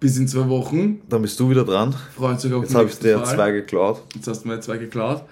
bis 0.00 0.18
in 0.18 0.28
zwei 0.28 0.48
Wochen. 0.48 1.00
Dann 1.08 1.22
bist 1.22 1.38
du 1.40 1.48
wieder 1.48 1.64
dran. 1.64 1.94
Freut 2.14 2.40
sich 2.40 2.52
auf 2.52 2.64
Jetzt 2.64 2.74
habe 2.74 2.88
ich 2.88 2.98
dir 2.98 3.18
Fall. 3.18 3.34
zwei 3.34 3.50
geklaut. 3.52 4.02
Jetzt 4.14 4.28
hast 4.28 4.44
du 4.44 4.48
mir 4.48 4.60
zwei 4.60 4.76
geklaut. 4.76 5.24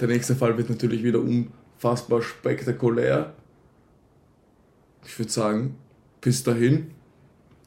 Der 0.00 0.08
nächste 0.08 0.36
Fall 0.36 0.56
wird 0.56 0.70
natürlich 0.70 1.02
wieder 1.02 1.20
unfassbar 1.20 2.22
spektakulär. 2.22 3.32
Ich 5.04 5.18
würde 5.18 5.32
sagen, 5.32 5.76
bis 6.20 6.42
dahin. 6.44 6.92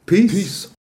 Peace. 0.06 0.32
Peace. 0.32 0.75